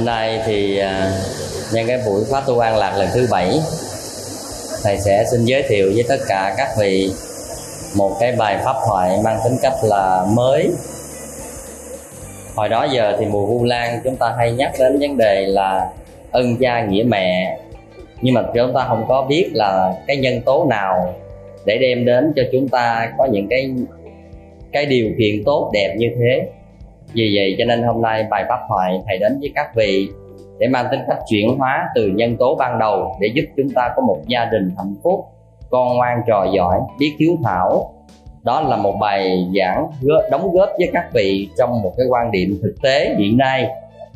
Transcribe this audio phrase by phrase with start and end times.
[0.00, 1.12] hôm nay thì à,
[1.72, 3.60] nhân cái buổi khóa tu an lạc lần thứ bảy,
[4.82, 7.10] thầy sẽ xin giới thiệu với tất cả các vị
[7.96, 10.70] một cái bài pháp thoại mang tính cách là mới.
[12.54, 15.88] Hồi đó giờ thì mùa vu lan, chúng ta hay nhắc đến vấn đề là
[16.30, 17.58] ân cha nghĩa mẹ.
[18.22, 21.14] Nhưng mà chúng ta không có biết là cái nhân tố nào
[21.64, 23.70] để đem đến cho chúng ta có những cái
[24.72, 26.48] cái điều kiện tốt đẹp như thế
[27.12, 30.08] vì vậy cho nên hôm nay bài pháp thoại thầy đến với các vị
[30.58, 33.88] để mang tính cách chuyển hóa từ nhân tố ban đầu để giúp chúng ta
[33.96, 35.24] có một gia đình hạnh phúc,
[35.70, 37.94] con ngoan trò giỏi, biết hiếu thảo.
[38.42, 39.86] Đó là một bài giảng
[40.30, 43.66] đóng góp với các vị trong một cái quan điểm thực tế hiện nay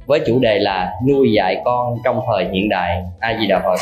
[0.06, 3.02] với chủ đề là nuôi dạy con trong thời hiện đại.
[3.18, 3.78] A di đà phật.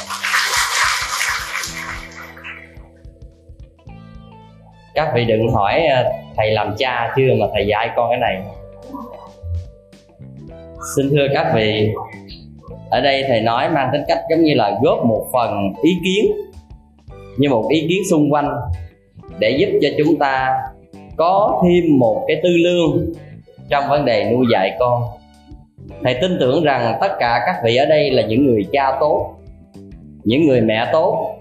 [4.95, 6.05] Các vị đừng hỏi à,
[6.37, 8.43] thầy làm cha chưa mà thầy dạy con cái này
[10.97, 11.93] xin thưa các vị.
[12.91, 16.33] Ở đây thầy nói mang tính cách giống như là góp một phần ý kiến
[17.37, 18.49] như một ý kiến xung quanh
[19.39, 20.57] để giúp cho chúng ta
[21.17, 23.13] có thêm một cái tư lương
[23.69, 25.03] trong vấn đề nuôi dạy con.
[26.03, 29.35] Thầy tin tưởng rằng tất cả các vị ở đây là những người cha tốt,
[30.25, 31.35] những người mẹ tốt,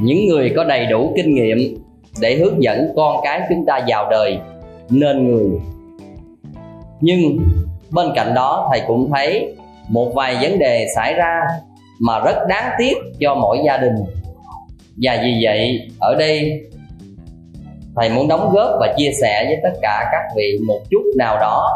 [0.00, 1.58] những người có đầy đủ kinh nghiệm
[2.20, 4.38] để hướng dẫn con cái chúng ta vào đời
[4.90, 5.60] nên người.
[7.00, 7.38] Nhưng
[7.90, 9.54] bên cạnh đó, thầy cũng thấy
[9.88, 11.40] một vài vấn đề xảy ra
[12.00, 13.94] mà rất đáng tiếc cho mỗi gia đình.
[15.02, 16.60] Và vì vậy, ở đây,
[17.96, 21.38] thầy muốn đóng góp và chia sẻ với tất cả các vị một chút nào
[21.40, 21.68] đó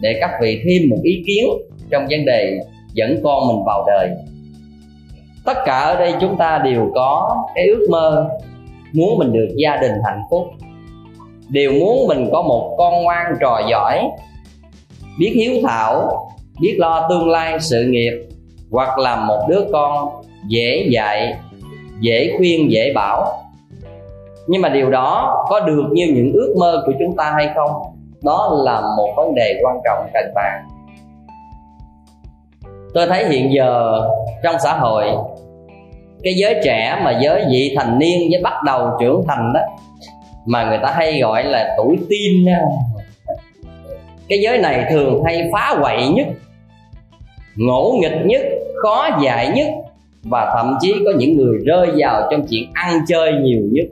[0.00, 1.44] để các vị thêm một ý kiến
[1.90, 2.58] trong vấn đề
[2.92, 4.08] dẫn con mình vào đời.
[5.44, 8.28] Tất cả ở đây chúng ta đều có cái ước mơ
[8.92, 10.46] muốn mình được gia đình hạnh phúc.
[11.48, 14.08] Đều muốn mình có một con ngoan trò giỏi
[15.20, 16.26] biết hiếu thảo,
[16.60, 18.12] biết lo tương lai sự nghiệp,
[18.70, 20.08] hoặc là một đứa con
[20.48, 21.34] dễ dạy,
[22.00, 23.32] dễ khuyên, dễ bảo.
[24.46, 27.70] Nhưng mà điều đó có được như những ước mơ của chúng ta hay không?
[28.22, 30.68] Đó là một vấn đề quan trọng cần bàn.
[32.94, 34.00] Tôi thấy hiện giờ
[34.42, 35.04] trong xã hội,
[36.22, 39.60] cái giới trẻ mà giới vị thành niên với bắt đầu trưởng thành đó,
[40.46, 42.54] mà người ta hay gọi là tuổi teen
[44.30, 46.26] cái giới này thường hay phá quậy nhất,
[47.56, 48.42] ngỗ nghịch nhất,
[48.82, 49.68] khó dạy nhất,
[50.22, 53.86] và thậm chí có những người rơi vào trong chuyện ăn chơi nhiều nhất.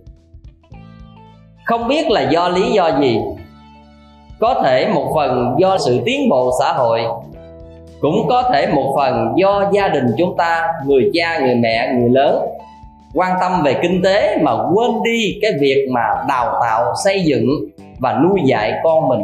[1.64, 3.18] Không biết là do lý do gì,
[4.38, 7.00] có thể một phần do sự tiến bộ xã hội,
[8.00, 12.10] cũng có thể một phần do gia đình chúng ta, người cha, người mẹ, người
[12.10, 12.44] lớn,
[13.14, 17.46] quan tâm về kinh tế mà quên đi cái việc mà đào tạo, xây dựng
[17.98, 19.20] và nuôi dạy con mình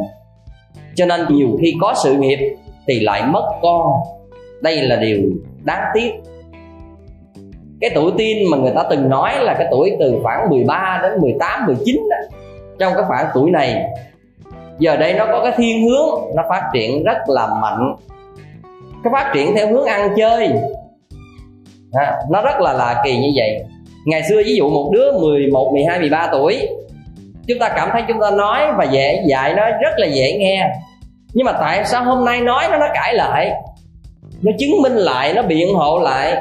[0.97, 2.57] cho nên nhiều khi có sự nghiệp
[2.87, 3.87] thì lại mất con.
[4.61, 5.19] Đây là điều
[5.63, 6.13] đáng tiếc.
[7.81, 11.21] Cái tuổi tin mà người ta từng nói là cái tuổi từ khoảng 13 đến
[11.21, 12.37] 18, 19 đó
[12.79, 13.85] trong cái khoảng tuổi này
[14.79, 17.97] giờ đây nó có cái thiên hướng nó phát triển rất là mạnh.
[19.05, 20.49] Cái phát triển theo hướng ăn chơi.
[21.93, 23.65] À, nó rất là lạ kỳ như vậy.
[24.07, 26.69] Ngày xưa ví dụ một đứa 11, 12, 13 tuổi
[27.49, 30.69] chúng ta cảm thấy chúng ta nói và dễ dạy, nó rất là dễ nghe.
[31.35, 33.53] Nhưng mà tại sao hôm nay nói nó nó cãi lại?
[34.43, 36.37] Nó chứng minh lại, nó biện hộ lại.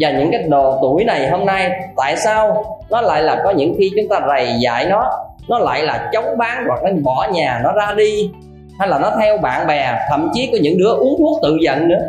[0.00, 3.74] Và những cái đồ tuổi này hôm nay, tại sao nó lại là có những
[3.78, 5.10] khi chúng ta rầy dạy nó
[5.48, 8.30] nó lại là chống bán hoặc nó bỏ nhà nó ra đi?
[8.78, 11.88] Hay là nó theo bạn bè, thậm chí có những đứa uống thuốc tự giận
[11.88, 12.00] nữa?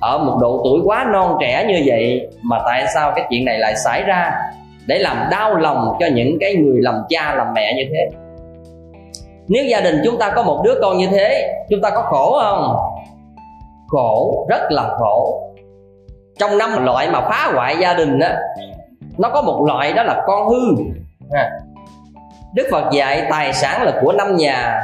[0.00, 3.58] Ở một độ tuổi quá non trẻ như vậy, mà tại sao cái chuyện này
[3.58, 4.32] lại xảy ra?
[4.86, 8.18] Để làm đau lòng cho những cái người làm cha, làm mẹ như thế.
[9.48, 12.40] Nếu gia đình chúng ta có một đứa con như thế, chúng ta có khổ
[12.42, 12.76] không?
[13.88, 15.42] Khổ, rất là khổ.
[16.38, 18.38] Trong năm loại mà phá hoại gia đình á,
[19.18, 20.60] nó có một loại đó là con hư.
[22.54, 24.80] Đức phật dạy tài sản là của năm nhà.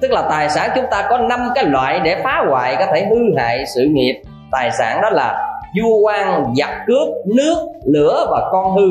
[0.00, 3.04] Tức là tài sản chúng ta có năm cái loại để phá hoại có thể
[3.04, 4.22] hư hại sự nghiệp.
[4.52, 8.88] Tài sản đó là vua quan giặc cướp, nước, lửa và con hư.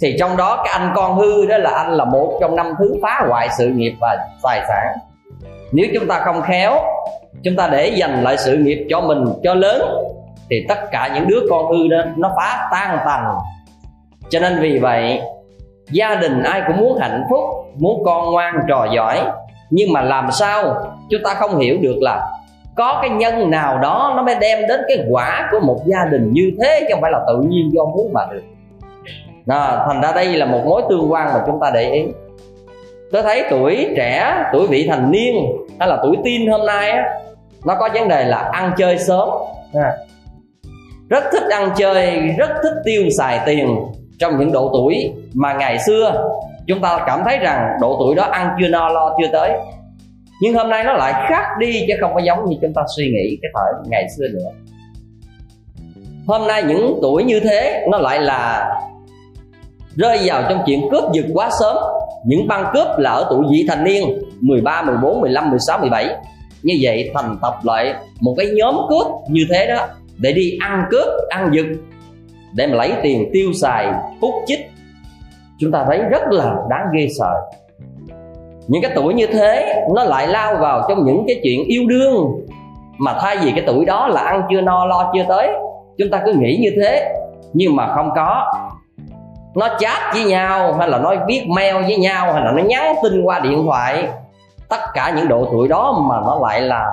[0.00, 2.94] Thì trong đó cái anh con hư đó là anh là một trong năm thứ
[3.02, 4.94] phá hoại sự nghiệp và tài sản.
[5.72, 6.72] Nếu chúng ta không khéo,
[7.42, 9.82] chúng ta để dành lại sự nghiệp cho mình, cho lớn,
[10.50, 13.34] thì tất cả những đứa con hư đó nó phá tan tành.
[14.30, 15.20] Cho nên vì vậy,
[15.90, 17.40] gia đình ai cũng muốn hạnh phúc,
[17.74, 19.20] muốn con ngoan trò giỏi.
[19.70, 20.74] Nhưng mà làm sao,
[21.10, 22.26] chúng ta không hiểu được là
[22.78, 26.32] có cái nhân nào đó nó mới đem đến cái quả của một gia đình
[26.32, 28.42] như thế chứ không phải là tự nhiên do muốn mà được.
[29.46, 32.04] Đó, thành ra đây là một mối tương quan mà chúng ta để ý.
[33.12, 35.34] Tôi thấy tuổi trẻ tuổi vị thành niên
[35.80, 37.04] hay là tuổi tin hôm nay á
[37.64, 39.28] nó có vấn đề là ăn chơi sớm.
[39.74, 39.92] À.
[41.08, 43.76] rất thích ăn chơi rất thích tiêu xài tiền
[44.18, 46.30] trong những độ tuổi mà ngày xưa
[46.66, 49.52] chúng ta cảm thấy rằng độ tuổi đó ăn chưa no lo chưa tới
[50.40, 53.04] nhưng hôm nay nó lại khác đi chứ không có giống như chúng ta suy
[53.04, 54.50] nghĩ cái thời ngày xưa nữa.
[56.26, 58.70] Hôm nay những tuổi như thế nó lại là
[59.96, 61.76] rơi vào trong chuyện cướp giật quá sớm.
[62.26, 64.04] Những băng cướp là ở tuổi vị thành niên
[64.40, 66.08] 13, 14, 15, 16, 17
[66.62, 69.86] như vậy thành tập lại một cái nhóm cướp như thế đó
[70.18, 71.66] để đi ăn cướp ăn giật
[72.54, 73.86] để mà lấy tiền tiêu xài
[74.20, 74.60] hút chích.
[75.58, 77.32] Chúng ta thấy rất là đáng ghê sợ
[78.68, 82.46] những cái tuổi như thế, nó lại lao vào trong những cái chuyện yêu đương.
[82.98, 85.48] Mà thay vì cái tuổi đó là ăn chưa no, lo chưa tới,
[85.98, 87.14] chúng ta cứ nghĩ như thế.
[87.52, 88.52] Nhưng mà không có.
[89.54, 92.94] Nó chat với nhau, hay là nó viết mail với nhau, hay là nó nhắn
[93.02, 94.08] tin qua điện thoại.
[94.68, 96.86] Tất cả những độ tuổi đó mà nó lại là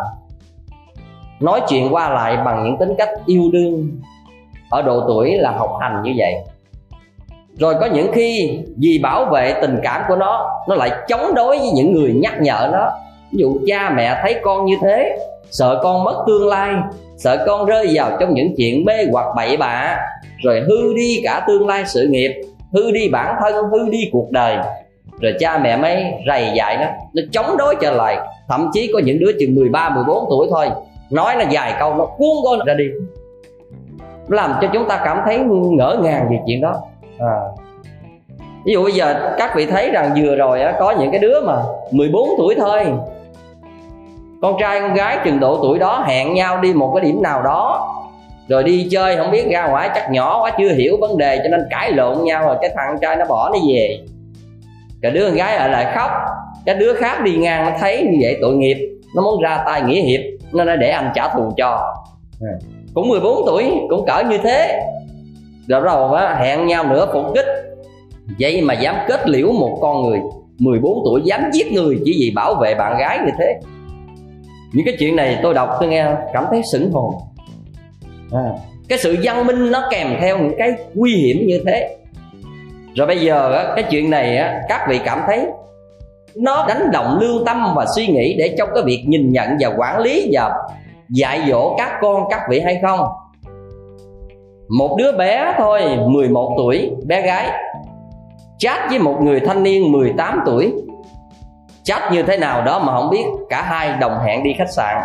[1.39, 3.89] nói chuyện qua lại bằng những tính cách yêu đương.
[4.69, 6.33] Ở độ tuổi là học hành như vậy
[7.59, 11.59] rồi có những khi vì bảo vệ tình cảm của nó nó lại chống đối
[11.59, 12.89] với những người nhắc nhở nó.
[13.31, 15.17] Ví dụ cha mẹ thấy con như thế
[15.51, 16.73] sợ con mất tương lai
[17.17, 19.97] sợ con rơi vào trong những chuyện mê hoặc bậy bạ.
[20.43, 22.31] Rồi hư đi cả tương lai sự nghiệp
[22.73, 24.57] hư đi bản thân hư đi cuộc đời.
[25.21, 28.17] Rồi cha mẹ mới rầy dạy nó nó chống đối trở lại.
[28.47, 30.67] Thậm chí có những đứa chừng 13, 14 tuổi thôi
[31.09, 32.85] nói là vài câu nó cuốn con ra đi.
[34.27, 35.39] Làm cho chúng ta cảm thấy
[35.77, 36.73] ngỡ ngàng về chuyện đó
[37.19, 37.35] à.
[38.65, 41.41] ví dụ bây giờ các vị thấy rằng vừa rồi á, có những cái đứa
[41.41, 41.55] mà
[41.91, 42.85] 14 tuổi thôi.
[44.41, 47.43] Con trai con gái chừng độ tuổi đó hẹn nhau đi một cái điểm nào
[47.43, 47.91] đó.
[48.47, 51.49] Rồi đi chơi không biết ra ngoài chắc nhỏ quá chưa hiểu vấn đề cho
[51.49, 53.99] nên cãi lộn nhau rồi cái thằng trai nó bỏ nó về.
[55.01, 56.11] Cái đứa con gái ở lại khóc.
[56.65, 58.97] Cái đứa khác đi ngang nó thấy như vậy tội nghiệp.
[59.15, 60.21] Nó muốn ra tay nghĩa hiệp
[60.53, 61.95] nó nói để anh trả thù cho.
[62.93, 64.79] Cũng 14 tuổi cũng cỡ như thế
[65.67, 67.45] rồi rồi á hẹn nhau nữa phục kích.
[68.39, 70.19] Vậy mà dám kết liễu một con người
[70.57, 73.59] 14 tuổi dám giết người chỉ vì bảo vệ bạn gái như thế.
[74.73, 77.13] Những cái chuyện này tôi đọc tôi nghe cảm thấy sững hồn.
[78.31, 78.49] À,
[78.89, 81.97] cái sự văn minh nó kèm theo những cái nguy hiểm như thế.
[82.95, 85.45] Rồi bây giờ á, cái chuyện này á, các vị cảm thấy
[86.35, 89.69] nó đánh động lương tâm và suy nghĩ để trong cái việc nhìn nhận và
[89.77, 90.51] quản lý và
[91.09, 92.99] dạy dỗ các con các vị hay không?
[94.69, 97.49] Một đứa bé thôi 11 tuổi bé gái.
[98.57, 100.73] Chat với một người thanh niên 18 tuổi.
[101.83, 104.97] Chat như thế nào đó mà không biết cả hai đồng hẹn đi khách sạn.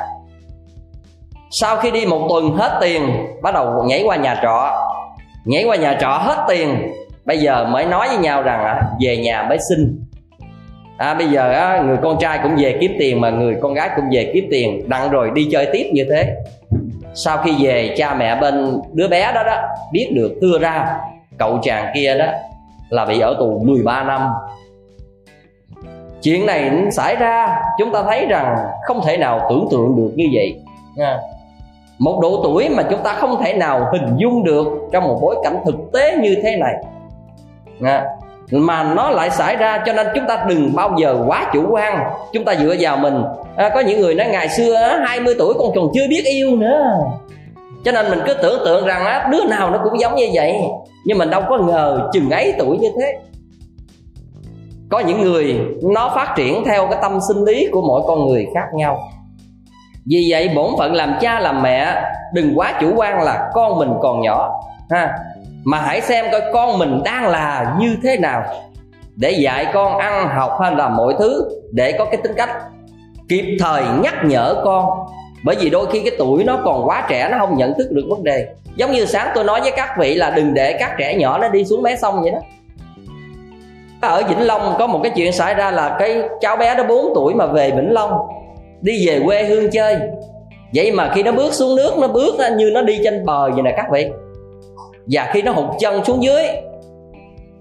[1.50, 3.02] Sau khi đi một tuần hết tiền
[3.42, 4.86] bắt đầu nhảy qua nhà trọ.
[5.44, 6.92] Nhảy qua nhà trọ hết tiền
[7.24, 10.00] bây giờ mới nói với nhau rằng à, về nhà mới xin.
[10.98, 13.90] À, bây giờ á, người con trai cũng về kiếm tiền mà người con gái
[13.96, 16.34] cũng về kiếm tiền đặng rồi đi chơi tiếp như thế
[17.14, 19.56] sau khi về cha mẹ bên đứa bé đó đó
[19.92, 20.96] biết được thưa ra
[21.38, 22.26] cậu chàng kia đó
[22.88, 24.30] là bị ở tù 13 năm.
[26.22, 30.24] Chuyện này xảy ra chúng ta thấy rằng không thể nào tưởng tượng được như
[30.32, 30.60] vậy.
[31.98, 35.36] Một độ tuổi mà chúng ta không thể nào hình dung được trong một bối
[35.44, 36.74] cảnh thực tế như thế này
[38.50, 42.04] mà nó lại xảy ra cho nên chúng ta đừng bao giờ quá chủ quan.
[42.32, 43.22] Chúng ta dựa vào mình.
[43.56, 44.76] À, có những người nói ngày xưa
[45.06, 46.84] 20 tuổi con còn chưa biết yêu nữa.
[47.84, 50.54] Cho nên mình cứ tưởng tượng rằng á, đứa nào nó cũng giống như vậy.
[51.04, 53.18] Nhưng mình đâu có ngờ chừng ấy tuổi như thế.
[54.90, 58.46] Có những người nó phát triển theo cái tâm sinh lý của mỗi con người
[58.54, 58.98] khác nhau.
[60.06, 62.02] Vì vậy bổn phận làm cha làm mẹ
[62.34, 65.18] đừng quá chủ quan là con mình còn nhỏ ha
[65.64, 68.44] mà hãy xem coi con mình đang là như thế nào.
[69.16, 72.50] Để dạy con ăn, học hay là mọi thứ để có cái tính cách.
[73.28, 74.86] Kịp thời nhắc nhở con.
[75.44, 78.04] Bởi vì đôi khi cái tuổi nó còn quá trẻ, nó không nhận thức được
[78.08, 78.46] vấn đề.
[78.76, 81.48] Giống như sáng tôi nói với các vị là đừng để các trẻ nhỏ nó
[81.48, 82.38] đi xuống mé sông vậy đó.
[84.00, 87.12] Ở Vĩnh Long có một cái chuyện xảy ra là cái cháu bé đó 4
[87.14, 88.12] tuổi mà về Vĩnh Long,
[88.80, 89.98] đi về quê hương chơi.
[90.74, 93.62] Vậy mà khi nó bước xuống nước, nó bước như nó đi trên bờ vậy
[93.62, 94.10] nè các vị
[95.06, 96.46] và khi nó hụt chân xuống dưới,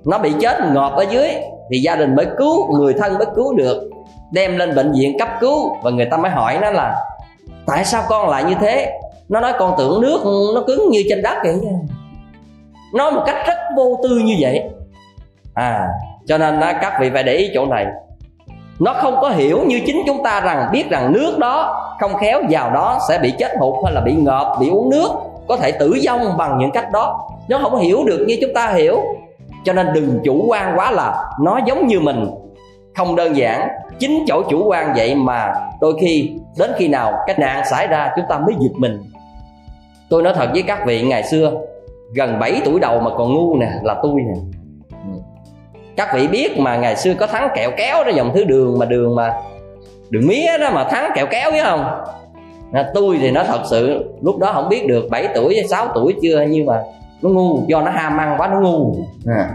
[0.05, 1.29] nó bị chết ngọt ở dưới,
[1.71, 3.89] thì gia đình mới cứu, người thân mới cứu được,
[4.31, 5.75] đem lên bệnh viện cấp cứu.
[5.83, 6.95] Và người ta mới hỏi nó là,
[7.65, 8.99] tại sao con lại như thế?
[9.29, 10.21] Nó nói, con tưởng nước
[10.55, 11.55] nó cứng như trên đất vậy
[12.93, 14.63] nói một cách rất vô tư như vậy.
[15.53, 15.87] À
[16.27, 17.85] cho nên các vị phải để ý chỗ này.
[18.79, 22.41] Nó không có hiểu như chính chúng ta rằng biết rằng nước đó không khéo,
[22.49, 25.09] vào đó sẽ bị chết hụt hay là bị ngợp bị uống nước
[25.49, 27.29] có thể tử vong bằng những cách đó.
[27.49, 29.01] Nó không hiểu được như chúng ta hiểu.
[29.63, 32.25] Cho nên đừng chủ quan quá là nó giống như mình.
[32.97, 33.67] Không đơn giản,
[33.99, 38.11] chính chỗ chủ quan vậy mà đôi khi đến khi nào cái nạn xảy ra
[38.15, 39.03] chúng ta mới giật mình.
[40.09, 41.51] Tôi nói thật với các vị ngày xưa,
[42.15, 44.41] gần 7 tuổi đầu mà còn ngu nè, là tôi nè.
[45.97, 48.85] Các vị biết mà ngày xưa có thắng kẹo kéo đó dòng thứ đường mà
[48.85, 49.33] đường mà
[50.09, 51.85] đường mía đó mà thắng kẹo kéo, biết không?
[52.73, 56.15] À, tôi thì nó thật sự lúc đó không biết được 7 tuổi 6 tuổi
[56.21, 56.81] chưa nhưng mà
[57.21, 58.95] nó ngu do nó ham ăn quá nó ngu.
[59.27, 59.49] À.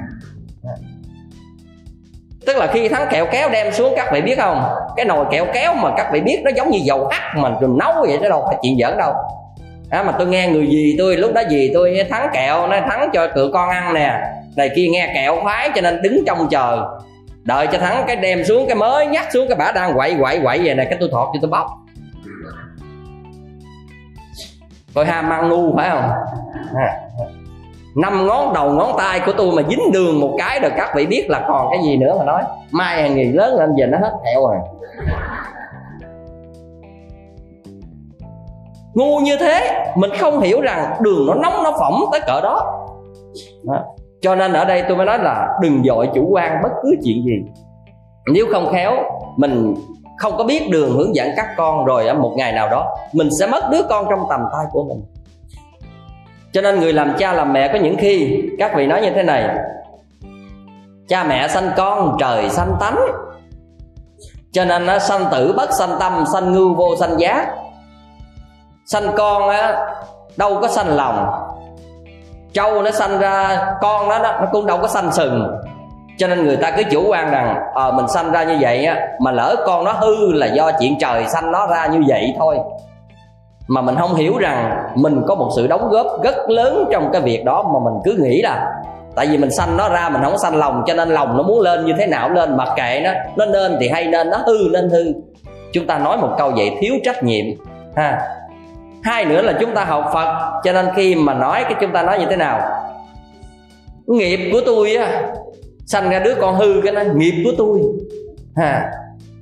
[2.46, 4.62] tức là khi thắng kẹo kéo đem xuống các vị biết không?
[4.96, 7.70] Cái nồi kẹo kéo mà các vị biết nó giống như dầu hắt mà rồi
[7.78, 9.12] nấu vậy đó đâu phải chuyện giỡn đâu.
[9.90, 13.10] À, mà tôi nghe người gì tôi lúc đó gì tôi thắng kẹo nó thắng
[13.12, 14.20] cho cự con ăn nè.
[14.56, 16.86] Này kia nghe kẹo khoái cho nên đứng trong chờ.
[17.44, 20.40] Đợi cho thắng cái đem xuống cái mới nhắc xuống cái bả đang quậy quậy
[20.42, 21.66] quậy vậy nè cái tôi thọt cho tôi bóc.
[24.94, 26.10] Tôi ham ăn ngu phải không?
[26.76, 27.00] À.
[27.96, 31.06] năm ngón đầu ngón tay của tôi mà dính đường một cái rồi các vị
[31.06, 32.42] biết là còn cái gì nữa mà nói.
[32.70, 34.56] Mai hàng nghỉ lớn lên giờ nó hết theo rồi.
[38.94, 42.86] Ngu như thế mình không hiểu rằng đường nó nóng nó phỏng tới cỡ đó,
[43.62, 43.84] đó.
[44.22, 47.24] Cho nên ở đây tôi mới nói là đừng dội chủ quan bất cứ chuyện
[47.24, 47.44] gì.
[48.32, 48.92] Nếu không khéo
[49.36, 49.74] mình
[50.18, 53.28] không có biết đường hướng dẫn các con rồi ở một ngày nào đó, mình
[53.40, 55.04] sẽ mất đứa con trong tầm tay của mình.
[56.52, 59.22] Cho nên người làm cha làm mẹ có những khi, các vị nói như thế
[59.22, 59.56] này,
[61.08, 62.98] cha mẹ sanh con, trời sanh tánh.
[64.52, 67.46] Cho nên nó sanh tử bất sanh tâm, sanh ngưu vô sanh giá
[68.86, 69.86] sanh con á,
[70.36, 71.26] đâu có sanh lòng.
[72.52, 75.56] Trâu nó sanh ra, con nó nó cũng đâu có sanh sừng
[76.16, 78.84] cho nên người ta cứ chủ quan rằng ờ à, mình sanh ra như vậy
[78.84, 82.34] á mà lỡ con nó hư là do chuyện trời sanh nó ra như vậy
[82.38, 82.58] thôi.
[83.68, 87.22] Mà mình không hiểu rằng mình có một sự đóng góp rất lớn trong cái
[87.22, 88.72] việc đó mà mình cứ nghĩ là
[89.16, 91.60] tại vì mình sanh nó ra mình không sanh lòng cho nên lòng nó muốn
[91.60, 94.58] lên như thế nào lên mặc kệ nó nó nên thì hay nên nó hư
[94.72, 95.04] nên hư.
[95.72, 97.44] Chúng ta nói một câu vậy thiếu trách nhiệm
[97.96, 98.20] ha.
[99.02, 102.02] Hai nữa là chúng ta học phật cho nên khi mà nói cái chúng ta
[102.02, 102.60] nói như thế nào?
[104.06, 105.22] Nghiệp của tôi á
[105.86, 107.80] sanh ra đứa con hư cái nó, nghiệp của tôi.
[108.56, 108.90] Ha.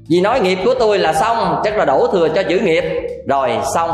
[0.08, 2.84] Vì nói nghiệp của tôi là xong, chắc là đổ thừa cho chữ nghiệp.
[3.28, 3.90] Rồi, xong.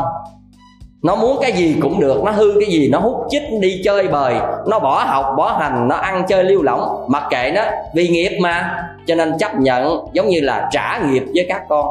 [1.03, 4.07] Nó muốn cái gì cũng được, nó hư cái gì, nó hút chích đi chơi
[4.07, 4.35] bời.
[4.67, 7.05] Nó bỏ học, bỏ hành, nó ăn chơi lưu lỏng.
[7.07, 7.63] Mặc kệ nó,
[7.95, 8.83] vì nghiệp mà.
[9.07, 11.87] Cho nên chấp nhận, giống như là trả nghiệp với các con.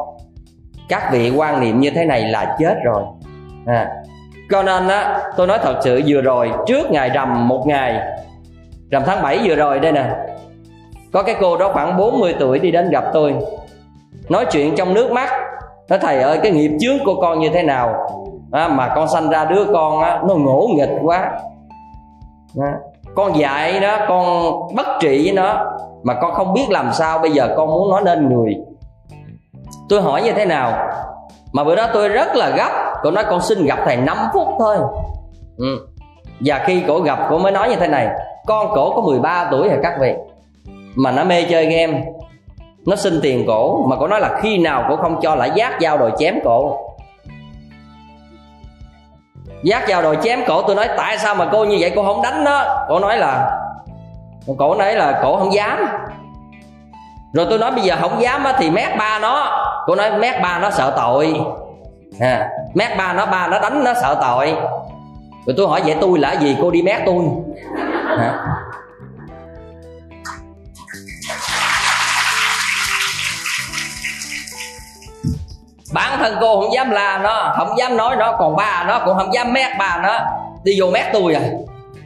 [0.89, 3.03] Các vị quan niệm như thế này là chết rồi.
[3.65, 3.89] À.
[4.51, 7.99] cho nên á, tôi nói thật sự, vừa rồi, trước ngày rằm một ngày,
[8.89, 10.05] rằm tháng 7 vừa rồi đây nè
[11.13, 13.35] có cái cô đó khoảng 40 tuổi đi đến gặp tôi.
[14.29, 15.29] Nói chuyện trong nước mắt.
[15.89, 17.95] Nói thầy ơi cái nghiệp chướng của con như thế nào?
[18.51, 21.31] À, mà con sanh ra đứa con á, nó ngỗ nghịch quá.
[22.61, 22.73] À,
[23.15, 25.65] con dạy nó con bất trị với nó
[26.03, 28.57] mà con không biết làm sao bây giờ con muốn nó nên người.
[29.89, 30.89] Tôi hỏi như thế nào?
[31.53, 32.93] Mà bữa đó tôi rất là gấp.
[33.03, 34.77] Cô nói con xin gặp thầy 5 phút thôi.
[35.57, 35.87] Ừ.
[36.39, 38.07] và khi cổ gặp cổ mới nói như thế này
[38.47, 40.13] con cổ có 13 tuổi hả các vị
[40.99, 42.01] mà nó mê chơi game.
[42.85, 45.73] Nó xin tiền cổ mà cổ nói là khi nào cổ không cho lại giác
[45.81, 46.79] dao đòi chém cổ.
[49.63, 52.21] Giác dao đòi chém cổ tôi nói tại sao mà cô như vậy cô không
[52.21, 52.85] đánh nó?
[52.89, 53.59] Cổ nói là
[54.57, 55.87] cổ nói là cổ không dám.
[57.33, 59.65] Rồi tôi nói bây giờ không dám thì mét ba nó.
[59.85, 61.41] Cô nói mét ba nó sợ tội.
[62.19, 64.55] À, mét ba nó ba nó đánh nó sợ tội.
[65.45, 66.57] Rồi tôi hỏi vậy tôi là gì?
[66.61, 67.23] Cô đi mét tôi.
[68.17, 68.45] À.
[76.19, 79.33] thân cô không dám la nó không dám nói nó còn ba nó cũng không
[79.33, 80.19] dám mét ba nó.
[80.63, 81.41] Đi vô mét tôi à,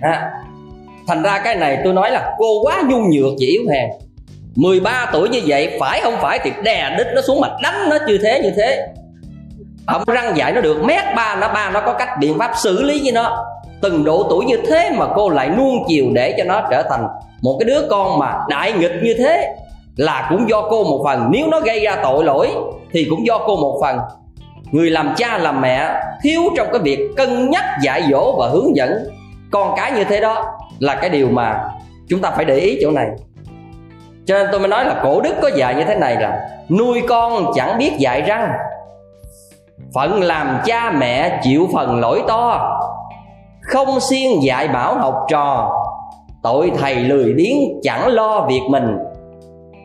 [0.02, 0.32] à.
[1.08, 3.90] thành ra cái này tôi nói là cô quá nhu nhược chỉ yếu hèn.
[4.56, 7.98] 13 tuổi như vậy phải không phải thì đè đít nó xuống mà đánh nó
[8.08, 8.88] như thế như thế.
[9.88, 12.84] Ông răng dạy nó được mét ba nó ba nó có cách biện pháp xử
[12.84, 13.46] lý với nó.
[13.82, 17.08] Từng độ tuổi như thế mà cô lại nuông chiều để cho nó trở thành
[17.42, 19.56] một cái đứa con mà đại nghịch như thế
[19.96, 21.30] là cũng do cô một phần.
[21.32, 22.50] Nếu nó gây ra tội lỗi,
[22.92, 23.98] thì cũng do cô một phần.
[24.72, 25.90] Người làm cha làm mẹ
[26.24, 28.90] thiếu trong cái việc cân nhắc dạy dỗ và hướng dẫn.
[29.52, 30.46] Con cái như thế đó
[30.80, 31.62] là cái điều mà
[32.10, 33.08] chúng ta phải để ý chỗ này.
[34.26, 37.02] Cho nên tôi mới nói là cổ đức có dạy như thế này là nuôi
[37.10, 38.52] con chẳng biết dạy răng.
[39.96, 42.80] Phận làm cha mẹ chịu phần lỗi to.
[43.62, 45.72] Không siêng dạy bảo học trò.
[46.44, 48.98] Tội thầy lười biếng chẳng lo việc mình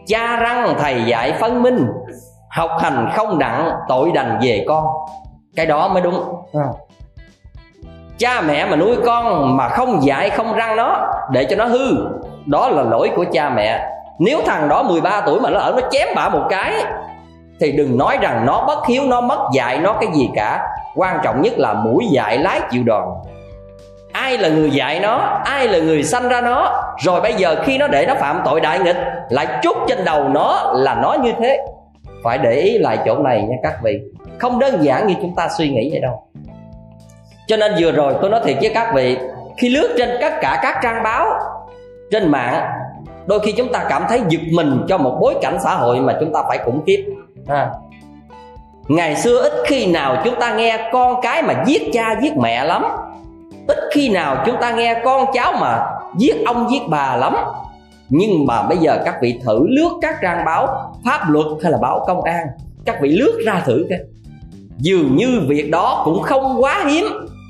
[0.09, 1.87] cha răng thầy dạy phân minh.
[2.51, 4.85] Học hành không nặng tội đành về con.
[5.57, 6.25] Cái đó mới đúng.
[8.19, 11.97] Cha mẹ mà nuôi con mà không dạy không răng nó để cho nó hư.
[12.47, 13.89] Đó là lỗi của cha mẹ.
[14.19, 16.73] Nếu thằng đó 13 tuổi mà nó ở nó chém bả một cái
[17.61, 20.67] thì đừng nói rằng nó bất hiếu nó mất dạy nó cái gì cả.
[20.95, 23.05] Quan trọng nhất là mũi dạy lái chịu đòn
[24.19, 25.41] ai là người dạy nó?
[25.45, 26.83] Ai là người sanh ra nó?
[26.99, 28.97] Rồi bây giờ khi nó để nó phạm tội đại nghịch,
[29.29, 31.59] lại chút trên đầu nó là nó như thế.
[32.25, 34.01] Phải để ý lại chỗ này nha các vị.
[34.39, 36.23] Không đơn giản như chúng ta suy nghĩ vậy đâu.
[37.47, 39.19] Cho nên vừa rồi tôi nói thiệt với các vị,
[39.57, 41.27] khi lướt trên tất cả các trang báo,
[42.11, 42.67] trên mạng,
[43.27, 46.17] đôi khi chúng ta cảm thấy giật mình cho một bối cảnh xã hội mà
[46.21, 47.05] chúng ta phải khủng khiếp.
[47.49, 47.71] Ha.
[48.89, 52.65] ngày xưa ít khi nào chúng ta nghe con cái mà giết cha giết mẹ
[52.65, 52.85] lắm
[53.69, 57.35] ít khi nào chúng ta nghe con cháu mà giết ông giết bà lắm.
[58.09, 61.79] Nhưng mà bây giờ các vị thử lướt các trang báo pháp luật hay là
[61.79, 62.47] báo công an,
[62.85, 63.99] các vị lướt ra thử coi.
[64.79, 67.07] Dường như việc đó cũng không quá hiếm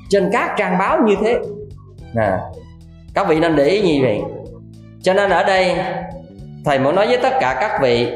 [0.09, 1.39] trên các trang báo như thế.
[2.13, 2.31] Nè,
[3.13, 4.21] các vị nên để ý như vậy.
[5.01, 5.75] Cho nên ở đây,
[6.65, 8.07] thầy muốn nói với tất cả các vị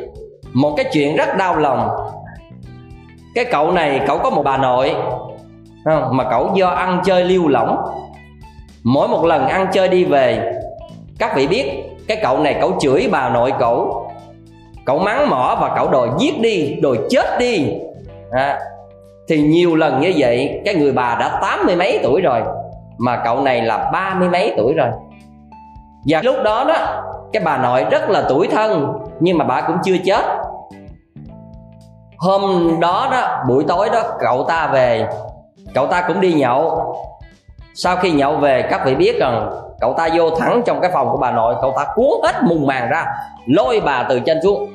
[0.54, 1.90] một cái chuyện rất đau lòng.
[3.36, 4.94] Cái cậu này, cậu có một bà nội
[5.86, 6.18] không?
[6.18, 7.78] mà cậu do ăn chơi liêu lỏng.
[8.84, 10.54] Mỗi một lần ăn chơi đi về
[11.20, 14.10] các vị biết cái cậu này cậu chửi bà nội cậu.
[14.86, 17.74] Cậu mắng mỏ và cậu đòi giết đi đòi chết đi.
[18.32, 18.60] À,
[19.28, 22.42] thì nhiều lần như vậy cái người bà đã tám mươi mấy tuổi rồi
[22.98, 24.90] mà cậu này là ba mươi mấy tuổi rồi.
[26.08, 29.78] Và lúc đó đó cái bà nội rất là tuổi thân nhưng mà bà cũng
[29.84, 30.26] chưa chết.
[32.18, 35.08] Hôm đó đó buổi tối đó cậu ta về
[35.74, 36.96] cậu ta cũng đi nhậu.
[37.76, 39.50] Sau khi nhậu về, các vị biết rằng
[39.82, 42.68] cậu ta vô thẳng trong cái phòng của bà nội, cậu ta cuốn hết mùng
[42.68, 43.06] màng ra,
[43.46, 44.74] lôi bà từ trên xuống.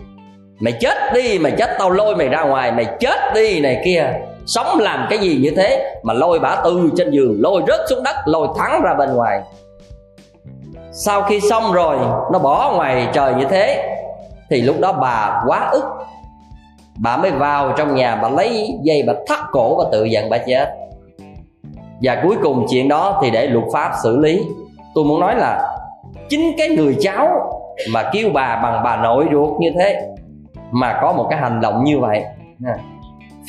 [0.60, 4.12] Mày chết đi, mày chết tao lôi mày ra ngoài, mày chết đi này kia.
[4.46, 8.02] Sống làm cái gì như thế mà lôi bà từ trên giường, lôi rớt xuống
[8.02, 9.40] đất, lôi thẳng ra bên ngoài.
[10.92, 11.96] Sau khi xong rồi,
[12.32, 13.96] nó bỏ ngoài trời như thế,
[14.50, 15.84] thì lúc đó bà quá ức.
[16.98, 20.38] Bà mới vào trong nhà, bà lấy dây, bà thắt cổ và tự giận bà
[20.38, 20.74] chết
[22.02, 24.42] và cuối cùng chuyện đó thì để luật pháp xử lý.
[24.94, 25.78] Tôi muốn nói là
[26.28, 27.28] chính cái người cháu
[27.92, 30.02] mà kêu bà bằng bà nội ruột như thế
[30.70, 32.24] mà có một cái hành động như vậy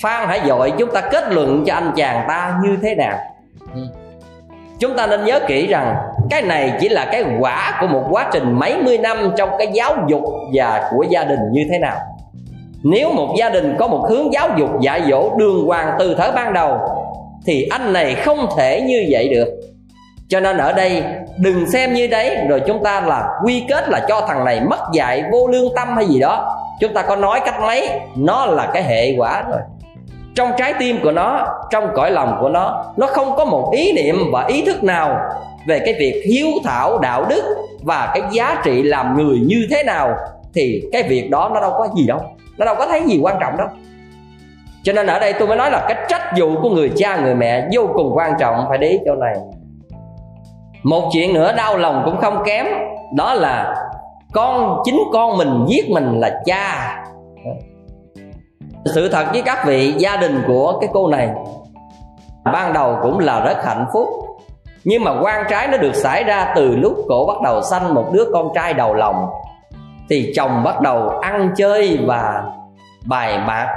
[0.01, 3.17] phan hãy dội chúng ta kết luận cho anh chàng ta như thế nào.
[3.73, 3.81] Ừ.
[4.79, 5.95] chúng ta nên nhớ kỹ rằng
[6.29, 9.67] cái này chỉ là cái quả của một quá trình mấy mươi năm trong cái
[9.67, 11.97] giáo dục và của gia đình như thế nào.
[12.83, 16.31] Nếu một gia đình có một hướng giáo dục dạy dỗ đường hoàng từ thời
[16.31, 16.77] ban đầu
[17.45, 19.47] thì anh này không thể như vậy được.
[20.29, 21.03] Cho nên ở đây,
[21.37, 24.79] đừng xem như đấy, rồi chúng ta là quy kết là cho thằng này mất
[24.93, 26.55] dạy vô lương tâm hay gì đó.
[26.79, 29.59] Chúng ta có nói cách mấy nó là cái hệ quả rồi.
[30.35, 33.93] Trong trái tim của nó, trong cõi lòng của nó nó không có một ý
[33.93, 35.17] niệm và ý thức nào
[35.67, 37.43] về cái việc hiếu thảo đạo đức
[37.83, 40.15] và cái giá trị làm người như thế nào,
[40.53, 42.19] thì cái việc đó nó đâu có gì đâu.
[42.57, 43.67] Nó đâu có thấy gì quan trọng đâu
[44.83, 47.35] cho nên ở đây tôi mới nói là cái trách vụ của người cha, người
[47.35, 49.35] mẹ vô cùng quan trọng, phải để ý chỗ này.
[50.83, 52.65] Một chuyện nữa, đau lòng cũng không kém,
[53.15, 53.75] đó là
[54.33, 56.95] con, chính con mình giết mình là cha.
[58.85, 61.29] Sự thật với các vị gia đình của cái cô này,
[62.53, 64.07] ban đầu cũng là rất hạnh phúc,
[64.83, 68.05] nhưng mà quan trái nó được xảy ra từ lúc cổ bắt đầu sanh một
[68.11, 69.29] đứa con trai đầu lòng,
[70.09, 72.43] thì chồng bắt đầu ăn chơi và
[73.05, 73.67] bài bạc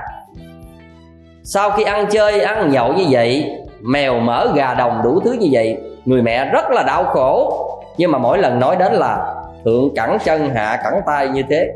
[1.45, 5.49] sau khi ăn chơi, ăn nhậu như vậy, mèo mỡ gà đồng đủ thứ như
[5.53, 7.69] vậy, người mẹ rất là đau khổ.
[7.97, 11.69] Nhưng mà mỗi lần nói đến là thượng cẳng chân, hạ cẳng tay như thế.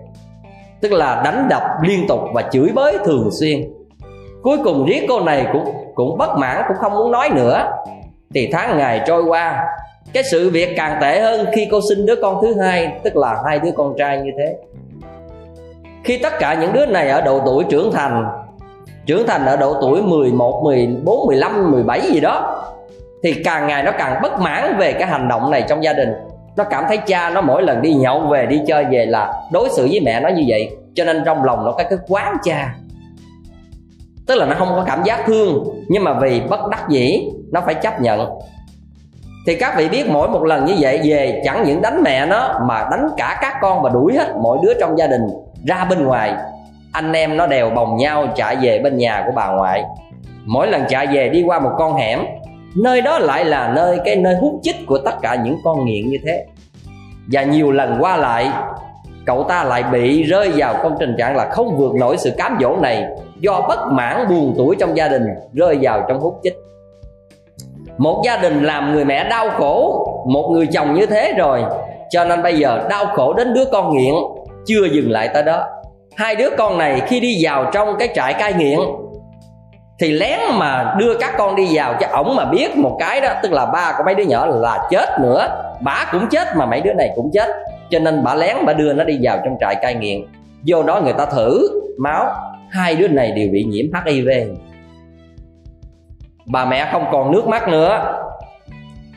[0.81, 3.73] Tức là đánh đập liên tục và chửi bới thường xuyên.
[4.43, 7.73] Cuối cùng riết cô này cũng cũng bất mãn, cũng không muốn nói nữa.
[8.35, 9.65] Thì tháng ngày trôi qua,
[10.13, 13.37] cái sự việc càng tệ hơn khi cô sinh đứa con thứ hai, tức là
[13.47, 14.57] hai đứa con trai như thế.
[16.05, 18.46] Khi tất cả những đứa này ở độ tuổi trưởng thành
[19.07, 22.63] trưởng thành ở độ tuổi 11, 14, 15, 17 gì đó
[23.23, 26.09] thì càng ngày nó càng bất mãn về cái hành động này trong gia đình.
[26.57, 29.69] Nó cảm thấy cha nó mỗi lần đi nhậu về đi chơi về là đối
[29.69, 30.77] xử với mẹ nó như vậy.
[30.95, 32.75] Cho nên trong lòng nó có cái quán cha.
[34.27, 37.21] Tức là nó không có cảm giác thương nhưng mà vì bất đắc dĩ
[37.53, 38.29] nó phải chấp nhận.
[39.47, 42.61] Thì các vị biết mỗi một lần như vậy về chẳng những đánh mẹ nó
[42.69, 45.23] mà đánh cả các con và đuổi hết mọi đứa trong gia đình
[45.67, 46.35] ra bên ngoài
[46.97, 49.85] anh em nó đều bồng nhau chạy về bên nhà của bà ngoại.
[50.45, 52.21] Mỗi lần chạy về đi qua một con hẻm,
[52.77, 56.11] nơi đó lại là nơi cái nơi hút chích của tất cả những con nghiện
[56.11, 56.45] như thế.
[57.33, 58.49] Và nhiều lần qua lại,
[59.27, 62.59] cậu ta lại bị rơi vào con tình trạng là không vượt nổi sự cám
[62.61, 63.05] dỗ này
[63.41, 66.55] do bất mãn buồn tuổi trong gia đình rơi vào trong hút chích.
[67.99, 71.63] Một gia đình làm người mẹ đau khổ, một người chồng như thế rồi,
[72.11, 74.15] cho nên bây giờ đau khổ đến đứa con nghiện
[74.67, 75.65] chưa dừng lại tới đó
[76.17, 78.79] hai đứa con này khi đi vào trong cái trại cai nghiện,
[79.99, 83.29] thì lén mà đưa các con đi vào cho ổng mà biết một cái đó,
[83.43, 85.49] tức là ba của mấy đứa nhỏ là chết nữa.
[85.81, 87.49] Bả cũng chết mà mấy đứa này cũng chết.
[87.91, 90.27] Cho nên bà lén bà đưa nó đi vào trong trại cai nghiện.
[90.67, 92.35] Vô đó người ta thử, máu,
[92.71, 94.29] hai đứa này đều bị nhiễm hiv
[96.47, 98.15] bà mẹ không còn nước mắt nữa.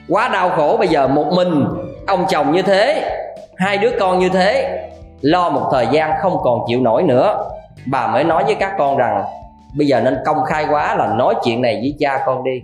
[0.09, 1.65] Quá đau khổ, bây giờ một mình,
[2.07, 3.17] ông chồng như thế,
[3.57, 4.79] hai đứa con như thế
[5.21, 7.49] lo một thời gian không còn chịu nổi nữa.
[7.86, 9.23] Bà mới nói với các con rằng,
[9.77, 12.62] bây giờ nên công khai quá là nói chuyện này với cha con đi.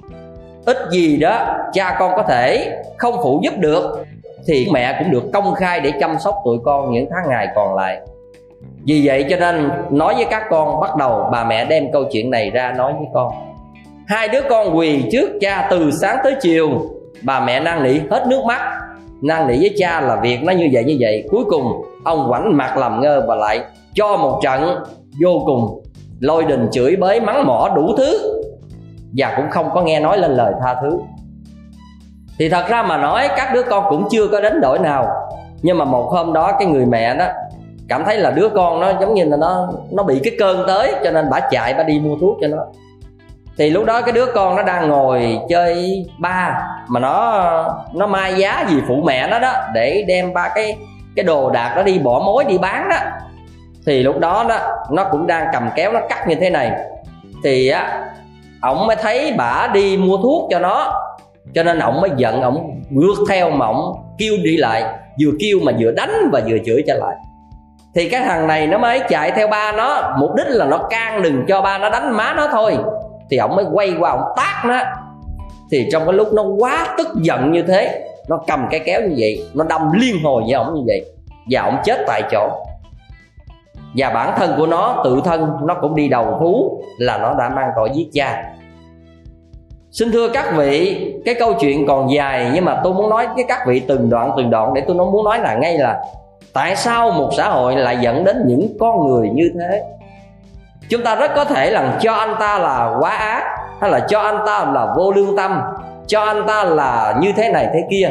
[0.66, 4.06] Ít gì đó cha con có thể không phụ giúp được,
[4.48, 7.76] thì mẹ cũng được công khai để chăm sóc tụi con những tháng ngày còn
[7.76, 8.00] lại.
[8.86, 12.30] Vì vậy cho nên nói với các con, bắt đầu bà mẹ đem câu chuyện
[12.30, 13.34] này ra nói với con.
[14.08, 16.70] Hai đứa con quỳ trước cha từ sáng tới chiều.
[17.22, 18.62] Bà mẹ năn nỉ hết nước mắt.
[19.22, 21.24] Năn nỉ với cha là việc nó như vậy như vậy.
[21.32, 23.64] Cuối cùng ông quảnh mặt làm ngơ và lại
[23.94, 24.84] cho một trận
[25.22, 25.84] vô cùng
[26.20, 28.42] lôi đình chửi bới mắng mỏ đủ thứ.
[29.18, 31.00] Và cũng không có nghe nói lên lời tha thứ.
[32.40, 35.08] Thì thật ra mà nói, các đứa con cũng chưa có đánh đổi nào.
[35.62, 37.26] Nhưng mà một hôm đó, cái người mẹ đó
[37.90, 40.94] cảm thấy là đứa con nó giống như là nó nó bị cái cơn tới,
[41.04, 42.58] cho nên bà chạy, bà đi mua thuốc cho nó.
[43.58, 47.44] Thì lúc đó cái đứa con nó đang ngồi chơi ba mà nó
[47.94, 50.78] nó mai giá gì phụ mẹ nó đó, để đem ba cái
[51.16, 52.98] cái đồ đạc nó đi, bỏ mối đi bán đó.
[53.86, 54.58] Thì lúc đó đó,
[54.92, 56.72] nó cũng đang cầm kéo, nó cắt như thế này.
[57.44, 58.06] Thì á,
[58.62, 61.02] ổng mới thấy bả đi mua thuốc cho nó.
[61.54, 64.84] Cho nên ổng mới giận, ổng ngược theo mà ổng kêu đi lại.
[65.22, 67.16] Vừa kêu mà vừa đánh và vừa chửi trở lại.
[67.96, 70.16] Thì cái thằng này nó mới chạy theo ba nó.
[70.20, 72.78] Mục đích là nó can đừng cho ba nó đánh má nó thôi.
[73.30, 74.80] Thì ổng mới quay qua ổng tát nó.
[75.72, 79.16] Thì trong cái lúc nó quá tức giận như thế nó cầm cái kéo như
[79.18, 81.06] vậy, nó đâm liên hồi với ổng như vậy,
[81.52, 82.50] và ổng chết tại chỗ.
[83.98, 87.50] Và bản thân của nó, tự thân, nó cũng đi đầu thú là nó đã
[87.50, 88.44] mang tội giết cha.
[89.92, 93.46] Xin thưa các vị, cái câu chuyện còn dài, nhưng mà tôi muốn nói với
[93.48, 96.00] các vị từng đoạn từng đoạn để tôi nó muốn nói là ngay là
[96.54, 99.84] tại sao một xã hội lại dẫn đến những con người như thế?
[100.90, 103.44] Chúng ta rất có thể là cho anh ta là quá ác,
[103.82, 105.62] hay là cho anh ta là vô lương tâm
[106.08, 108.10] cho anh ta là như thế này thế kia.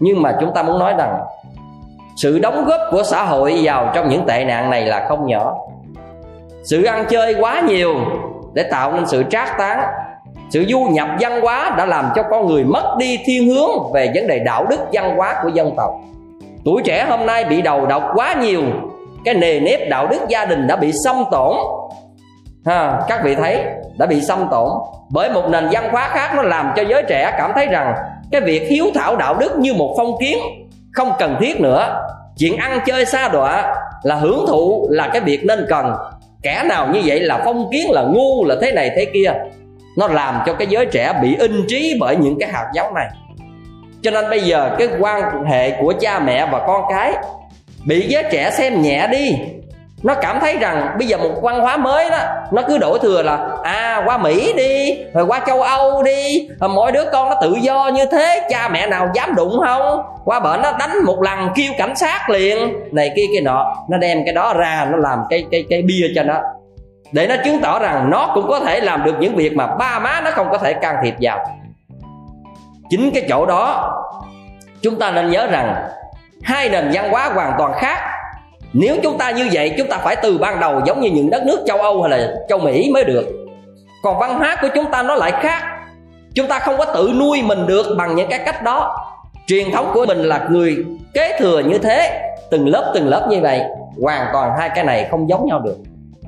[0.00, 1.18] Nhưng mà chúng ta muốn nói rằng,
[2.16, 5.54] sự đóng góp của xã hội vào trong những tệ nạn này là không nhỏ.
[6.64, 7.94] Sự ăn chơi quá nhiều
[8.52, 9.80] để tạo nên sự trác tán.
[10.50, 14.10] Sự du nhập văn hóa đã làm cho con người mất đi thiên hướng về
[14.14, 15.90] vấn đề đạo đức văn hóa của dân tộc.
[16.64, 18.62] Tuổi trẻ hôm nay bị đầu độc quá nhiều.
[19.24, 21.56] Cái nề nếp đạo đức gia đình đã bị xâm tổn
[22.66, 23.64] ha, các vị thấy
[23.98, 24.68] đã bị xâm tổn.
[25.10, 27.94] Bởi một nền văn hóa khác nó làm cho giới trẻ cảm thấy rằng
[28.32, 30.38] cái việc hiếu thảo đạo đức như một phong kiến
[30.92, 32.06] không cần thiết nữa.
[32.38, 35.94] Chuyện ăn chơi xa đọa là hưởng thụ là cái việc nên cần.
[36.42, 39.32] Kẻ nào như vậy là phong kiến là ngu là thế này thế kia.
[39.98, 43.08] Nó làm cho cái giới trẻ bị in trí bởi những cái hạt giống này.
[44.02, 47.12] Cho nên bây giờ cái quan hệ của cha mẹ và con cái
[47.86, 49.36] bị giới trẻ xem nhẹ đi
[50.02, 52.18] nó cảm thấy rằng bây giờ một văn hóa mới đó,
[52.52, 56.68] nó cứ đổ thừa là à qua mỹ đi, rồi qua châu âu đi, rồi
[56.68, 60.02] mỗi đứa con nó tự do như thế, cha mẹ nào dám đụng không?
[60.24, 62.72] Qua bển nó đánh một lần kêu cảnh sát liền.
[62.92, 66.06] Này kia kia nọ, nó đem cái đó ra, nó làm cái cái cái bia
[66.14, 66.34] cho nó.
[67.12, 69.98] Để nó chứng tỏ rằng nó cũng có thể làm được những việc mà ba
[69.98, 71.46] má nó không có thể can thiệp vào.
[72.90, 73.92] Chính cái chỗ đó,
[74.82, 75.74] chúng ta nên nhớ rằng
[76.42, 77.98] hai nền văn hóa hoàn toàn khác
[78.72, 81.42] nếu chúng ta như vậy, chúng ta phải từ ban đầu giống như những đất
[81.46, 83.26] nước châu âu hay là châu mỹ mới được.
[84.02, 85.62] Còn văn hóa của chúng ta nó lại khác.
[86.34, 88.96] Chúng ta không có tự nuôi mình được bằng những cái cách đó.
[89.46, 93.40] Truyền thống của mình là người kế thừa như thế, từng lớp từng lớp như
[93.40, 93.62] vậy,
[94.02, 95.76] hoàn toàn hai cái này không giống nhau được.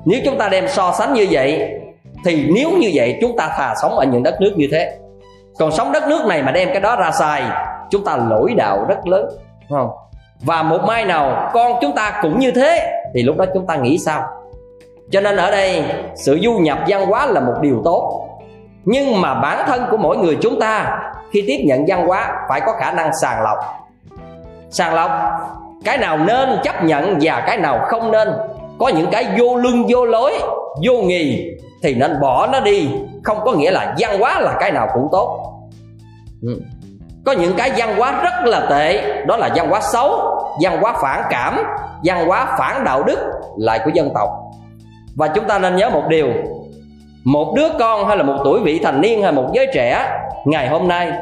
[0.05, 1.71] Nếu chúng ta đem so sánh như vậy,
[2.25, 4.97] thì nếu như vậy chúng ta thà sống ở những đất nước như thế.
[5.59, 7.43] Còn sống đất nước này mà đem cái đó ra xài
[7.91, 9.27] chúng ta lỗi đạo rất lớn
[9.71, 9.91] đúng không?
[10.45, 13.77] Và một mai nào con chúng ta cũng như thế, thì lúc đó chúng ta
[13.77, 14.23] nghĩ sao?
[15.11, 15.85] Cho nên ở đây,
[16.17, 18.29] sự du nhập văn hóa là một điều tốt.
[18.85, 20.99] Nhưng mà bản thân của mỗi người chúng ta,
[21.33, 23.59] khi tiếp nhận văn hóa, phải có khả năng sàng lọc.
[24.71, 25.11] Sàng lọc,
[25.85, 28.29] cái nào nên chấp nhận và cái nào không nên.
[28.79, 30.33] Có những cái vô lưng, vô lối,
[30.87, 31.51] vô nghì,
[31.83, 32.89] thì nên bỏ nó đi.
[33.23, 35.53] Không có nghĩa là văn hóa là cái nào cũng tốt.
[36.43, 36.61] Ừ.
[37.27, 40.95] Có những cái văn hóa rất là tệ, đó là văn hóa xấu văn hóa
[41.03, 41.59] phản cảm,
[42.05, 43.19] văn hóa phản đạo đức
[43.57, 44.29] lại của dân tộc.
[45.17, 46.29] Và chúng ta nên nhớ một điều,
[47.25, 50.69] một đứa con hay là một tuổi vị thành niên hay một giới trẻ, ngày
[50.69, 51.13] hôm nay,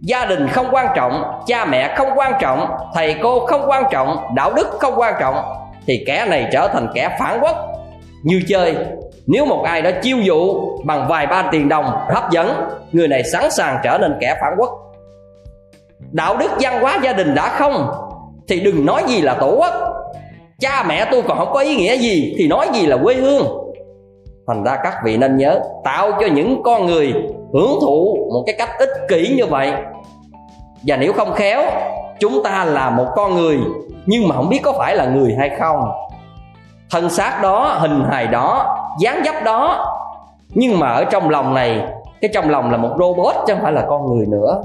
[0.00, 4.34] gia đình không quan trọng, cha mẹ không quan trọng, thầy cô không quan trọng,
[4.34, 5.36] đạo đức không quan trọng,
[5.86, 7.56] thì kẻ này trở thành kẻ phản quốc.
[8.22, 8.76] Như chơi,
[9.26, 13.24] nếu một ai đó chiêu dụ bằng vài ba tiền đồng hấp dẫn, người này
[13.24, 14.70] sẵn sàng trở nên kẻ phản quốc.
[16.12, 17.90] Đạo đức, văn hóa, gia đình đã không
[18.48, 19.72] thì đừng nói gì là tổ quốc.
[20.60, 23.46] Cha mẹ tôi còn không có ý nghĩa gì thì nói gì là quê hương.
[24.46, 27.12] Thành ra các vị nên nhớ tạo cho những con người
[27.52, 29.72] hưởng thụ một cái cách ích kỷ như vậy.
[30.86, 31.62] Và nếu không khéo,
[32.20, 33.58] chúng ta là một con người,
[34.06, 35.90] nhưng mà không biết có phải là người hay không.
[36.90, 39.86] Thân xác đó, hình hài đó, dáng dấp đó,
[40.48, 41.80] nhưng mà ở trong lòng này,
[42.20, 44.62] cái trong lòng là một robot chứ không phải là con người nữa.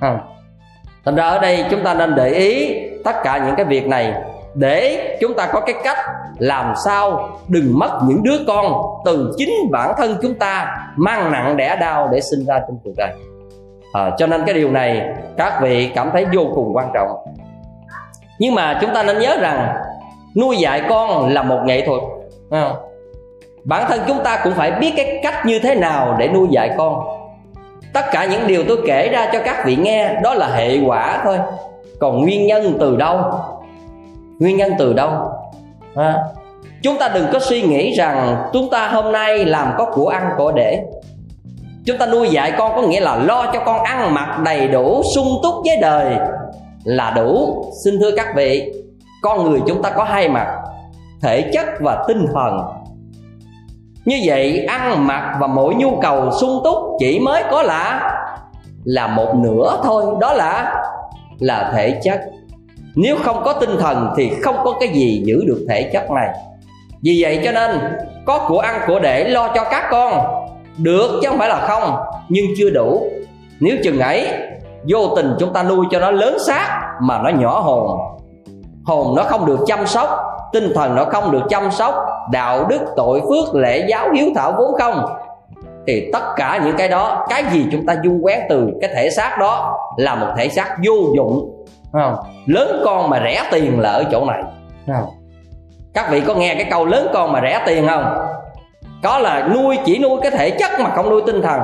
[0.00, 0.18] À.
[1.04, 2.74] thành ra ở đây chúng ta nên để ý
[3.06, 4.14] tất cả những cái việc này
[4.54, 5.98] để chúng ta có cái cách
[6.38, 8.72] làm sao đừng mất những đứa con
[9.04, 12.92] từ chính bản thân chúng ta mang nặng đẻ đau để sinh ra trong cuộc
[12.96, 13.10] đời.
[13.92, 17.08] À, cho nên cái điều này các vị cảm thấy vô cùng quan trọng.
[18.38, 19.76] Nhưng mà chúng ta nên nhớ rằng
[20.36, 22.00] nuôi dạy con là một nghệ thuật
[22.50, 22.70] à,
[23.64, 26.70] bản thân chúng ta cũng phải biết cái cách như thế nào để nuôi dạy
[26.78, 27.04] con.
[27.92, 31.20] Tất cả những điều tôi kể ra cho các vị nghe đó là hệ quả
[31.24, 31.38] thôi
[32.00, 33.18] còn nguyên nhân từ đâu?
[34.38, 35.10] Nguyên nhân từ đâu?
[35.94, 36.18] À,
[36.82, 40.30] chúng ta đừng có suy nghĩ rằng chúng ta hôm nay làm có của ăn
[40.36, 40.84] của để.
[41.86, 45.02] Chúng ta nuôi dạy con có nghĩa là lo cho con ăn mặc đầy đủ
[45.14, 46.16] sung túc với đời
[46.84, 47.64] là đủ.
[47.84, 48.72] Xin thưa các vị
[49.22, 50.46] con người chúng ta có hai mặt
[51.22, 52.60] thể chất và tinh thần.
[54.04, 58.12] Như vậy ăn mặc và mỗi nhu cầu sung túc chỉ mới có là
[58.84, 60.82] là một nửa thôi đó là
[61.38, 62.20] là thể chất.
[62.94, 66.28] Nếu không có tinh thần thì không có cái gì giữ được thể chất này.
[67.02, 67.80] Vì vậy cho nên,
[68.26, 70.24] có của ăn của để lo cho các con.
[70.78, 71.96] Được chứ không phải là không,
[72.28, 73.06] nhưng chưa đủ.
[73.60, 74.28] Nếu chừng ấy,
[74.88, 77.98] vô tình chúng ta nuôi cho nó lớn xác mà nó nhỏ hồn.
[78.84, 80.10] Hồn nó không được chăm sóc,
[80.52, 81.94] tinh thần nó không được chăm sóc,
[82.32, 85.06] đạo đức, tội phước, lễ giáo, hiếu thảo vốn không
[85.86, 89.10] thì tất cả những cái đó cái gì chúng ta dung quét từ cái thể
[89.10, 92.16] xác đó là một thể xác vô dụng không?
[92.46, 94.42] lớn con mà rẻ tiền là ở chỗ này
[94.86, 95.08] không?
[95.94, 98.26] các vị có nghe cái câu lớn con mà rẻ tiền không
[99.02, 101.60] có là nuôi chỉ nuôi cái thể chất mà không nuôi tinh thần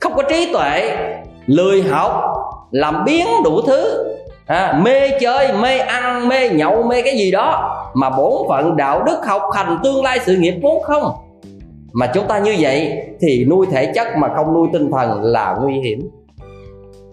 [0.00, 0.96] không có trí tuệ
[1.46, 2.34] lười học
[2.70, 4.14] làm biến đủ thứ
[4.46, 9.02] à, mê chơi mê ăn mê nhậu mê cái gì đó mà bổn phận đạo
[9.02, 11.12] đức học hành tương lai sự nghiệp vốn không
[11.92, 15.56] mà chúng ta như vậy thì nuôi thể chất mà không nuôi tinh thần là
[15.60, 16.00] nguy hiểm.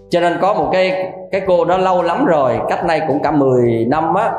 [0.09, 3.31] Cho nên có một cái cái cô đó lâu lắm rồi, cách nay cũng cả
[3.31, 4.31] 10 năm á.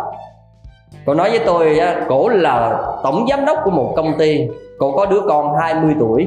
[1.06, 4.48] Cô nói với tôi á, cổ là tổng giám đốc của một công ty
[4.78, 6.26] cô có đứa con 20 tuổi.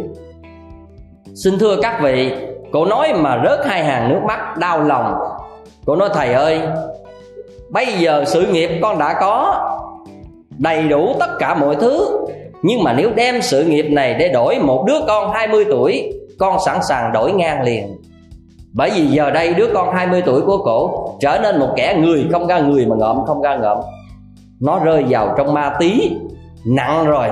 [1.43, 2.33] Xin thưa các vị
[2.71, 5.13] cô nói mà rớt hai hàng nước mắt, đau lòng.
[5.85, 6.61] Cô nói, thầy ơi,
[7.69, 9.55] bây giờ sự nghiệp con đã có
[10.57, 12.20] đầy đủ tất cả mọi thứ
[12.61, 16.57] nhưng mà nếu đem sự nghiệp này để đổi một đứa con 20 tuổi, con
[16.65, 17.97] sẵn sàng đổi ngang liền.
[18.73, 22.25] Bởi vì giờ đây đứa con 20 tuổi của cổ trở nên một kẻ người
[22.31, 23.77] không ra người mà ngợm không ra ngợm.
[24.61, 26.11] Nó rơi vào trong ma tí,
[26.65, 27.27] nặng rồi.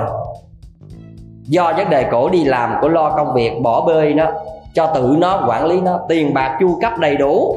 [1.43, 4.31] Do vấn đề cổ đi làm cổ lo công việc bỏ bơi nó
[4.73, 7.55] cho tự nó quản lý nó, tiền bạc chu cấp đầy đủ,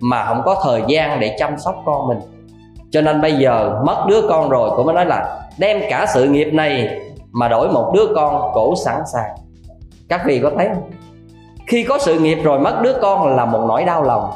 [0.00, 2.18] mà không có thời gian để chăm sóc con mình.
[2.90, 6.24] Cho nên bây giờ mất đứa con rồi, cổ mới nói là đem cả sự
[6.24, 7.00] nghiệp này
[7.34, 9.30] mà đổi một đứa con cổ sẵn sàng.
[10.08, 10.90] Các vị có thấy không?
[11.66, 14.30] Khi có sự nghiệp rồi mất đứa con là một nỗi đau lòng.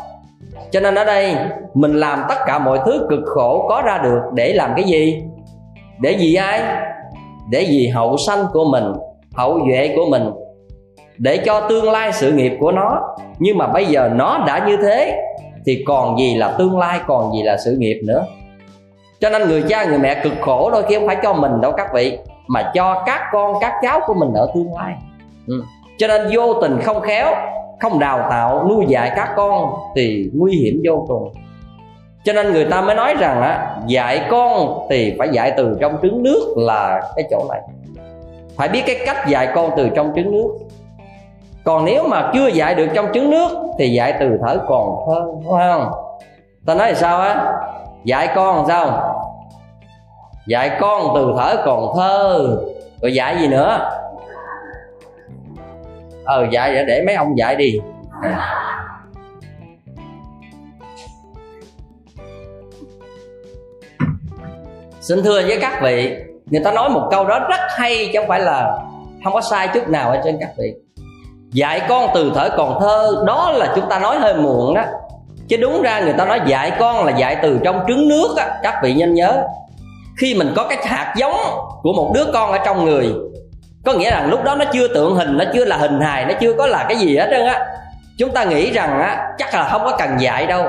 [0.70, 1.36] Cho nên ở đây,
[1.74, 5.22] mình làm tất cả mọi thứ cực khổ có ra được để làm cái gì?
[6.00, 6.62] Để vì ai?
[7.50, 8.84] Để vì hậu sanh của mình,
[9.34, 10.30] hậu duệ của mình.
[11.18, 13.16] Để cho tương lai sự nghiệp của nó.
[13.38, 15.22] Nhưng mà bây giờ nó đã như thế,
[15.66, 18.24] thì còn gì là tương lai, còn gì là sự nghiệp nữa?
[19.20, 21.72] Cho nên người cha, người mẹ cực khổ đôi khi không phải cho mình đâu
[21.72, 24.94] các vị mà cho các con, các cháu của mình ở tương lai.
[25.46, 25.62] Ừ.
[25.98, 27.34] cho nên vô tình không khéo,
[27.80, 31.32] không đào tạo, nuôi dạy các con thì nguy hiểm vô cùng.
[32.24, 35.96] Cho nên người ta mới nói rằng á, dạy con thì phải dạy từ trong
[36.02, 37.60] trứng nước là cái chỗ này.
[38.56, 40.58] Phải biết cái cách dạy con từ trong trứng nước.
[41.64, 45.26] Còn nếu mà chưa dạy được trong trứng nước thì dạy từ thở còn thơ
[45.50, 45.92] phải không
[46.66, 47.52] ta nói là sao á?
[48.04, 49.14] Dạy con sao?
[50.48, 52.56] Dạy con từ thở còn thơ.
[53.02, 53.90] Rồi dạy gì nữa?
[56.24, 57.80] Ờ dạy để, để mấy ông dạy đi.
[65.00, 68.28] Xin thưa với các vị người ta nói một câu đó rất hay chứ không
[68.28, 68.78] phải là
[69.24, 70.74] không có sai chút nào ở trên các vị.
[71.52, 74.82] Dạy con từ thở còn thơ đó là chúng ta nói hơi muộn đó.
[75.48, 78.58] Chứ đúng ra người ta nói dạy con là dạy từ trong trứng nước á
[78.62, 79.44] các vị nhanh nhớ
[80.20, 81.36] khi mình có cái hạt giống
[81.82, 83.14] của một đứa con ở trong người,
[83.84, 86.34] có nghĩa rằng lúc đó nó chưa tượng hình, nó chưa là hình hài, nó
[86.40, 87.66] chưa có là cái gì hết trơn á.
[88.18, 90.64] Chúng ta nghĩ rằng á, chắc là không có cần dạy đâu.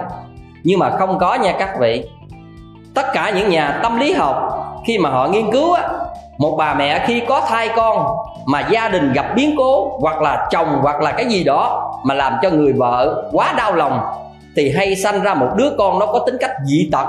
[0.64, 2.04] Nhưng mà không có nha các vị.
[2.96, 5.90] Tất cả những nhà tâm lý học, khi mà họ nghiên cứu á,
[6.38, 8.06] một bà mẹ khi có thai con
[8.46, 12.14] mà gia đình gặp biến cố, hoặc là chồng, hoặc là cái gì đó mà
[12.14, 14.02] làm cho người vợ quá đau lòng,
[14.56, 17.08] thì hay sanh ra một đứa con nó có tính cách dị tật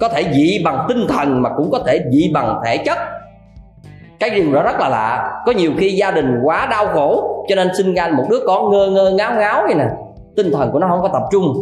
[0.00, 2.98] có thể dị bằng tinh thần mà cũng có thể dị bằng thể chất.
[4.20, 5.32] Cái điều đó rất là lạ.
[5.46, 8.70] Có nhiều khi gia đình quá đau khổ cho nên sinh ra một đứa con
[8.70, 9.86] ngơ ngơ ngáo ngáo vậy nè.
[10.36, 11.54] Tinh thần của nó không có tập trung.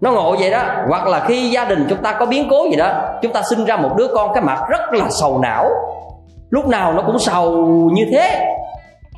[0.00, 0.62] Nó ngộ vậy đó.
[0.88, 3.64] Hoặc là khi gia đình chúng ta có biến cố gì đó chúng ta sinh
[3.64, 5.68] ra một đứa con cái mặt rất là sầu não.
[6.50, 7.52] Lúc nào nó cũng sầu
[7.92, 8.54] như thế.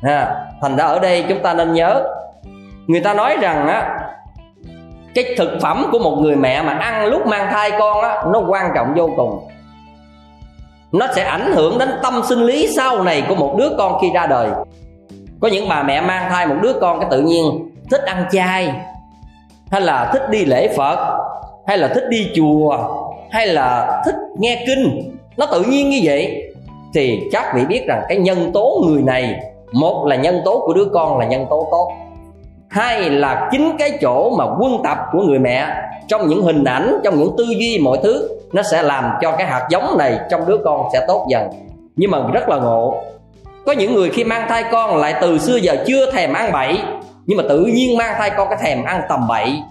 [0.01, 2.03] À, thành ra ở đây chúng ta nên nhớ
[2.89, 3.99] người ta nói rằng á
[5.15, 8.41] cái thực phẩm của một người mẹ mà ăn lúc mang thai con á, nó
[8.47, 9.39] quan trọng vô cùng.
[10.91, 14.11] Nó sẽ ảnh hưởng đến tâm sinh lý sau này của một đứa con khi
[14.13, 14.49] ra đời.
[15.41, 18.73] Có những bà mẹ mang thai một đứa con cái tự nhiên thích ăn chay,
[19.71, 21.19] hay là thích đi lễ phật,
[21.67, 22.77] hay là thích đi chùa,
[23.31, 26.43] hay là thích nghe kinh, nó tự nhiên như vậy.
[26.93, 29.39] Thì chắc vị biết rằng cái nhân tố người này,
[29.71, 31.91] một là nhân tố của đứa con là nhân tố tốt
[32.69, 35.67] hai là chính cái chỗ mà quân tập của người mẹ,
[36.07, 39.47] trong những hình ảnh, trong những tư duy mọi thứ, nó sẽ làm cho cái
[39.47, 41.49] hạt giống này trong đứa con sẽ tốt dần.
[41.95, 43.03] Nhưng mà rất là ngộ.
[43.65, 46.79] Có những người khi mang thai con lại từ xưa giờ chưa thèm ăn bậy,
[47.25, 49.61] nhưng mà tự nhiên mang thai con cái thèm ăn tầm bậy.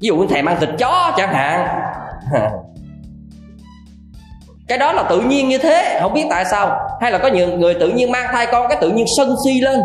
[0.00, 1.68] Ví dụ như thèm ăn thịt chó chẳng hạn.
[4.68, 6.80] Cái đó là tự nhiên như thế, không biết tại sao.
[7.00, 9.60] Hay là có nhiều người tự nhiên mang thai con, cái tự nhiên sân si
[9.60, 9.80] lên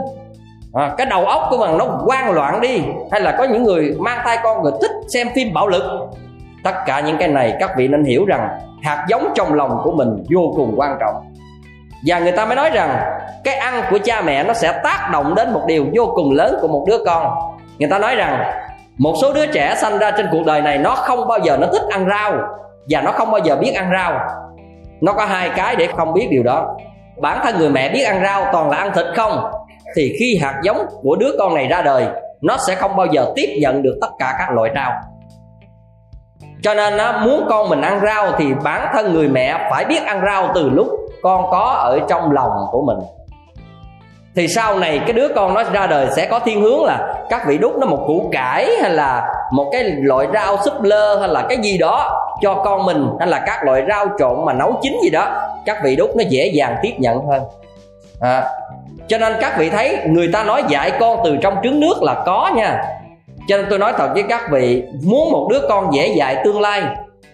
[0.73, 2.81] à, cái đầu óc của mình nó quan loạn đi
[3.11, 5.83] hay là có những người mang thai con rồi thích xem phim bạo lực.
[6.63, 8.49] Tất cả những cái này các vị nên hiểu rằng
[8.83, 11.15] hạt giống trong lòng của mình vô cùng quan trọng.
[12.05, 15.35] Và người ta mới nói rằng cái ăn của cha mẹ nó sẽ tác động
[15.35, 17.33] đến một điều vô cùng lớn của một đứa con.
[17.79, 18.43] Người ta nói rằng
[18.97, 21.67] một số đứa trẻ sanh ra trên cuộc đời này nó không bao giờ nó
[21.67, 22.33] thích ăn rau
[22.89, 24.19] và nó không bao giờ biết ăn rau.
[25.01, 26.75] Nó có hai cái để không biết điều đó.
[27.21, 29.51] Bản thân người mẹ biết ăn rau toàn là ăn thịt không?
[29.95, 32.05] Thì khi hạt giống của đứa con này ra đời
[32.41, 34.91] nó sẽ không bao giờ tiếp nhận được tất cả các loại rau.
[36.63, 40.03] Cho nên á, muốn con mình ăn rau thì bản thân người mẹ phải biết
[40.05, 40.87] ăn rau từ lúc
[41.21, 42.97] con có ở trong lòng của mình.
[44.35, 47.47] Thì sau này cái đứa con nó ra đời sẽ có thiên hướng là các
[47.47, 51.29] vị đút nó một củ cải hay là một cái loại rau súp lơ hay
[51.29, 54.79] là cái gì đó cho con mình hay là các loại rau trộn mà nấu
[54.81, 57.43] chín gì đó các vị đút nó dễ dàng tiếp nhận hơn.
[58.21, 58.43] À,
[59.07, 62.23] cho nên các vị thấy người ta nói dạy con từ trong trứng nước là
[62.25, 62.81] có nha.
[63.47, 66.61] Cho nên tôi nói thật với các vị, muốn một đứa con dễ dạy tương
[66.61, 66.83] lai,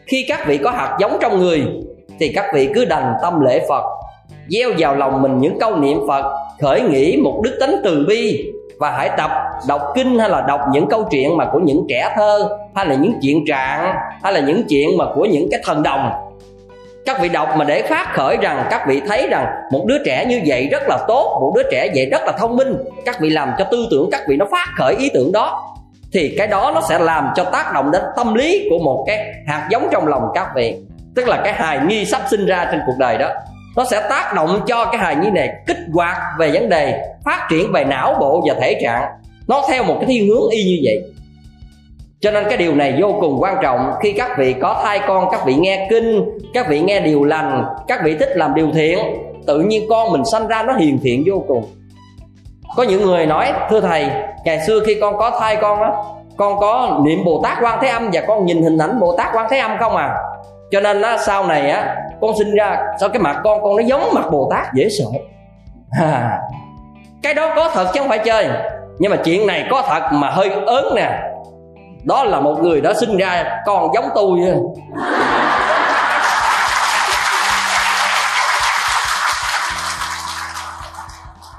[0.05, 1.63] khi các vị có hạt giống trong người,
[2.19, 3.83] thì các vị cứ đành tâm lễ phật.
[4.47, 6.25] Gieo vào lòng mình những câu niệm phật,
[6.61, 8.43] khởi nghĩ một đức tính từ bi,
[8.79, 9.31] và hãy tập
[9.67, 12.95] đọc kinh hay là đọc những câu chuyện mà của những trẻ thơ, hay là
[12.95, 16.11] những chuyện trạng, hay là những chuyện mà của những cái thần đồng
[17.09, 20.25] các vị đọc mà để phát khởi rằng, các vị thấy rằng một đứa trẻ
[20.25, 23.29] như vậy rất là tốt, một đứa trẻ vậy rất là thông minh, các vị
[23.29, 25.75] làm cho tư tưởng các vị nó phát khởi ý tưởng đó,
[26.13, 29.33] thì cái đó nó sẽ làm cho tác động đến tâm lý của một cái
[29.47, 30.75] hạt giống trong lòng các vị.
[31.15, 33.29] Tức là cái hài nhi sắp sinh ra trên cuộc đời đó,
[33.77, 37.47] nó sẽ tác động cho cái hài nhi này kích hoạt về vấn đề phát
[37.49, 39.03] triển về não bộ và thể trạng.
[39.47, 41.13] Nó theo một cái thiên hướng y như vậy
[42.21, 45.29] cho nên cái điều này vô cùng quan trọng khi các vị có thai con
[45.31, 48.99] các vị nghe kinh các vị nghe điều lành các vị thích làm điều thiện
[49.47, 51.63] tự nhiên con mình sanh ra nó hiền thiện vô cùng.
[52.75, 54.07] Có những người nói thưa thầy
[54.45, 55.91] ngày xưa khi con có thai con á
[56.37, 59.27] con có niệm bồ tát quan thế âm và con nhìn hình ảnh bồ tát
[59.33, 60.15] quan thế âm không à?
[60.71, 63.81] Cho nên á sau này á con sinh ra sao cái mặt con con nó
[63.81, 65.05] giống mặt bồ tát dễ sợ?
[65.99, 66.39] À,
[67.23, 68.47] cái đó có thật chứ không phải chơi.
[68.99, 71.09] Nhưng mà chuyện này có thật mà hơi ớn nè
[72.03, 74.39] đó là một người đã sinh ra còn giống tôi.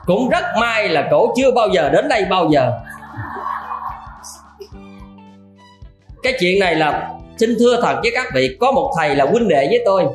[0.07, 2.72] Cũng rất may là cổ chưa bao giờ đến đây bao giờ.
[6.22, 9.49] Cái chuyện này là xin thưa thật với các vị có một thầy là huynh
[9.49, 10.07] đệ với tôi.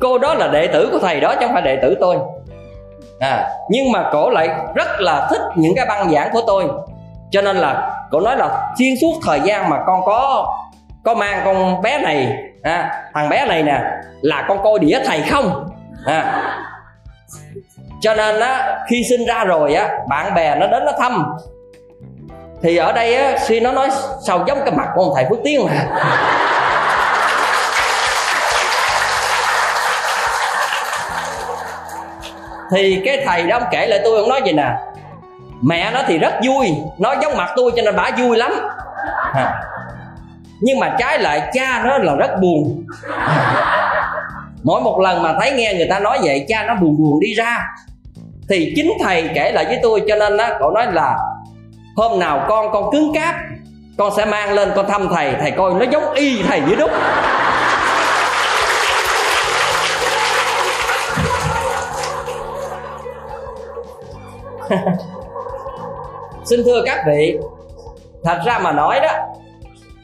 [0.00, 2.16] Cô đó là đệ tử của thầy đó chứ không phải đệ tử tôi.
[3.20, 6.64] À, nhưng mà cổ lại rất là thích những cái băng giảng của tôi
[7.34, 10.52] cho nên là cậu nói là xuyên suốt thời gian mà con có
[11.04, 12.32] có mang con bé này
[12.62, 13.80] à, thằng bé này nè
[14.20, 15.68] là con coi đĩa thầy không?
[16.06, 16.42] À.
[18.00, 21.36] cho nên á khi sinh ra rồi á bạn bè nó đến nó thăm.
[22.62, 23.88] Thì ở đây á suy nó nói
[24.26, 25.86] sao giống cái mặt của ông thầy phước tiên mà.
[32.70, 34.70] Thì cái thầy đó ông kể lại tôi ông nói vậy nè
[35.64, 38.52] mẹ nó thì rất vui nói giống mặt tôi cho nên bả vui lắm.
[39.34, 39.62] À.
[40.60, 42.86] nhưng mà trái lại cha nó là rất buồn.
[44.62, 47.34] Mỗi một lần mà thấy nghe người ta nói vậy cha nó buồn buồn đi
[47.34, 47.66] ra.
[48.48, 51.18] Thì chính thầy kể lại với tôi cho nên á cậu nói là
[51.96, 53.34] hôm nào con con cứng cáp
[53.98, 56.90] con sẽ mang lên con thăm thầy thầy coi nó giống y thầy dưới đúc
[66.44, 67.36] xin thưa các vị,
[68.24, 69.12] thật ra mà nói đó,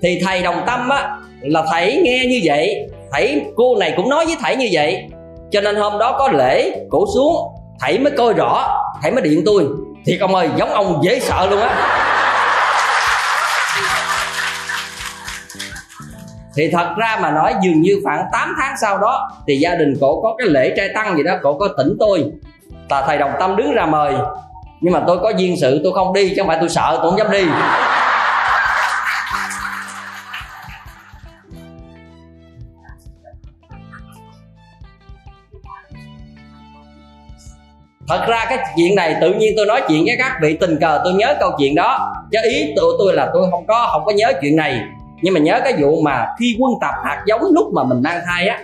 [0.02, 4.26] thì thầy đồng tâm á, là thầy nghe như vậy, thầy cô này cũng nói
[4.26, 5.04] với thầy như vậy.
[5.50, 7.34] Cho nên hôm đó có lễ, cổ xuống,
[7.80, 9.64] thầy mới coi rõ, thầy mới điện tôi.
[10.06, 11.96] Thì ông ơi, giống ông dễ sợ luôn á.
[16.56, 19.94] Thì thật ra mà nói, dường như khoảng 8 tháng sau đó, thì gia đình
[20.00, 22.24] cổ có cái lễ trai tăng gì đó, cổ có tỉnh tôi.
[22.90, 24.14] Là thầy đồng tâm đứng ra mời
[24.80, 27.10] nhưng mà tôi có duyên sự, tôi không đi, chứ không phải tôi sợ, tôi
[27.10, 27.44] không dám đi.
[38.08, 41.00] Thật ra cái chuyện này tự nhiên tôi nói chuyện với các vị tình cờ,
[41.04, 42.14] tôi nhớ câu chuyện đó.
[42.32, 44.80] Chứ ý tụi tôi là tôi không có không có nhớ chuyện này.
[45.22, 48.20] Nhưng mà nhớ cái vụ mà khi quân tập hạt giống lúc mà mình mang
[48.26, 48.58] thai á.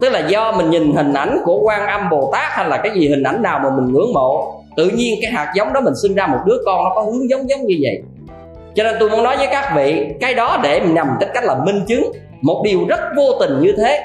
[0.00, 2.92] Tức là do mình nhìn hình ảnh của quan âm bồ tát hay là cái
[2.94, 5.94] gì, hình ảnh nào mà mình ngưỡng mộ tự nhiên cái hạt giống đó mình
[6.02, 8.02] sinh ra một đứa con nó có hướng giống giống như vậy.
[8.74, 11.56] Cho nên tôi muốn nói với các vị, cái đó để nhằm nằm cách là
[11.64, 14.04] minh chứng một điều rất vô tình như thế.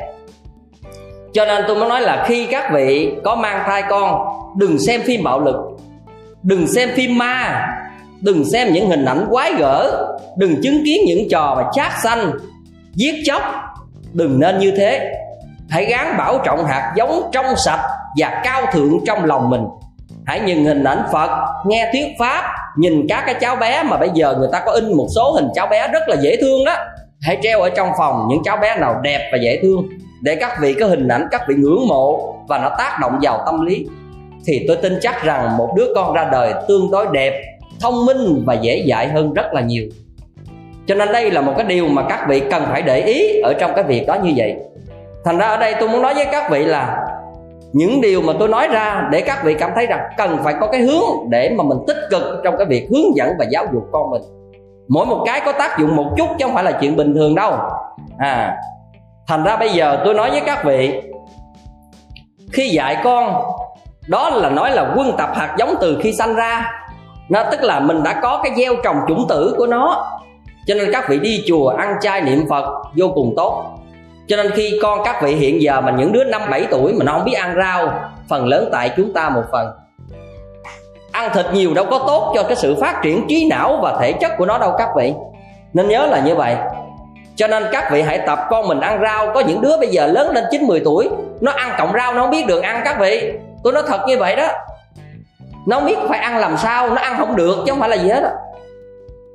[1.33, 5.01] Cho nên tôi muốn nói là khi các vị có mang thai con, đừng xem
[5.01, 5.55] phim bạo lực,
[6.43, 7.67] đừng xem phim ma,
[8.21, 10.07] đừng xem những hình ảnh quái gở,
[10.37, 12.31] đừng chứng kiến những trò mà chát xanh
[12.93, 13.41] giết chóc,
[14.13, 15.11] đừng nên như thế.
[15.69, 17.81] Hãy gắng bảo trọng hạt giống trong sạch
[18.17, 19.63] và cao thượng trong lòng mình
[20.29, 21.29] hãy nhìn hình ảnh phật,
[21.65, 22.43] nghe thuyết pháp,
[22.77, 25.47] nhìn các cái cháu bé mà bây giờ người ta có in một số hình
[25.55, 26.75] cháu bé rất là dễ thương đó.
[27.21, 29.89] Hãy treo ở trong phòng những cháu bé nào đẹp và dễ thương,
[30.21, 33.43] để các vị có hình ảnh, các vị ngưỡng mộ và nó tác động vào
[33.45, 33.85] tâm lý.
[34.45, 37.41] Thì tôi tin chắc rằng một đứa con ra đời tương đối đẹp,
[37.81, 39.83] thông minh và dễ dạy hơn rất là nhiều.
[40.87, 43.53] Cho nên đây là một cái điều mà các vị cần phải để ý ở
[43.59, 44.55] trong cái việc đó như vậy.
[45.25, 47.05] Thành ra ở đây tôi muốn nói với các vị là
[47.73, 50.67] những điều mà tôi nói ra để các vị cảm thấy rằng cần phải có
[50.67, 53.83] cái hướng để mà mình tích cực trong cái việc hướng dẫn và giáo dục
[53.91, 54.21] con mình.
[54.89, 57.35] Mỗi một cái có tác dụng một chút chứ không phải là chuyện bình thường
[57.35, 57.53] đâu.
[58.17, 58.57] À
[59.27, 61.01] thành ra bây giờ tôi nói với các vị,
[62.53, 63.41] khi dạy con,
[64.07, 66.71] đó là nói là quân tập hạt giống từ khi sanh ra.
[67.29, 70.11] Nó tức là mình đã có cái gieo trồng chủng tử của nó.
[70.67, 72.65] Cho nên các vị đi chùa ăn chay niệm phật
[72.95, 73.78] vô cùng tốt
[74.29, 77.05] cho nên khi con các vị hiện giờ mà những đứa năm, bảy tuổi mà
[77.05, 77.93] nó không biết ăn rau,
[78.29, 79.67] phần lớn tại chúng ta một phần.
[81.11, 84.13] Ăn thịt nhiều đâu có tốt cho cái sự phát triển trí não và thể
[84.13, 85.13] chất của nó đâu các vị.
[85.73, 86.55] Nên nhớ là như vậy.
[87.35, 89.31] Cho nên các vị hãy tập con mình ăn rau.
[89.33, 91.09] Có những đứa bây giờ lớn lên 9 10 tuổi,
[91.41, 93.33] nó ăn cộng rau, nó không biết đường ăn các vị.
[93.63, 94.47] Tôi nói thật như vậy đó.
[95.67, 97.95] Nó không biết phải ăn làm sao, nó ăn không được, chứ không phải là
[97.95, 98.29] gì hết đó.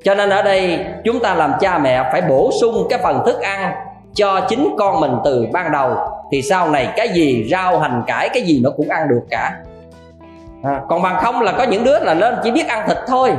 [0.04, 3.40] cho nên ở đây chúng ta làm cha mẹ phải bổ sung cái phần thức
[3.40, 3.72] ăn
[4.14, 5.96] cho chính con mình từ ban đầu
[6.32, 9.52] thì sau này cái gì rau hành cải cái gì nó cũng ăn được cả.
[10.62, 13.32] À, còn bằng không là có những đứa là lên chỉ biết ăn thịt thôi.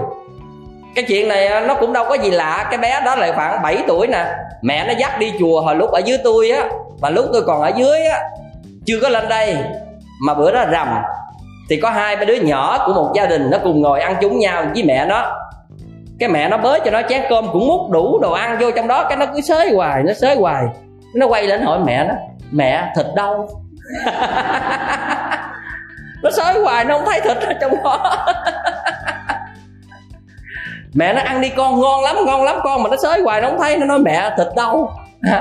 [0.96, 3.62] Cái chuyện này à, nó cũng đâu có gì lạ cái bé đó lại khoảng
[3.62, 4.26] 7 tuổi nè.
[4.62, 6.70] Mẹ nó dắt đi chùa hồi lúc ở dưới tôi á
[7.02, 8.20] mà lúc tôi còn ở dưới á
[8.86, 9.58] chưa có lên đây
[10.26, 10.88] mà bữa đó rằm.
[11.70, 14.40] Thì có hai ba đứa nhỏ của một gia đình nó cùng ngồi ăn chung
[14.40, 15.32] nhau với mẹ nó
[16.20, 18.88] cái mẹ nó bới cho nó chén cơm cũng múc đủ đồ ăn vô trong
[18.88, 20.64] đó, cái nó cứ xới hoài, nó xới hoài.
[21.16, 22.14] Nó quay lên hỏi mẹ nó
[22.52, 23.48] mẹ, thịt đâu?
[26.24, 28.26] Nó xới hoài, nó không thấy thịt ở trong đó.
[30.94, 33.48] Mẹ nó ăn đi con, ngon lắm ngon lắm con, mà nó xới hoài, nó
[33.48, 34.92] không thấy, nó nói, mẹ, thịt đâu?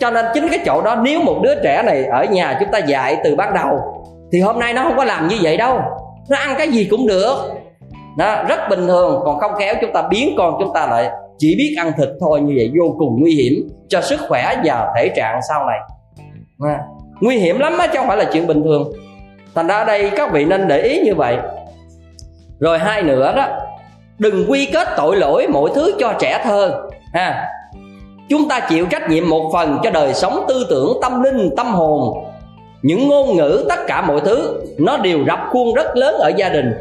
[0.00, 2.78] Cho nên chính cái chỗ đó, nếu một đứa trẻ này ở nhà chúng ta
[2.78, 5.80] dạy từ ban đầu, thì hôm nay nó không có làm như vậy đâu.
[6.28, 7.63] Nó ăn cái gì cũng được
[8.18, 11.54] đó rất bình thường còn không khéo chúng ta biến con chúng ta lại chỉ
[11.58, 15.08] biết ăn thịt thôi như vậy vô cùng nguy hiểm cho sức khỏe và thể
[15.16, 15.78] trạng sau này.
[16.60, 16.78] À,
[17.20, 18.92] nguy hiểm lắm á chứ không phải là chuyện bình thường.
[19.54, 21.36] Thành ra đây các vị nên để ý như vậy.
[22.58, 23.48] Rồi hai nữa đó
[24.18, 27.48] đừng quy kết tội lỗi mọi thứ cho trẻ thơ ha.
[28.28, 31.66] Chúng ta chịu trách nhiệm một phần cho đời sống tư tưởng tâm linh tâm
[31.66, 32.24] hồn.
[32.82, 36.48] Những ngôn ngữ tất cả mọi thứ nó đều rập khuôn rất lớn ở gia
[36.48, 36.72] đình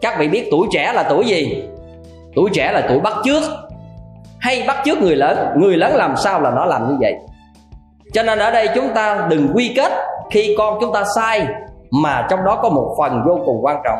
[0.00, 1.64] các vị biết tuổi trẻ là tuổi gì?
[2.36, 3.42] Tuổi trẻ là tuổi bắt chước.
[4.38, 5.38] Hay bắt chước người lớn?
[5.56, 7.14] Người lớn làm sao là nó làm như vậy?
[8.12, 9.92] Cho nên ở đây chúng ta đừng quy kết
[10.30, 11.46] khi con chúng ta sai,
[11.90, 13.98] mà trong đó có một phần vô cùng quan trọng.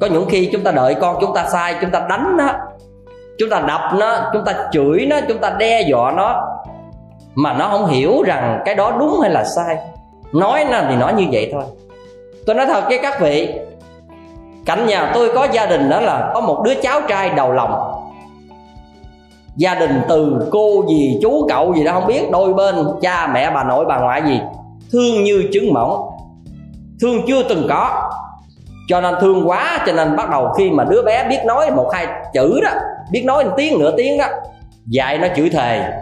[0.00, 2.48] Có những khi chúng ta đợi con chúng ta sai, chúng ta đánh nó,
[3.38, 6.42] chúng ta đập nó, chúng ta chửi nó, chúng ta đe dọa nó,
[7.34, 9.76] mà nó không hiểu rằng cái đó đúng hay là sai.
[10.32, 11.62] Nói nó thì nói như vậy thôi.
[12.46, 13.58] Tôi nói thật với các vị
[14.66, 18.00] cạnh nhà tôi có gia đình đó là có một đứa cháu trai đầu lòng.
[19.56, 22.30] Gia đình từ cô gì, chú cậu gì đó không biết.
[22.30, 24.40] Đôi bên cha, mẹ, bà nội, bà ngoại gì.
[24.92, 26.10] Thương như trứng mỏng.
[27.00, 28.10] Thương chưa từng có.
[28.88, 31.90] Cho nên thương quá, cho nên bắt đầu khi mà đứa bé biết nói một
[31.92, 32.70] hai chữ đó,
[33.10, 34.26] biết nói một tiếng, nửa tiếng đó,
[34.86, 35.92] dạy nó chửi thề.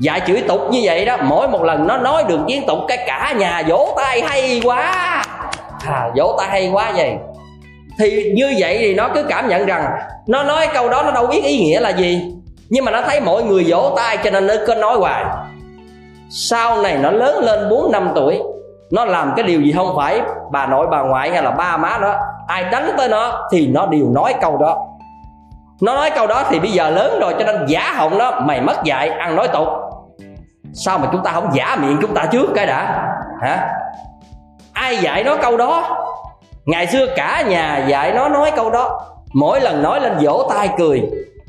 [0.00, 2.98] Dạy chửi tục như vậy đó, mỗi một lần nó nói được tiếng tục, cái
[3.06, 5.22] cả nhà vỗ tay hay quá
[5.88, 7.16] à, vỗ tay hay quá vậy?
[7.98, 9.84] Thì như vậy thì nó cứ cảm nhận rằng
[10.26, 12.34] nó nói câu đó nó đâu biết ý nghĩa là gì.
[12.68, 15.24] Nhưng mà nó thấy mọi người vỗ tay cho nên nó cứ nói hoài.
[16.30, 18.42] Sau này nó lớn lên 4 năm tuổi
[18.90, 20.20] nó làm cái điều gì không phải
[20.52, 22.14] bà nội bà ngoại hay là ba má nó
[22.46, 24.86] ai đánh tới nó thì nó đều nói câu đó.
[25.82, 28.60] Nó nói câu đó thì bây giờ lớn rồi cho nên giả họng nó mày
[28.60, 29.68] mất dạy ăn nói tục.
[30.72, 33.08] Sao mà chúng ta không giả miệng chúng ta trước cái đã?
[33.42, 33.68] Hả?
[34.88, 35.98] Ai dạy nó câu đó?
[36.66, 39.00] Ngày xưa cả nhà dạy nó nói câu đó.
[39.34, 41.02] Mỗi lần nói lên vỗ tay cười,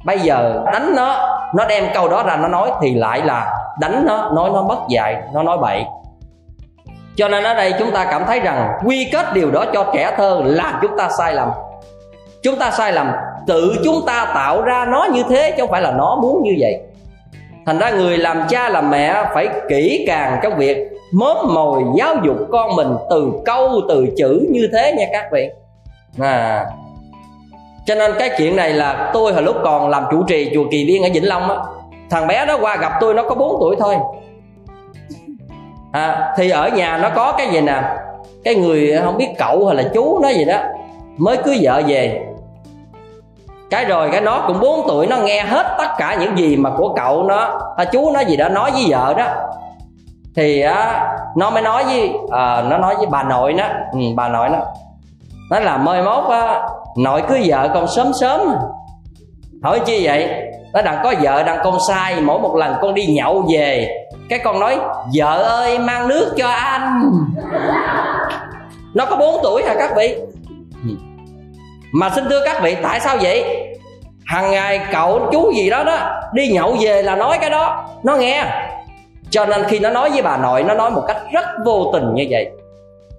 [0.05, 4.05] bây giờ đánh nó nó đem câu đó ra nó nói thì lại là đánh
[4.05, 5.83] nó, nói nó mất dạy, nó nói bậy.
[7.15, 10.11] Cho nên ở đây chúng ta cảm thấy rằng quy kết điều đó cho trẻ
[10.17, 11.49] thơ là chúng ta sai lầm.
[12.43, 13.11] Chúng ta sai lầm,
[13.47, 16.55] tự chúng ta tạo ra nó như thế chứ không phải là nó muốn như
[16.59, 16.79] vậy.
[17.65, 20.77] Thành ra người làm cha làm mẹ phải kỹ càng trong việc
[21.11, 25.49] mớm mồi giáo dục con mình từ câu từ chữ như thế nha các vị.
[26.19, 26.65] À
[27.89, 30.85] cho nên cái chuyện này là tôi hồi lúc còn làm chủ trì chùa kỳ
[30.85, 31.55] liên ở vĩnh long á
[32.09, 33.95] thằng bé đó qua gặp tôi nó có 4 tuổi thôi.
[35.91, 37.83] À, thì ở nhà nó có cái gì nè
[38.43, 40.57] cái người không biết cậu hay là chú nó gì đó
[41.17, 42.21] mới cưới vợ về.
[43.69, 46.69] Cái rồi cái nó cũng 4 tuổi nó nghe hết tất cả những gì mà
[46.77, 49.27] của cậu nó à, chú nó gì đó nói với vợ đó
[50.39, 53.63] thì á nó mới nói với à, nó nói với bà nội nó.
[53.91, 54.57] Ừ, bà nội nó
[55.49, 56.61] nó là mời mốt á
[56.97, 58.41] nội cưới vợ con sớm sớm.
[59.63, 60.29] Hỏi chi vậy?
[60.73, 63.89] Nó đang có vợ đang con sai mỗi một lần con đi nhậu về
[64.29, 64.77] cái con nói
[65.15, 67.11] vợ ơi mang nước cho anh.
[68.93, 70.15] Nó có 4 tuổi hả các vị?
[70.83, 70.89] Ừ.
[71.93, 73.65] Mà xin thưa các vị tại sao vậy?
[74.25, 75.97] Hàng ngày cậu chú gì đó đó
[76.33, 77.85] đi nhậu về là nói cái đó.
[78.03, 78.45] Nó nghe
[79.29, 82.13] cho nên khi nó nói với bà nội, nó nói một cách rất vô tình
[82.13, 82.49] như vậy.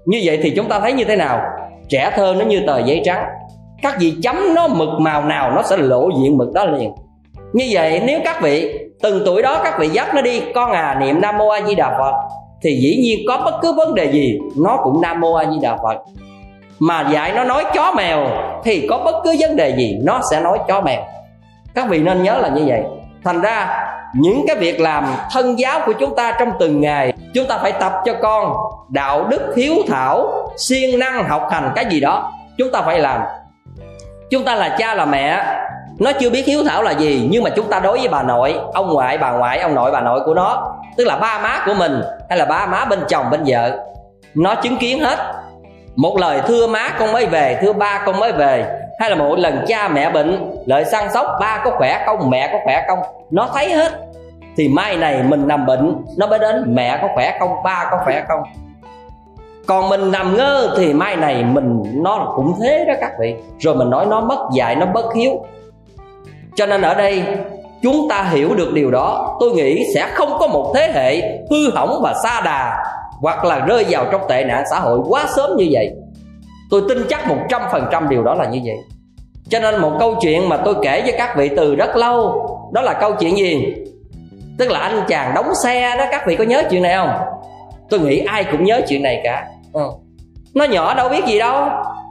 [0.05, 1.41] Như vậy thì chúng ta thấy như thế nào?
[1.89, 3.25] Trẻ thơ nó như tờ giấy trắng.
[3.83, 6.93] Các vị chấm nó mực màu nào nó sẽ lộ diện mực đó liền.
[7.53, 10.97] Như vậy, nếu các vị từng tuổi đó các vị dắt nó đi, con à
[11.01, 12.13] niệm nam mô a di đà phật,
[12.63, 15.59] thì dĩ nhiên có bất cứ vấn đề gì, nó cũng nam mô a di
[15.63, 15.97] đà phật.
[16.79, 18.29] Mà dạy nó nói chó mèo,
[18.65, 21.03] thì có bất cứ vấn đề gì, nó sẽ nói chó mèo.
[21.75, 22.83] Các vị nên nhớ là như vậy.
[23.25, 27.47] Thành ra những cái việc làm thân giáo của chúng ta trong từng ngày, chúng
[27.47, 28.57] ta phải tập cho con
[28.89, 33.21] đạo đức hiếu thảo, siêng năng học hành cái gì đó, chúng ta phải làm.
[34.31, 35.45] Chúng ta là cha là mẹ,
[35.99, 38.55] nó chưa biết hiếu thảo là gì, nhưng mà chúng ta đối với bà nội,
[38.73, 41.75] ông ngoại, bà ngoại, ông nội, bà nội của nó, tức là ba má của
[41.75, 43.79] mình hay là ba má bên chồng, bên vợ,
[44.35, 45.19] nó chứng kiến hết.
[45.97, 49.41] Một lời thưa má con mới về, thưa ba con mới về hay là mỗi
[49.41, 52.99] lần cha mẹ bệnh, lợi săn sóc, ba có khỏe không, mẹ có khỏe không?
[53.31, 53.93] Nó thấy hết.
[54.57, 57.99] Thì mai này mình nằm bệnh, nó mới đến, mẹ có khỏe không, ba có
[58.05, 58.41] khỏe không?
[59.67, 63.35] Còn mình nằm ngơ thì mai này mình, nó cũng thế đó các vị.
[63.59, 65.45] Rồi mình nói nó mất dạy, nó bất hiếu.
[66.55, 67.23] Cho nên ở đây,
[67.83, 69.37] chúng ta hiểu được điều đó.
[69.41, 71.21] Tôi nghĩ sẽ không có một thế hệ
[71.51, 72.85] hư hỏng và xa đà,
[73.21, 75.91] hoặc là rơi vào trong tệ nạn xã hội quá sớm như vậy
[76.71, 78.77] tôi tin chắc một trăm phần trăm điều đó là như vậy.
[79.49, 82.83] Cho nên một câu chuyện mà tôi kể với các vị từ rất lâu đó
[82.83, 83.75] là câu chuyện gì?
[84.59, 87.11] Tức là anh chàng đóng xe đó các vị có nhớ chuyện này không?
[87.91, 89.47] Tôi nghĩ ai cũng nhớ chuyện này cả.
[89.73, 89.91] Ừ.
[90.55, 91.69] nó nhỏ đâu biết gì đâu.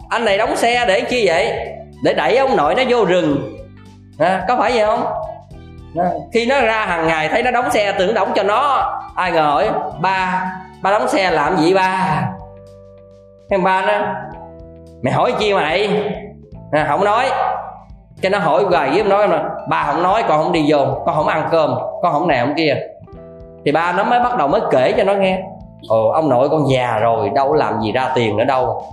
[0.10, 1.54] Anh này đóng xe để chi vậy?
[2.04, 3.58] Để đẩy ông nội nó vô rừng.
[4.20, 5.06] À, có phải vậy không?
[5.98, 8.92] À, khi nó ra hàng ngày thấy nó đóng xe tưởng đóng cho nó.
[9.16, 9.70] Ai ngờ hỏi
[10.02, 10.52] ba
[10.82, 12.24] ba đóng xe làm gì ba?
[13.50, 14.16] Thằng ba nó
[15.02, 15.90] mày hỏi chi mày?
[16.72, 17.26] À, không nói.
[18.22, 21.16] Cái nó hỏi gầy với nói là ba không nói con không đi vô con
[21.16, 22.76] không ăn cơm con không này không kia.
[23.66, 25.42] Thì ba nó mới bắt đầu mới kể cho nó nghe.
[25.88, 28.84] Ồ ông nội con già rồi đâu làm gì ra tiền nữa đâu.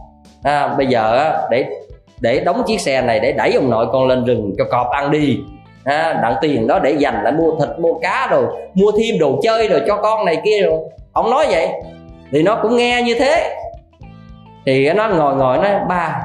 [0.42, 1.66] À, bây giờ để
[2.20, 5.10] để đóng chiếc xe này để đẩy ông nội con lên rừng cho cọp ăn
[5.10, 5.38] đi.
[5.84, 8.44] À, đặng tiền đó để dành lại mua thịt mua cá rồi
[8.74, 10.78] mua thêm đồ chơi rồi cho con này kia rồi.
[11.12, 11.68] Ông nói vậy.
[12.32, 13.56] Thì nó cũng nghe như thế
[14.66, 16.22] thì nó ngồi ngồi nói ba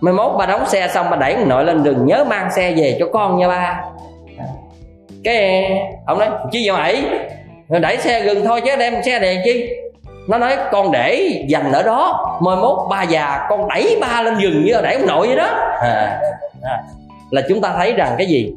[0.00, 2.96] mai mốt ba đóng xe xong ba đẩy nội lên rừng nhớ mang xe về
[2.98, 3.84] cho con nha ba.
[5.24, 5.70] Cái
[6.06, 7.04] ông nói chi vậy mày?
[7.80, 9.70] Đẩy xe gần thôi chứ đem xe đèn chi?
[10.28, 14.38] Nó nói con để dành ở đó mai mốt ba già con đẩy ba lên
[14.38, 15.48] rừng như là đẩy ông nội vậy đó.
[15.80, 16.20] À,
[16.62, 16.82] à,
[17.30, 18.52] là chúng ta thấy rằng cái gì?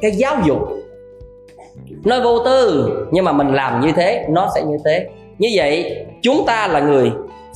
[0.00, 0.58] Cái giáo dục.
[2.04, 5.06] Nó vô tư nhưng mà mình làm như thế nó sẽ như thế.
[5.38, 7.12] Như vậy chúng ta là người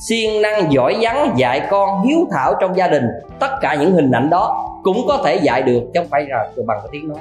[0.09, 3.03] siêng năng giỏi vắn dạy con hiếu thảo trong gia đình.
[3.39, 6.47] Tất cả những hình ảnh đó cũng có thể dạy được chứ không phải là
[6.67, 7.19] bằng cái tiếng nói.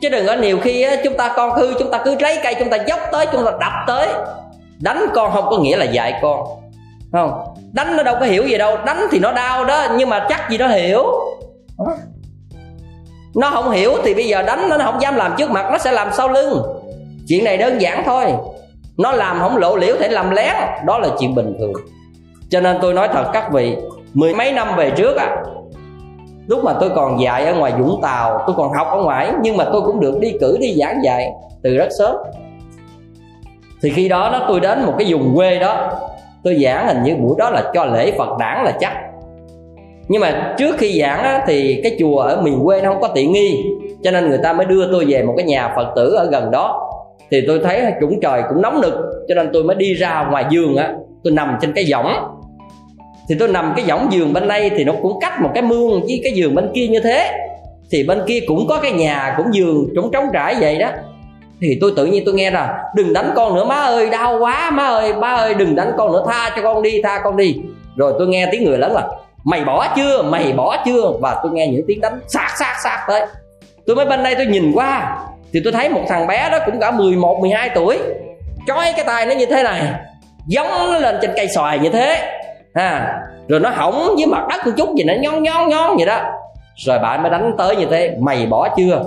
[0.00, 2.54] Chứ đừng có nhiều khi á, chúng ta con hư chúng ta cứ lấy cây
[2.58, 4.08] chúng ta dốc tới chúng ta đập tới.
[4.80, 6.46] Đánh con không có nghĩa là dạy con
[7.12, 7.44] không?
[7.72, 10.50] Đánh nó đâu có hiểu gì đâu đánh thì nó đau đó nhưng mà chắc
[10.50, 11.04] gì nó hiểu.
[13.34, 15.92] Nó không hiểu thì bây giờ đánh nó không dám làm trước mặt nó sẽ
[15.92, 16.62] làm sau lưng.
[17.28, 18.24] Chuyện này đơn giản thôi
[18.98, 20.54] nó làm không lộ liễu thể làm lén.
[20.86, 21.72] Đó là chuyện bình thường.
[22.50, 23.76] Cho nên tôi nói thật các vị
[24.14, 25.36] mười mấy năm về trước á
[26.46, 29.56] lúc mà tôi còn dạy ở ngoài Vũng Tàu tôi còn học ở ngoài nhưng
[29.56, 31.32] mà tôi cũng được đi cử đi giảng dạy
[31.62, 32.16] từ rất sớm.
[33.82, 35.90] Thì khi đó đó tôi đến một cái vùng quê đó
[36.44, 38.92] tôi giảng hình như buổi đó là cho lễ Phật đản là chắc.
[40.08, 43.08] Nhưng mà trước khi giảng á, thì cái chùa ở miền quê nó không có
[43.08, 43.64] tiện nghi
[44.04, 46.50] cho nên người ta mới đưa tôi về một cái nhà Phật tử ở gần
[46.50, 46.81] đó
[47.32, 48.94] thì tôi thấy cũng trời cũng nóng nực,
[49.28, 50.92] cho nên tôi mới đi ra ngoài giường á,
[51.24, 52.12] tôi nằm trên cái võng.
[53.28, 56.00] Thì tôi nằm cái võng giường bên đây thì nó cũng cách một cái mương
[56.00, 57.38] với cái giường bên kia như thế.
[57.90, 60.88] Thì bên kia cũng có cái nhà, cũng giường trống trống trải vậy đó.
[61.60, 64.70] Thì tôi tự nhiên tôi nghe là, đừng đánh con nữa, má ơi, đau quá,
[64.70, 67.56] má ơi, ba ơi, đừng đánh con nữa, tha cho con đi, tha con đi.
[67.96, 69.08] Rồi tôi nghe tiếng người lớn là,
[69.44, 71.12] mày bỏ chưa, mày bỏ chưa?
[71.20, 73.26] Và tôi nghe những tiếng đánh sát sát sát tới.
[73.86, 75.18] Tôi mới bên đây tôi nhìn qua
[75.52, 77.98] thì tôi thấy một thằng bé đó cũng cả 11, 12 tuổi
[78.66, 79.82] chói cái tay nó như thế này
[80.46, 82.22] giống nó lên trên cây xoài như thế
[82.74, 83.18] ha.
[83.48, 86.20] Rồi nó hỏng với mặt đất một chút gì nó nhón nhón nhón vậy đó.
[86.76, 89.04] Rồi bạn mới đánh tới như thế mày bỏ chưa?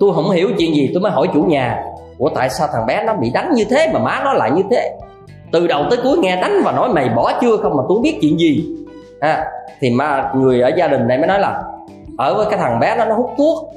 [0.00, 1.82] Tôi không hiểu chuyện gì tôi mới hỏi chủ nhà
[2.18, 4.62] ủa tại sao thằng bé nó bị đánh như thế mà má nó lại như
[4.70, 4.92] thế?
[5.52, 8.18] Từ đầu tới cuối nghe đánh và nói mày bỏ chưa không mà tôi biết
[8.20, 8.64] chuyện gì
[9.20, 9.44] à,
[9.80, 11.62] thì mà người ở gia đình này mới nói là
[12.18, 13.72] ở với cái thằng bé đó nó hút thuốc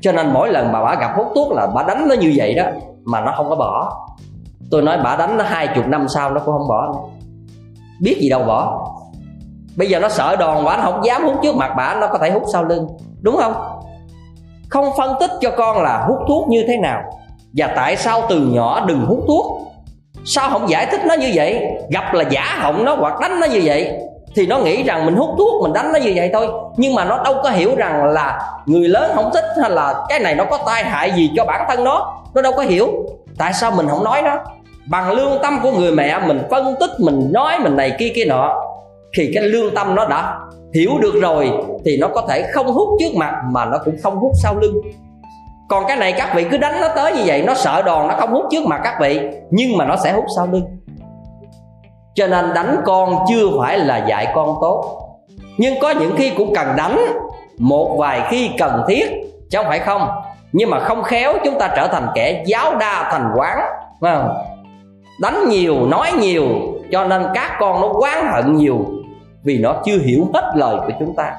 [0.00, 2.54] cho nên mỗi lần bà bả gặp hút thuốc là bà đánh nó như vậy
[2.54, 2.64] đó,
[3.04, 4.06] mà nó không có bỏ.
[4.70, 6.92] Tôi nói bà đánh nó hai chục năm sau nó cũng không bỏ.
[6.92, 7.00] Nữa
[8.00, 8.86] biết gì đâu bỏ.
[9.76, 12.18] Bây giờ nó sợ đòn quá, nó không dám hút trước mặt bà, nó có
[12.18, 12.86] thể hút sau lưng.
[13.22, 13.54] Đúng không?
[14.68, 17.02] Không phân tích cho con là hút thuốc như thế nào.
[17.56, 19.46] Và tại sao từ nhỏ đừng hút thuốc?
[20.24, 21.66] Sao không giải thích nó như vậy?
[21.90, 24.00] Gặp là giả họng nó hoặc đánh nó như vậy?
[24.36, 26.48] Thì nó nghĩ rằng mình hút thuốc, mình đánh nó như vậy thôi.
[26.76, 30.20] Nhưng mà nó đâu có hiểu rằng là người lớn không thích hay là cái
[30.20, 32.22] này nó có tai hại gì cho bản thân nó.
[32.34, 32.88] Nó đâu có hiểu.
[33.38, 34.36] Tại sao mình không nói nó
[34.90, 38.24] bằng lương tâm của người mẹ, mình phân tích, mình nói, mình này kia kia
[38.24, 38.54] nọ.
[39.16, 40.38] Thì cái lương tâm nó đã
[40.74, 41.52] hiểu được rồi,
[41.84, 44.74] thì nó có thể không hút trước mặt mà nó cũng không hút sau lưng.
[45.68, 48.14] Còn cái này các vị cứ đánh nó tới như vậy, nó sợ đòn, nó
[48.18, 49.20] không hút trước mặt các vị,
[49.50, 50.75] nhưng mà nó sẽ hút sau lưng
[52.16, 55.02] cho nên đánh con chưa phải là dạy con tốt.
[55.58, 56.98] Nhưng có những khi cũng cần đánh,
[57.58, 59.06] một vài khi cần thiết
[59.50, 60.08] chứ không phải không?
[60.52, 63.58] Nhưng mà không khéo chúng ta trở thành kẻ giáo đa thành quán,
[64.00, 64.36] phải không?
[65.20, 66.46] Đánh nhiều, nói nhiều,
[66.92, 68.78] cho nên các con nó quán hận nhiều
[69.44, 71.32] vì nó chưa hiểu hết lời của chúng ta.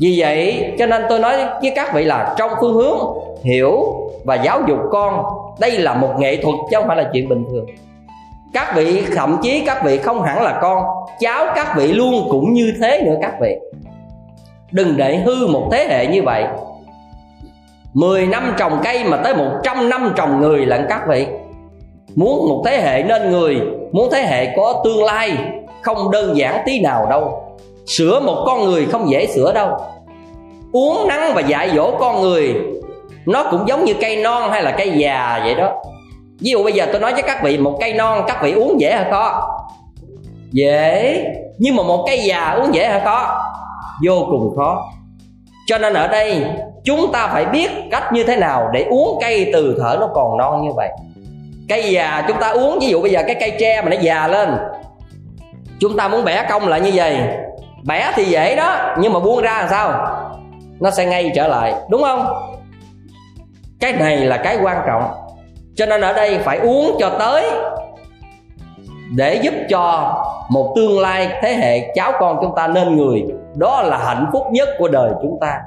[0.00, 2.98] Vì vậy, cho nên tôi nói với các vị là trong phương hướng
[3.44, 3.82] hiểu
[4.24, 5.24] và giáo dục con,
[5.60, 7.66] đây là một nghệ thuật chứ không phải là chuyện bình thường
[8.52, 10.82] các vị, thậm chí các vị không hẳn là con.
[11.20, 13.56] Cháu các vị luôn cũng như thế nữa các vị.
[14.70, 16.44] Đừng để hư một thế hệ như vậy.
[17.94, 21.26] 10 năm trồng cây mà tới 100 năm trồng người lận các vị.
[22.16, 23.60] Muốn một thế hệ nên người,
[23.92, 25.36] Muốn thế hệ có tương lai,
[25.82, 27.42] Không đơn giản tí nào đâu.
[27.86, 29.76] Sửa một con người không dễ sửa đâu.
[30.72, 32.54] Uống nắng và dạy dỗ con người,
[33.26, 35.72] Nó cũng giống như cây non hay là cây già vậy đó
[36.40, 38.80] ví dụ bây giờ tôi nói với các vị một cây non, các vị uống
[38.80, 39.54] dễ hay khó?
[40.50, 41.24] Dễ.
[41.58, 43.44] Nhưng mà một cây già uống dễ hay khó?
[44.06, 44.90] Vô cùng khó.
[45.66, 46.44] Cho nên ở đây,
[46.84, 50.38] chúng ta phải biết cách như thế nào để uống cây từ thở nó còn
[50.38, 50.88] non như vậy.
[51.68, 54.28] Cây già chúng ta uống, ví dụ bây giờ cái cây tre mà nó già
[54.28, 54.56] lên,
[55.80, 57.18] chúng ta muốn bẻ cong lại như vậy.
[57.86, 60.16] Bẻ thì dễ đó, nhưng mà buông ra làm sao?
[60.80, 62.26] Nó sẽ ngay trở lại, đúng không?
[63.80, 65.02] Cái này là cái quan trọng
[65.78, 67.50] cho nên ở đây phải uống cho tới
[69.16, 70.14] để giúp cho
[70.50, 73.24] một tương lai thế hệ cháu con chúng ta nên người.
[73.56, 75.60] Đó là hạnh phúc nhất của đời chúng ta.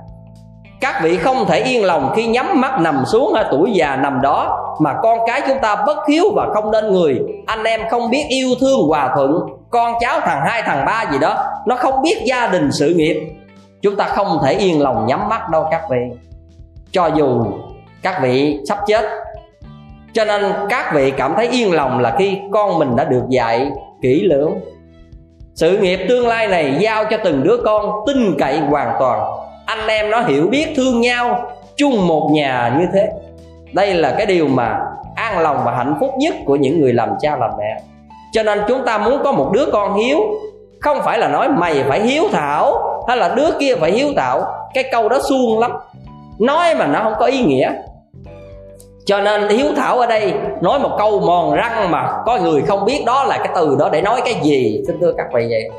[0.81, 4.21] Các vị không thể yên lòng khi nhắm mắt nằm xuống ở tuổi già nằm
[4.21, 7.19] đó mà con cái chúng ta bất hiếu và không nên người.
[7.45, 9.39] Anh em không biết yêu thương hòa thuận,
[9.69, 13.21] con cháu thằng hai, thằng ba gì đó, nó không biết gia đình sự nghiệp.
[13.81, 16.01] Chúng ta không thể yên lòng nhắm mắt đâu các vị.
[16.91, 17.45] Cho dù
[18.03, 19.05] các vị sắp chết
[20.13, 23.71] cho nên các vị cảm thấy yên lòng là khi con mình đã được dạy
[24.01, 24.53] kỹ lưỡng.
[25.55, 29.21] Sự nghiệp tương lai này giao cho từng đứa con tin cậy hoàn toàn.
[29.65, 33.09] Anh em nó hiểu biết thương nhau, chung một nhà như thế.
[33.73, 34.79] Đây là cái điều mà
[35.15, 37.81] an lòng và hạnh phúc nhất của những người làm cha làm mẹ.
[38.31, 40.17] Cho nên chúng ta muốn có một đứa con hiếu.
[40.79, 44.43] Không phải là nói mày phải hiếu thảo, hay là đứa kia phải hiếu thảo.
[44.73, 45.71] Cái câu đó suông lắm.
[46.39, 47.71] Nói mà nó không có ý nghĩa
[49.05, 52.85] cho nên hiếu thảo ở đây nói một câu mòn răng mà có người không
[52.85, 55.69] biết đó là cái từ đó để nói cái gì xin thưa các vị vậy.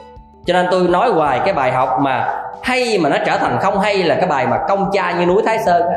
[0.46, 3.80] Cho nên tôi nói hoài cái bài học mà hay mà nó trở thành không
[3.80, 5.96] hay là cái bài mà công cha như núi thái sơn á.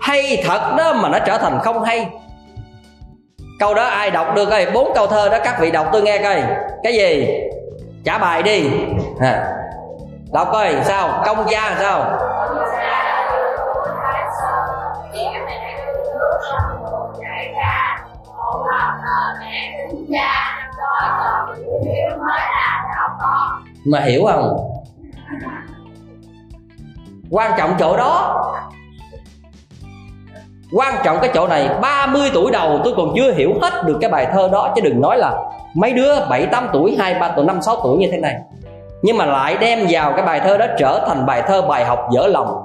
[0.00, 2.08] Hay thật đó mà nó trở thành không hay.
[3.58, 4.66] Câu đó ai đọc được ơi?
[4.74, 6.42] Bốn câu thơ đó các vị đọc tôi nghe coi.
[6.82, 7.40] Cái gì?
[8.04, 8.70] Trả bài đi.
[9.20, 9.46] À.
[10.32, 11.22] đọc coi, sao?
[11.26, 12.18] Công cha sao?
[23.84, 24.56] Mà hiểu không?
[27.30, 28.40] Quan trọng chỗ đó.
[30.72, 34.10] Quan trọng cái chỗ này 30 tuổi đầu tôi còn chưa hiểu hết được cái
[34.10, 35.32] bài thơ đó, chứ đừng nói là
[35.74, 38.36] mấy đứa 7 8 tuổi 2 3 tuổi 5 6 tuổi như thế này.
[39.02, 42.08] Nhưng mà lại đem vào cái bài thơ đó trở thành bài thơ bài học
[42.12, 42.62] dở lòng.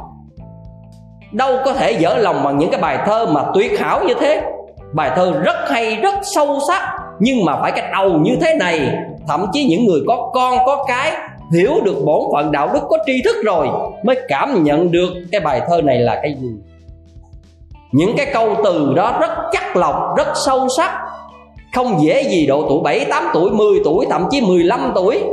[1.31, 4.43] Đâu có thể dở lòng bằng những cái bài thơ mà tuyệt hảo như thế
[4.93, 6.81] bài thơ rất hay rất sâu sắc
[7.19, 8.79] nhưng mà phải cái đầu như thế này.
[9.27, 11.11] Thậm chí những người có con có cái
[11.53, 13.67] hiểu được bổn phận đạo đức có tri thức rồi
[14.03, 16.49] mới cảm nhận được cái bài thơ này là cái gì.
[17.91, 20.91] Những cái câu từ đó rất chắc lọc rất sâu sắc.
[21.75, 25.23] Không dễ gì độ tuổi 7, 8 tuổi, 10 tuổi, thậm chí 15 tuổi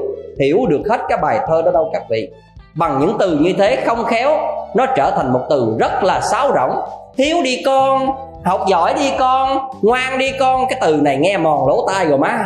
[0.41, 2.29] hiểu được hết cái bài thơ đó đâu các vị.
[2.75, 4.39] Bằng những từ như thế không khéo
[4.75, 6.81] nó trở thành một từ rất là sáo rỗng.
[7.17, 8.11] Thiếu đi con,
[8.45, 10.67] học giỏi đi con, ngoan đi con.
[10.69, 12.39] Cái từ này nghe mòn lỗ tai rồi má.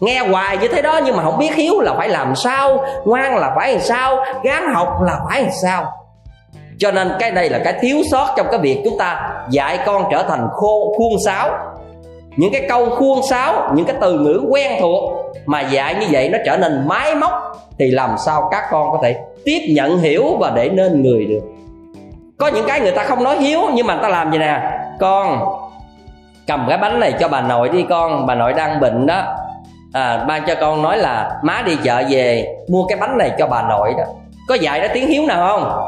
[0.00, 3.36] Nghe hoài như thế đó nhưng mà không biết hiếu là phải làm sao, ngoan
[3.36, 5.92] là phải làm sao, gán học là phải làm sao.
[6.78, 10.04] Cho nên cái này là cái thiếu sót trong cái việc chúng ta dạy con
[10.10, 11.50] trở thành khô, khuôn sáo.
[12.36, 15.12] Những cái câu khuôn sáo, những cái từ ngữ quen thuộc
[15.46, 17.32] mà dạy như vậy nó trở nên máy móc,
[17.78, 19.16] thì làm sao các con có thể
[19.46, 21.42] tiếp nhận hiểu và để nên người được.
[22.38, 24.60] Có những cái người ta không nói hiếu nhưng mà người ta làm gì nè?
[25.00, 25.38] Con
[26.46, 29.22] cầm cái bánh này cho bà nội đi con bà nội đang bệnh đó.
[29.92, 33.46] À, ban cho con nói là má đi chợ về mua cái bánh này cho
[33.46, 34.04] bà nội đó.
[34.48, 35.80] Có dạy đó tiếng hiếu nào không?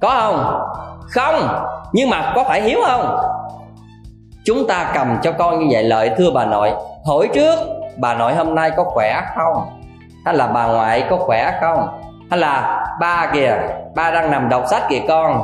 [0.00, 0.60] Có không?
[1.10, 1.48] Không
[1.92, 3.16] nhưng mà có phải hiếu không?
[4.44, 6.72] Chúng ta cầm cho con như vậy lợi thưa bà nội
[7.06, 7.58] hỏi trước
[7.96, 9.56] bà nội hôm nay có khỏe không?
[10.24, 11.99] Hay là bà ngoại có khỏe không?
[12.30, 13.56] Hay là ba kìa,
[13.94, 15.42] ba đang nằm đọc sách kìa con.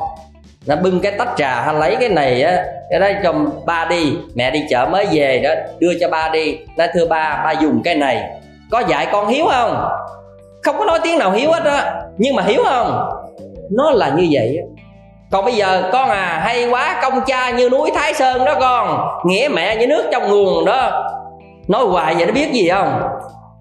[0.66, 3.34] Nó bưng cái tách trà, hay lấy cái này á, cái đó cho
[3.66, 4.16] ba đi.
[4.34, 6.58] Mẹ đi chợ mới về đó, đưa cho ba đi.
[6.76, 8.22] Nó thưa ba ba dùng cái này.
[8.70, 9.88] Có dạy con hiếu không?
[10.62, 11.94] Không có nói tiếng nào hiếu hết á.
[12.18, 13.10] Nhưng mà hiếu không?
[13.70, 14.58] Nó là như vậy
[15.30, 19.08] còn bây giờ con à hay quá, công cha như núi thái sơn đó con.
[19.24, 21.04] Nghĩa mẹ như nước trong nguồn đó.
[21.68, 23.02] Nói hoài vậy nó biết gì không?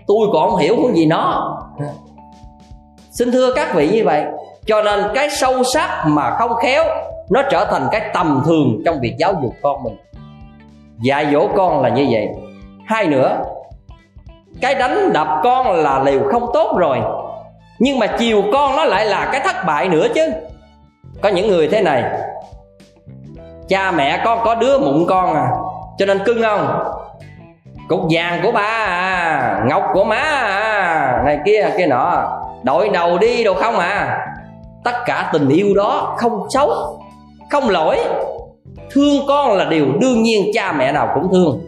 [0.08, 1.55] Tôi còn không hiểu cái gì nó
[3.16, 4.24] xin thưa các vị như vậy,
[4.66, 6.84] cho nên cái sâu sắc mà không khéo,
[7.30, 9.98] nó trở thành cái tầm thường trong việc giáo dục con mình.
[11.02, 12.28] Dạy dỗ con là như vậy.
[12.86, 13.38] Hai nữa,
[14.62, 17.00] cái đánh đập con là liều không tốt rồi,
[17.80, 20.30] nhưng mà chiều con nó lại là cái thất bại nữa chứ.
[21.22, 22.04] Có những người thế này,
[23.68, 25.50] cha mẹ con có đứa mụn con à
[25.98, 26.84] cho nên cưng không?
[27.90, 33.18] Cục vàng của ba à ngọc của má à này kia kia nọ đội đầu
[33.18, 34.18] đi đâu không à?
[34.84, 36.72] Tất cả tình yêu đó không xấu,
[37.52, 38.00] không lỗi.
[38.92, 41.62] Thương con là điều đương nhiên cha mẹ nào cũng thương.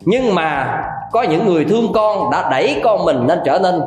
[0.00, 0.80] Nhưng mà
[1.12, 3.80] có những người thương con đã đẩy con mình nên trở nên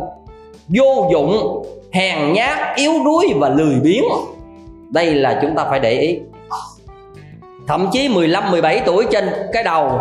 [0.68, 4.04] vô dụng, hèn nhát, yếu đuối và lười biếng.
[4.90, 6.20] Đây là chúng ta phải để ý.
[7.68, 10.00] Thậm chí 15 17 tuổi trên cái đầu,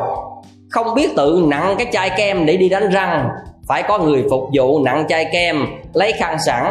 [0.71, 3.29] không biết tự nặng cái chai kem để đi đánh răng
[3.69, 6.65] phải có người phục vụ nặng chai kem lấy khăn sẵn.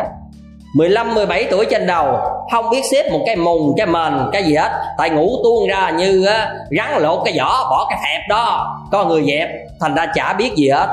[0.76, 2.18] 15 17 tuổi trên đầu
[2.52, 4.72] không biết xếp một cái mùng cái mền cái gì hết.
[4.98, 8.78] Tại ngủ tuôn ra như á, rắn lột cái vỏ bỏ cái hẹp đó.
[8.92, 9.50] Có người dẹp
[9.82, 10.88] thành ra chả biết gì hết.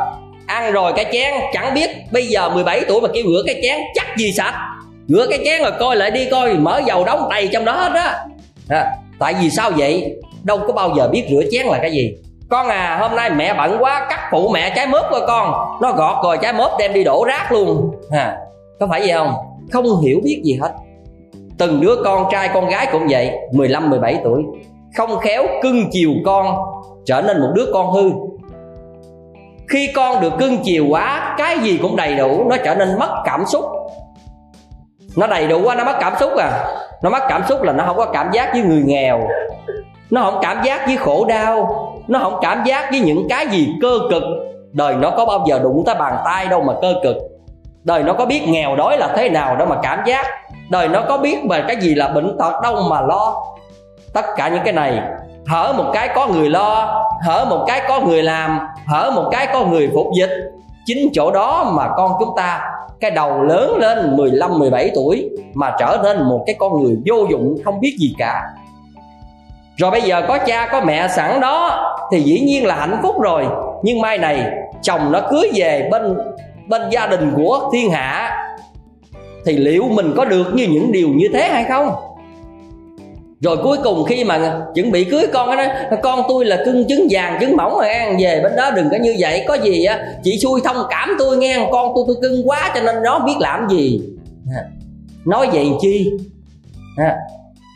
[0.46, 3.80] Ăn rồi cái chén chẳng biết bây giờ 17 tuổi mà kêu rửa cái chén
[3.94, 4.54] chắc gì sạch.
[5.08, 7.92] Rửa cái chén rồi coi lại đi coi mở dầu đóng đầy trong đó hết
[7.94, 8.24] á.
[8.68, 10.14] À, tại vì sao vậy?
[10.42, 12.14] Đâu có bao giờ biết rửa chén là cái gì
[12.52, 15.54] con à hôm nay mẹ bận quá cắt phụ mẹ trái mướp rồi con.
[15.82, 17.90] Nó gọt rồi trái mướp đem đi đổ rác luôn.
[18.10, 18.36] À,
[18.80, 19.34] có phải vậy không?
[19.72, 20.70] Không hiểu biết gì hết.
[21.58, 24.42] Từng đứa con trai con gái cũng vậy 15 17 tuổi.
[24.96, 26.56] Không khéo cưng chiều con
[27.06, 28.10] trở nên một đứa con hư.
[29.68, 33.22] Khi con được cưng chiều quá cái gì cũng đầy đủ nó trở nên mất
[33.24, 33.64] cảm xúc.
[35.16, 36.50] Nó đầy đủ quá nó mất cảm xúc à.
[37.02, 39.20] Nó mất cảm xúc là nó không có cảm giác với người nghèo.
[40.10, 43.74] Nó không cảm giác với khổ đau nó không cảm giác với những cái gì
[43.82, 44.22] cơ cực.
[44.72, 47.16] Đời nó có bao giờ đụng tới bàn tay đâu mà cơ cực.
[47.84, 50.26] Đời nó có biết nghèo đói là thế nào đâu mà cảm giác.
[50.70, 53.44] Đời nó có biết về cái gì là bệnh tật đâu mà lo.
[54.14, 55.00] Tất cả những cái này,
[55.46, 59.48] hở một cái có người lo, hở một cái có người làm, hở một cái
[59.52, 60.30] có người phục dịch.
[60.86, 62.60] Chính chỗ đó mà con chúng ta,
[63.00, 67.26] cái đầu lớn lên 15 17 tuổi mà trở nên một cái con người vô
[67.30, 68.42] dụng, không biết gì cả
[69.76, 73.20] rồi bây giờ có cha, có mẹ sẵn đó, thì dĩ nhiên là hạnh phúc
[73.20, 73.44] rồi.
[73.82, 74.46] Nhưng mai này,
[74.82, 76.02] chồng nó cưới về bên
[76.68, 78.36] bên gia đình của thiên hạ,
[79.46, 81.90] thì liệu mình có được như những điều như thế hay không?
[83.40, 85.68] Rồi cuối cùng khi mà chuẩn bị cưới con nói,
[86.02, 88.96] con tôi là cưng trứng vàng, trứng mỏng rồi ăn về bên đó, đừng có
[88.96, 92.48] như vậy, có gì á, chị xui thông cảm tôi nghe, con tôi tôi cưng
[92.48, 94.00] quá cho nên nó biết làm gì.
[94.56, 94.62] À,
[95.26, 96.10] nói vậy chi?
[96.96, 97.16] À,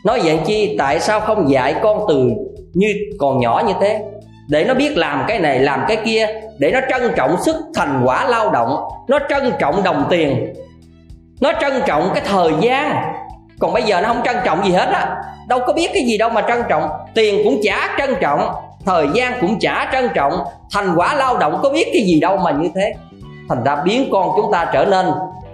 [0.03, 2.29] nói vậy chi, tại sao không dạy con từ
[2.73, 4.03] như còn nhỏ như thế?
[4.49, 6.27] Để nó biết làm cái này, làm cái kia,
[6.59, 8.77] để nó trân trọng sức thành quả lao động,
[9.07, 10.53] nó trân trọng đồng tiền,
[11.41, 13.13] nó trân trọng cái thời gian.
[13.59, 15.15] Còn bây giờ nó không trân trọng gì hết á,
[15.47, 16.89] đâu có biết cái gì đâu mà trân trọng.
[17.13, 18.49] Tiền cũng chả trân trọng,
[18.85, 20.33] thời gian cũng chả trân trọng,
[20.71, 22.93] thành quả lao động có biết cái gì đâu mà như thế.
[23.49, 25.05] Thành ra biến con chúng ta trở nên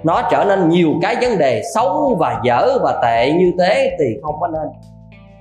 [0.04, 4.06] nó trở nên nhiều cái vấn đề xấu và dở và tệ như thế thì
[4.24, 4.68] không có nên.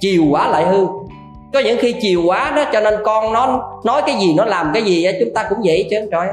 [0.00, 0.86] Chiều quá lại hư.
[1.54, 4.70] Có những khi chiều quá đó, cho nên con nó nói cái gì, nó làm
[4.74, 6.28] cái gì chúng ta cũng vậy chứ, trời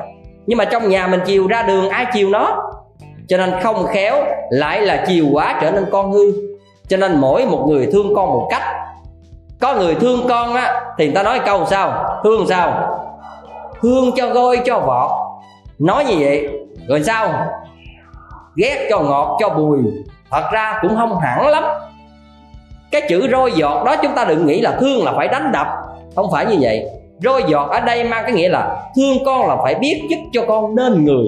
[0.49, 2.71] nhưng mà trong nhà mình chiều ra đường, ai chiều nó?
[3.27, 4.15] Cho nên không khéo,
[4.49, 6.31] lại là chiều quá trở nên con hư.
[6.87, 8.61] Cho nên mỗi một người thương con một cách.
[9.59, 12.19] Có người thương con á, thì người ta nói câu sao?
[12.23, 12.97] Thương sao?
[13.81, 15.11] Thương cho gôi cho vọt.
[15.79, 16.47] Nói như vậy,
[16.87, 17.33] rồi sao?
[18.59, 19.77] Ghét cho ngọt, cho bùi.
[20.31, 21.63] Thật ra cũng không hẳn lắm.
[22.91, 25.67] Cái chữ roi giọt đó chúng ta đừng nghĩ là thương là phải đánh đập.
[26.15, 26.85] Không phải như vậy.
[27.23, 30.41] Roi giọt ở đây mang cái nghĩa là thương con là phải biết giúp cho
[30.47, 31.25] con nên người.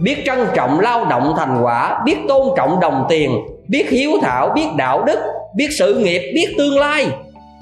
[0.00, 3.30] Biết trân trọng lao động thành quả, biết tôn trọng đồng tiền,
[3.68, 5.18] biết hiếu thảo, biết đạo đức,
[5.56, 7.06] biết sự nghiệp, biết tương lai.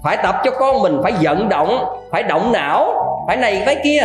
[0.02, 2.92] Phải tập cho con mình phải vận động, phải động não,
[3.26, 4.02] phải này phải kia.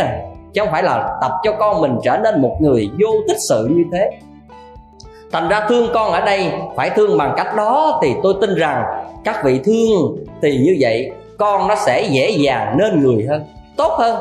[0.54, 3.68] Chứ không phải là tập cho con mình trở nên một người vô tích sự
[3.70, 4.10] như thế
[5.32, 8.84] thành ra thương con ở đây, phải thương bằng cách đó thì tôi tin rằng
[9.24, 13.44] các vị thương thì như vậy, con nó sẽ dễ dàng nên người hơn,
[13.76, 14.16] tốt hơn.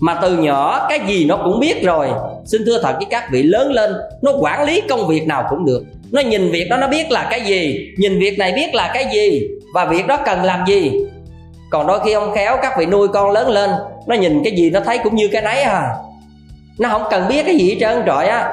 [0.00, 2.08] Mà từ nhỏ cái gì nó cũng biết rồi.
[2.46, 5.64] Xin thưa thật với các vị lớn lên, nó quản lý công việc nào cũng
[5.64, 5.82] được.
[6.12, 9.06] Nó nhìn việc đó, nó biết là cái gì, nhìn việc này biết là cái
[9.12, 10.92] gì, và việc đó cần làm gì.
[11.70, 13.70] Còn đôi khi ông khéo các vị nuôi con lớn lên,
[14.06, 15.94] nó nhìn cái gì nó thấy cũng như cái nấy à.
[16.78, 18.50] Nó không cần biết cái gì hết trơn trọi á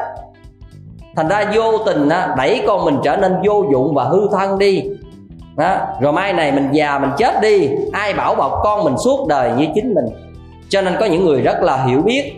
[1.15, 4.59] thành ra vô tình á, đẩy con mình trở nên vô dụng và hư thân
[4.59, 4.83] đi.
[5.57, 5.77] Đó.
[5.99, 9.51] rồi mai này mình già mình chết đi ai bảo bọc con mình suốt đời
[9.57, 10.05] như chính mình.
[10.69, 12.33] Cho nên có những người rất là hiểu biết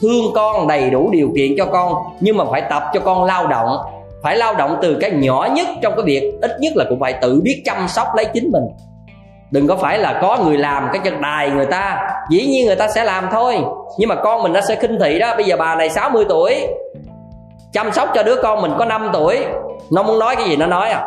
[0.00, 3.46] thương con đầy đủ điều kiện cho con nhưng mà phải tập cho con lao
[3.46, 3.76] động.
[4.22, 7.12] Phải lao động từ cái nhỏ nhất trong cái việc ít nhất là cũng phải
[7.12, 8.64] tự biết chăm sóc lấy chính mình.
[9.50, 12.76] Đừng có phải là có người làm cái chân đài người ta dĩ nhiên người
[12.76, 13.58] ta sẽ làm thôi
[13.98, 15.34] nhưng mà con mình nó sẽ khinh thị đó.
[15.36, 16.66] Bây giờ bà này 60 tuổi
[17.72, 19.38] chăm sóc cho đứa con mình có 5 tuổi.
[19.92, 21.06] Nó muốn nói cái gì nó nói à.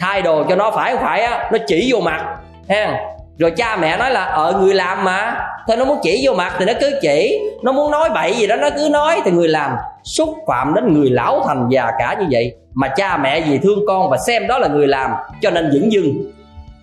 [0.00, 2.36] Thay đồ cho nó phải không phải á nó chỉ vô mặt.
[2.68, 3.00] Ha
[3.38, 5.46] rồi cha mẹ nói là ở ờ, người làm mà.
[5.66, 7.40] Thôi nó muốn chỉ vô mặt thì nó cứ chỉ.
[7.62, 9.76] Nó muốn nói bậy gì đó nó cứ nói thì người làm.
[10.04, 13.78] Xúc phạm đến người lão thành già cả như vậy mà cha mẹ vì thương
[13.88, 15.10] con và xem đó là người làm
[15.40, 16.32] cho nên dững dưng.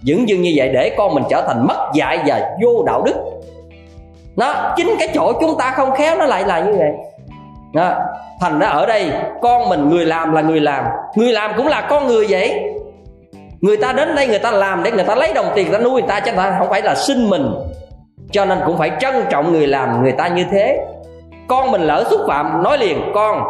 [0.01, 3.15] Dững dưng như vậy để con mình trở thành mất dạy và vô đạo đức.
[4.35, 6.91] Nó chính cái chỗ chúng ta không khéo nó lại là như vậy
[7.73, 7.93] đó.
[8.39, 9.11] thành ra ở đây,
[9.41, 10.85] con mình người làm là người làm.
[11.15, 12.63] Người làm cũng là con người vậy.
[13.61, 15.83] Người ta đến đây người ta làm để người ta lấy đồng tiền, người ta
[15.83, 17.53] nuôi người ta, chứ không phải là sinh mình.
[18.31, 20.85] Cho nên cũng phải trân trọng người làm người ta như thế.
[21.47, 23.43] Con mình lỡ xúc phạm, nói liền, con,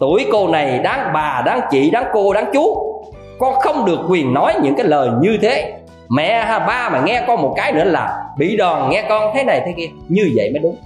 [0.00, 2.94] tuổi cô này đáng bà, đáng chị, đáng cô, đáng chú.
[3.38, 5.72] Con không được quyền nói những cái lời như thế.
[6.08, 9.44] Mẹ ha, ba mà nghe con một cái nữa là, bị đòn, nghe con thế
[9.44, 9.88] này thế kia.
[10.08, 10.76] Như vậy mới đúng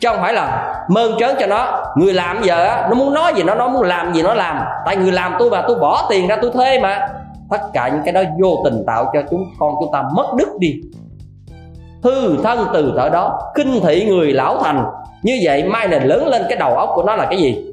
[0.00, 1.84] chứ không phải là mơn trớn cho nó.
[1.96, 4.58] Người làm giờ á, nó muốn nói gì nó nó muốn làm gì nó làm.
[4.86, 7.08] Tại người làm tôi mà, tôi bỏ tiền ra tôi thuê mà.
[7.50, 10.48] Tất cả những cái đó vô tình tạo cho chúng con chúng ta mất đức
[10.58, 10.74] đi.
[12.02, 14.84] Hư thân từ thở đó, kinh thị người lão thành.
[15.22, 17.64] Như vậy mai này lớn lên cái đầu óc của nó là cái gì?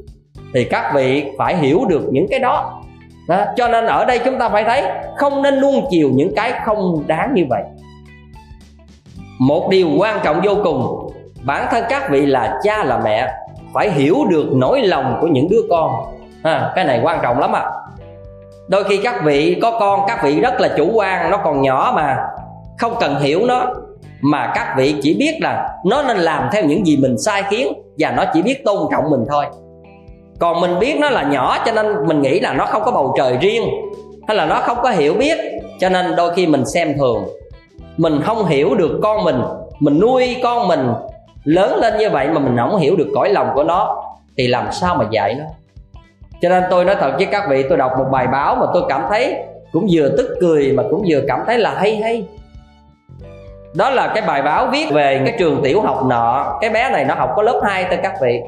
[0.53, 2.81] Thì các vị phải hiểu được những cái đó.
[3.27, 3.45] Đó.
[3.55, 4.83] cho nên ở đây chúng ta phải thấy
[5.17, 7.63] không nên nuông chiều những cái không đáng như vậy.
[9.39, 11.04] Một điều quan trọng vô cùng
[11.45, 13.33] bản thân các vị là cha là mẹ,
[13.73, 15.91] phải hiểu được nỗi lòng của những đứa con.
[16.43, 17.61] Ha, cái này quan trọng lắm ạ.
[17.61, 17.71] À.
[18.67, 21.93] đôi khi các vị có con, các vị rất là chủ quan, nó còn nhỏ
[21.95, 22.17] mà,
[22.77, 23.65] không cần hiểu nó.
[24.21, 27.73] Mà các vị chỉ biết là nó nên làm theo những gì mình sai khiến
[27.97, 29.45] và nó chỉ biết tôn trọng mình thôi.
[30.39, 33.13] Còn mình biết nó là nhỏ cho nên mình nghĩ là nó không có bầu
[33.17, 33.63] trời riêng,
[34.27, 35.37] hay là nó không có hiểu biết,
[35.79, 37.23] cho nên đôi khi mình xem thường.
[37.97, 39.41] Mình không hiểu được con mình
[39.79, 40.87] mình nuôi con mình
[41.45, 44.03] lớn lên như vậy mà mình không hiểu được cõi lòng của nó,
[44.37, 45.45] thì làm sao mà dạy nó?
[46.41, 48.83] Cho nên tôi nói thật với các vị, tôi đọc một bài báo mà tôi
[48.89, 49.35] cảm thấy
[49.71, 52.25] cũng vừa tức cười mà cũng vừa cảm thấy là hay hay.
[53.75, 56.57] Đó là cái bài báo viết về cái trường tiểu học nọ.
[56.61, 58.41] Cái bé này nó học có lớp 2 thôi các vị.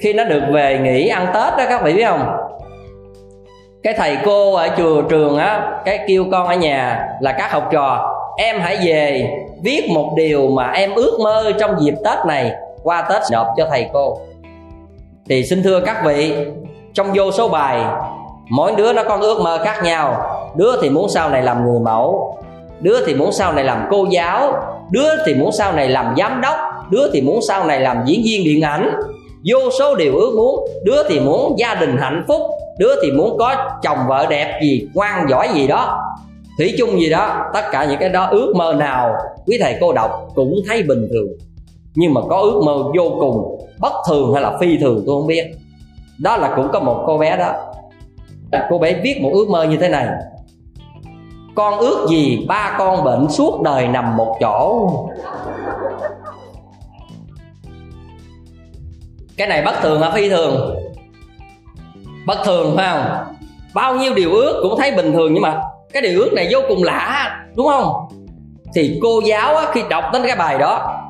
[0.00, 2.36] Khi nó được về nghỉ ăn tết đó các vị biết không?
[3.82, 7.68] Cái thầy cô ở trường trường á, cái kêu con ở nhà là các học
[7.72, 9.30] trò, em hãy về
[9.64, 12.52] viết một điều mà em ước mơ trong dịp tết này
[12.82, 14.18] qua tết nộp cho thầy cô.
[15.28, 16.34] Thì xin thưa các vị,
[16.94, 17.80] trong vô số bài,
[18.50, 20.16] mỗi đứa nó có ước mơ khác nhau.
[20.56, 22.36] Đứa thì muốn sau này làm người mẫu,
[22.80, 24.52] đứa thì muốn sau này làm cô giáo,
[24.90, 26.56] đứa thì muốn sau này làm giám đốc,
[26.90, 28.90] đứa thì muốn sau này làm diễn viên điện ảnh.
[29.50, 32.42] Vô số điều ước muốn, đứa thì muốn gia đình hạnh phúc,
[32.78, 36.00] đứa thì muốn có chồng vợ đẹp gì, ngoan giỏi gì đó
[36.58, 39.14] thủy chung gì đó, tất cả những cái đó ước mơ nào
[39.46, 41.28] quý thầy cô đọc cũng thấy bình thường.
[41.94, 45.26] Nhưng mà có ước mơ vô cùng, bất thường hay là phi thường tôi không
[45.26, 45.44] biết.
[46.18, 47.52] Đó là cũng có một cô bé đó.
[48.70, 50.08] Cô bé viết một ước mơ như thế này.
[51.54, 54.90] Con ước gì ba con bệnh suốt đời nằm một chỗ?
[59.36, 60.76] Cái này bất thường hả phi thường?
[62.26, 63.34] Bất thường phải không?
[63.74, 65.62] Bao nhiêu điều ước cũng thấy bình thường nhưng mà
[65.94, 67.92] cái điều ước này vô cùng lạ đúng không?
[68.74, 71.00] Thì cô giáo á, khi đọc đến cái bài đó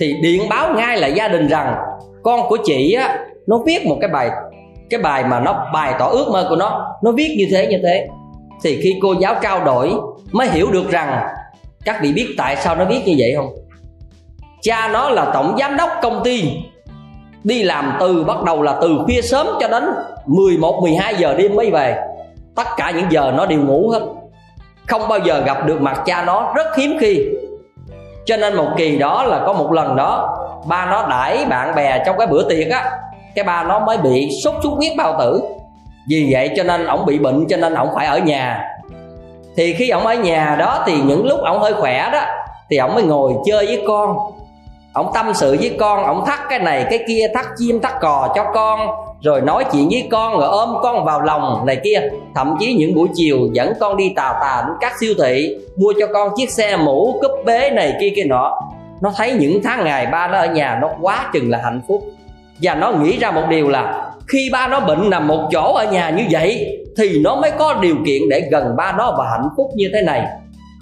[0.00, 1.74] thì điện báo ngay lại gia đình rằng
[2.22, 4.30] con của chị á nó viết một cái bài
[4.90, 7.78] cái bài mà nó bày tỏ ước mơ của nó nó viết như thế như
[7.82, 8.06] thế.
[8.62, 9.92] Thì khi cô giáo trao đổi
[10.32, 11.26] mới hiểu được rằng
[11.84, 13.54] các vị biết tại sao nó viết như vậy không?
[14.62, 16.52] Cha nó là tổng giám đốc công ty
[17.44, 19.84] đi làm từ bắt đầu là từ khuya sớm cho đến
[20.26, 21.96] 11 12 giờ đêm mới về.
[22.56, 24.00] Tất cả những giờ nó đều ngủ hết
[24.86, 27.26] không bao giờ gặp được mặt cha nó rất hiếm khi.
[28.24, 32.02] Cho nên một kỳ đó là có một lần đó, ba nó đãi bạn bè
[32.06, 32.90] trong cái bữa tiệc á,
[33.34, 35.42] cái ba nó mới bị sốt xuất huyết bao tử.
[36.08, 38.70] Vì vậy cho nên ổng bị bệnh, cho nên ổng phải ở nhà.
[39.56, 42.20] Thì khi ổng ở nhà đó thì những lúc ổng hơi khỏe đó,
[42.70, 44.16] thì ổng mới ngồi chơi với con
[44.94, 48.32] ổng tâm sự với con ổng thắt cái này, cái kia, thắt chim, thắt cò
[48.34, 48.80] cho con,
[49.22, 52.02] rồi nói chuyện với con, rồi ôm con vào lòng này kia.
[52.34, 55.92] Thậm chí những buổi chiều dẫn con đi tà tà đến các siêu thị, mua
[56.00, 58.60] cho con chiếc xe mũ cúp bế này kia kia nọ.
[59.02, 62.02] Nó thấy những tháng ngày ba nó ở nhà nó quá chừng là hạnh phúc.
[62.62, 65.84] Và nó nghĩ ra một điều là, khi ba nó bệnh nằm một chỗ ở
[65.84, 69.48] nhà như vậy, thì nó mới có điều kiện để gần ba nó và hạnh
[69.56, 70.26] phúc như thế này.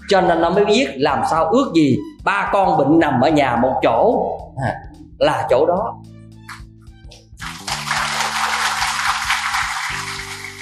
[0.08, 3.56] Cho nên nó mới biết làm sao ước gì ba con bệnh nằm ở nhà
[3.56, 4.28] một chỗ.
[4.64, 4.74] À,
[5.18, 5.94] là chỗ đó.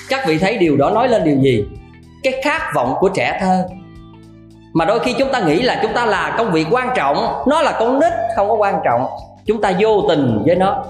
[0.08, 1.64] Các vị thấy điều đó nói lên điều gì?
[2.22, 3.68] Cái khát vọng của trẻ thơ.
[4.72, 7.62] Mà đôi khi chúng ta nghĩ là chúng ta là công việc quan trọng nó
[7.62, 9.06] là con nít không có quan trọng.
[9.46, 10.84] Chúng ta vô tình với nó.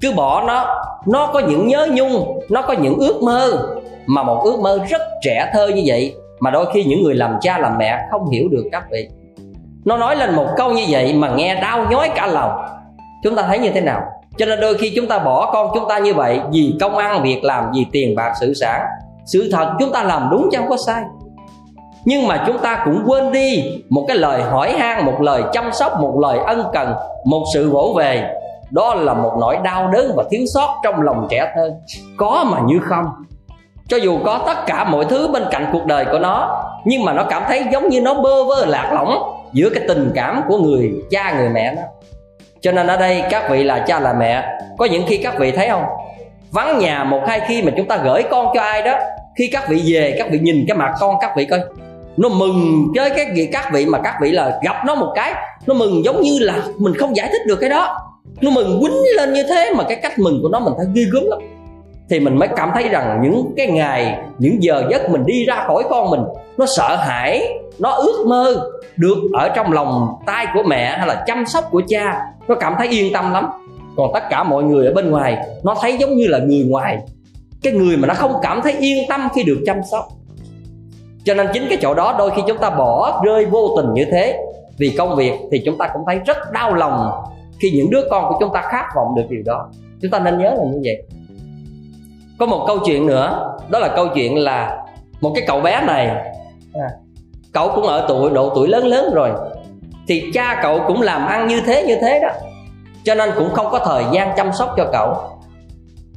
[0.00, 3.68] Cứ bỏ nó nó có những nhớ nhung nó có những ước mơ.
[4.06, 7.38] Mà một ước mơ rất trẻ thơ như vậy mà đôi khi những người làm
[7.40, 9.08] cha làm mẹ không hiểu được các vị
[9.84, 12.52] nó nói lên một câu như vậy mà nghe đau nhói cả lòng.
[13.22, 14.00] Chúng ta thấy như thế nào?
[14.38, 17.22] Cho nên đôi khi chúng ta bỏ con chúng ta như vậy vì công ăn,
[17.22, 18.86] việc làm, vì tiền bạc, sự sản.
[19.24, 21.02] Sự thật chúng ta làm đúng chứ không có sai.
[22.04, 25.72] Nhưng mà chúng ta cũng quên đi một cái lời hỏi han, một lời chăm
[25.72, 28.34] sóc, một lời ân cần, một sự vỗ về.
[28.70, 31.70] Đó là một nỗi đau đớn và thiếu sót trong lòng trẻ thơ.
[32.16, 33.04] Có mà như không?
[33.88, 37.12] Cho dù có tất cả mọi thứ bên cạnh cuộc đời của nó, nhưng mà
[37.12, 40.58] nó cảm thấy giống như nó bơ vơ lạc lõng giữa cái tình cảm của
[40.58, 41.82] người cha, người mẹ đó.
[42.60, 44.44] cho nên ở đây các vị là cha là mẹ,
[44.78, 45.84] có những khi các vị thấy không?
[46.50, 48.98] Vắng nhà một hai khi mà chúng ta gửi con cho ai đó,
[49.38, 51.60] khi các vị về, các vị nhìn cái mặt con, các vị coi,
[52.16, 55.34] nó mừng với cái gì các vị mà các vị là gặp nó một cái,
[55.66, 57.98] nó mừng giống như là mình không giải thích được cái đó.
[58.40, 61.02] Nó mừng quýnh lên như thế mà cái cách mừng của nó mình thấy ghê
[61.12, 61.38] gớm lắm
[62.08, 65.64] thì mình mới cảm thấy rằng những cái ngày, những giờ giấc mình đi ra
[65.66, 66.20] khỏi con mình,
[66.56, 67.48] nó sợ hãi,
[67.78, 71.82] nó ước mơ được ở trong lòng tay của mẹ hay là chăm sóc của
[71.88, 73.48] cha, nó cảm thấy yên tâm lắm.
[73.96, 76.98] Còn tất cả mọi người ở bên ngoài, nó thấy giống như là người ngoài.
[77.62, 80.08] Cái người mà nó không cảm thấy yên tâm khi được chăm sóc.
[81.24, 84.04] Cho nên chính cái chỗ đó đôi khi chúng ta bỏ rơi vô tình như
[84.10, 84.38] thế.
[84.78, 87.10] Vì công việc thì chúng ta cũng thấy rất đau lòng
[87.60, 89.68] khi những đứa con của chúng ta khát vọng được điều đó.
[90.02, 91.02] Chúng ta nên nhớ là như vậy
[92.38, 94.78] có một câu chuyện nữa đó là câu chuyện là
[95.20, 96.06] một cái cậu bé này
[96.74, 96.88] à,
[97.52, 99.30] cậu cũng ở tuổi độ tuổi lớn lớn rồi
[100.08, 102.28] thì cha cậu cũng làm ăn như thế như thế đó.
[103.04, 105.16] Cho nên cũng không có thời gian chăm sóc cho cậu.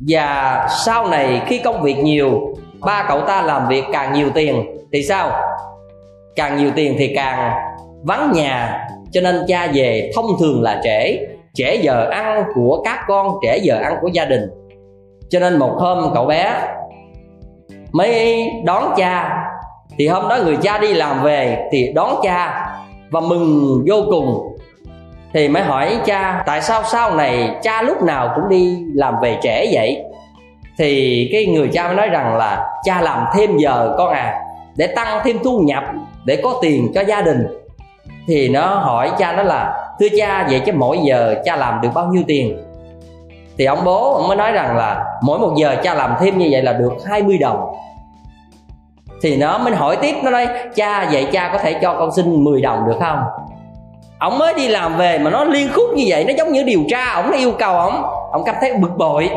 [0.08, 4.66] Và sau này khi công việc nhiều ba cậu ta làm việc càng nhiều tiền
[4.94, 5.32] thì sao?
[6.36, 7.54] Càng nhiều tiền thì càng
[8.04, 8.88] vắng nhà.
[9.12, 11.18] Cho nên cha về thông thường là trễ
[11.54, 14.50] trễ giờ ăn của các con trễ giờ ăn của gia đình
[15.30, 16.54] cho nên một hôm cậu bé
[17.92, 19.44] mới đón cha,
[19.98, 22.68] thì hôm đó người cha đi làm về thì đón cha
[23.12, 24.58] và mừng vô cùng.
[25.34, 29.38] Thì mới hỏi cha, tại sao sau này cha lúc nào cũng đi làm về
[29.42, 30.04] trễ vậy?
[30.78, 34.40] Thì cái người cha mới nói rằng là, cha làm thêm giờ con à
[34.76, 35.84] để tăng thêm thu nhập,
[36.26, 37.48] để có tiền cho gia đình.
[38.28, 41.90] Thì nó hỏi cha, nó là, thưa cha, vậy chứ mỗi giờ cha làm được
[41.94, 42.58] bao nhiêu tiền?
[43.58, 46.48] Thì ông bố ông mới nói rằng là mỗi một giờ cha làm thêm như
[46.52, 47.76] vậy là được 20 đồng.
[49.22, 52.44] Thì nó mới hỏi tiếp, nó nói, cha, vậy cha có thể cho con xin
[52.44, 53.20] 10 đồng được không?
[54.20, 56.80] Ông mới đi làm về mà nó liên khúc như vậy, nó giống như điều
[56.90, 58.04] tra, ông nó yêu cầu ông.
[58.32, 59.30] Ông cảm thấy bực bội.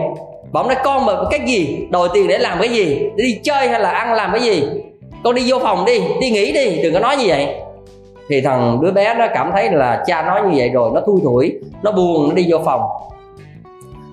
[0.52, 1.86] Bọn nói, con mà cái gì?
[1.90, 2.98] Đòi tiền để làm cái gì?
[3.16, 4.64] Để đi chơi hay là ăn làm cái gì?
[5.24, 7.54] Con đi vô phòng đi đi nghỉ đi, đừng có nói như vậy.
[8.28, 11.20] Thì thằng đứa bé nó cảm thấy là cha nói như vậy rồi, nó thui
[11.24, 11.52] thủi,
[11.82, 12.80] nó buồn, nó đi vô phòng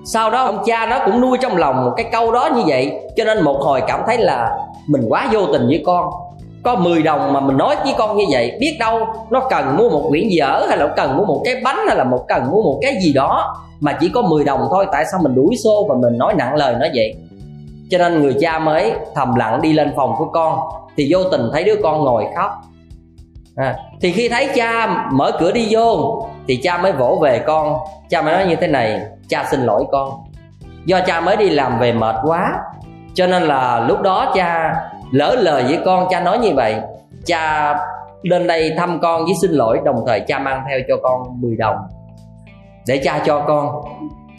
[0.06, 2.92] sau đó ông cha nó cũng nuôi trong lòng một cái câu đó như vậy.
[3.18, 6.10] Cho nên một hồi cảm thấy là mình quá vô tình với con.
[6.64, 9.90] Có 10 đồng mà mình nói với con như vậy biết đâu nó cần mua
[9.90, 12.62] một quyển dở hay là cần mua một cái bánh hay là một cần mua
[12.62, 15.86] một cái gì đó mà chỉ có 10 đồng thôi tại sao mình đuổi xô
[15.90, 17.16] và mình nói nặng lời nó vậy?
[17.90, 20.60] Cho nên người cha mới thầm lặng đi lên phòng của con
[20.98, 22.52] thì vô tình thấy đứa con ngồi khóc.
[23.56, 27.78] À, thì khi thấy cha mở cửa đi vô thì cha mới vỗ về con.
[28.10, 30.10] Cha mới nói như thế này cha xin lỗi con.
[30.86, 32.60] Do cha mới đi làm về mệt quá
[33.14, 34.76] cho nên là lúc đó cha
[35.12, 36.76] lỡ lời với con cha nói như vậy.
[37.26, 37.76] Cha
[38.22, 41.56] lên đây thăm con với xin lỗi đồng thời cha mang theo cho con 10
[41.56, 41.76] đồng
[42.88, 43.82] để cha cho con.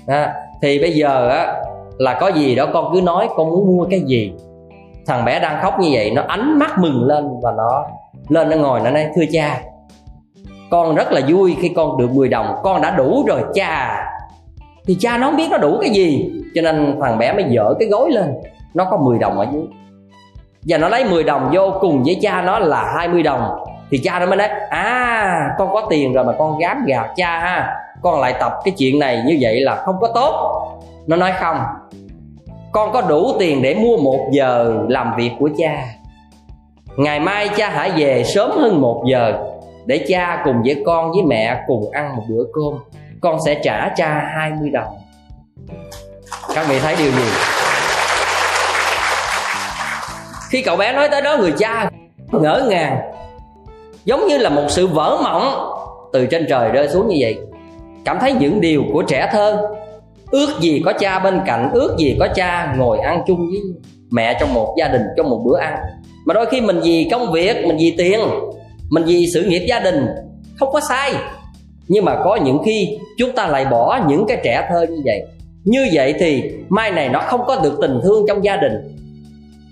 [0.07, 1.63] À, thì bây giờ á
[1.99, 4.33] là có gì đó con cứ nói con muốn mua cái gì.
[5.07, 7.85] Thằng bé đang khóc như vậy nó ánh mắt mừng lên và nó
[8.29, 9.61] lên nó ngồi nó nói thưa cha
[10.71, 14.05] con rất là vui khi con được 10 đồng con đã đủ rồi cha
[14.87, 16.31] thì cha nó không biết nó đủ cái gì.
[16.55, 18.35] Cho nên thằng bé mới dở cái gối lên.
[18.75, 19.63] Nó có 10 đồng ở dưới.
[20.63, 23.43] Và nó lấy 10 đồng vô cùng với cha nó là 20 đồng.
[23.91, 27.39] Thì cha nó mới nói à con có tiền rồi mà con dám gạt cha
[27.39, 27.77] ha.
[28.03, 30.63] Con lại tập cái chuyện này như vậy là không có tốt.
[31.07, 31.57] Nó nói, không,
[32.73, 35.85] con có đủ tiền để mua một giờ làm việc của cha.
[36.97, 39.33] Ngày mai cha hãy về sớm hơn một giờ
[39.87, 42.81] để cha cùng với con với mẹ cùng ăn một bữa cơm
[43.27, 44.95] con sẽ trả cha 20 đồng.
[46.55, 47.29] Các vị thấy điều gì?
[50.51, 51.91] Khi cậu bé nói tới đó, người cha
[52.33, 52.99] ngỡ ngàng,
[54.05, 55.73] giống như là một sự vỡ mộng
[56.13, 57.39] từ trên trời rơi xuống như vậy.
[58.05, 59.69] Cảm thấy những điều của trẻ thơ,
[60.31, 63.61] ước gì có cha bên cạnh, ước gì có cha ngồi ăn chung với
[64.11, 65.77] mẹ trong một gia đình, trong một bữa ăn.
[66.25, 68.21] Mà đôi khi mình vì công việc, mình vì tiền,
[68.91, 70.07] mình vì sự nghiệp gia đình
[70.59, 71.15] không có sai
[71.89, 75.23] nhưng mà có những khi chúng ta lại bỏ những cái trẻ thơ như vậy.
[75.65, 78.73] Như vậy thì mai này nó không có được tình thương trong gia đình.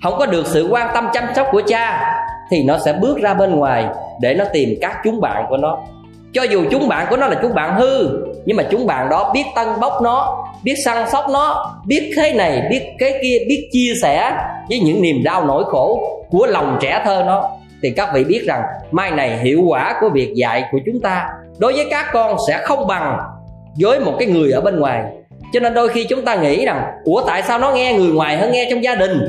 [0.02, 2.14] Không có được sự quan tâm chăm sóc của cha,
[2.50, 3.86] thì nó sẽ bước ra bên ngoài
[4.20, 5.78] để nó tìm các chúng bạn của nó.
[6.32, 8.08] Cho dù chúng bạn của nó là chúng bạn hư,
[8.44, 12.32] nhưng mà chúng bạn đó biết tân bốc nó, biết săn sóc nó, biết thế
[12.32, 14.32] này, biết cái kia, biết chia sẻ
[14.68, 16.00] với những niềm đau nỗi khổ
[16.30, 17.50] của lòng trẻ thơ nó.
[17.82, 21.28] Thì các vị biết rằng mai này hiệu quả của việc dạy của chúng ta
[21.58, 23.18] đối với các con sẽ không bằng
[23.80, 25.04] với một cái người ở bên ngoài.
[25.52, 28.36] Cho nên đôi khi chúng ta nghĩ rằng ủa tại sao nó nghe người ngoài
[28.36, 29.20] hơn nghe trong gia đình?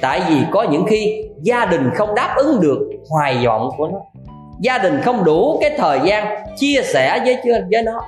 [0.00, 2.78] Tại vì có những khi gia đình không đáp ứng được
[3.08, 3.98] hoài vọng của nó.
[4.60, 7.38] Gia đình không đủ cái thời gian chia sẻ với
[7.70, 8.02] với nó.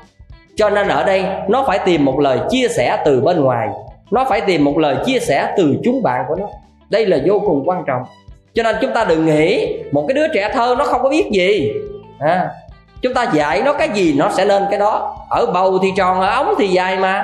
[0.57, 3.69] Cho nên ở đây nó phải tìm một lời chia sẻ từ bên ngoài.
[4.11, 6.47] Nó phải tìm một lời chia sẻ từ chúng bạn của nó.
[6.91, 8.03] Đây là vô cùng quan trọng.
[8.55, 11.25] Cho nên chúng ta đừng nghĩ một cái đứa trẻ thơ nó không có biết
[11.33, 11.73] gì.
[12.19, 12.49] À,
[13.03, 15.17] chúng ta dạy nó cái gì nó sẽ lên cái đó.
[15.31, 17.23] Ở bầu thì tròn, ở ống thì dài mà.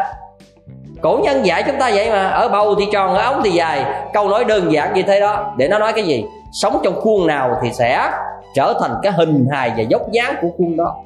[1.02, 2.28] Cổ nhân dạy chúng ta vậy mà.
[2.28, 3.84] Ở bầu thì tròn, ở ống thì dài.
[4.12, 5.54] Câu nói đơn giản như thế đó.
[5.58, 6.24] Để nó nói cái gì?
[6.52, 8.10] Sống trong khuôn nào thì sẽ
[8.54, 10.96] trở thành cái hình hài và dốc dáng của khuôn đó.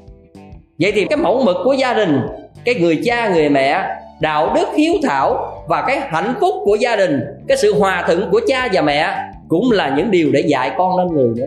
[0.79, 2.21] Vậy thì cái mẫu mực của gia đình,
[2.65, 3.85] cái người cha, người mẹ,
[4.21, 8.29] đạo đức hiếu thảo và cái hạnh phúc của gia đình, cái sự hòa thuận
[8.31, 9.17] của cha và mẹ
[9.49, 11.47] cũng là những điều để dạy con nên người nữa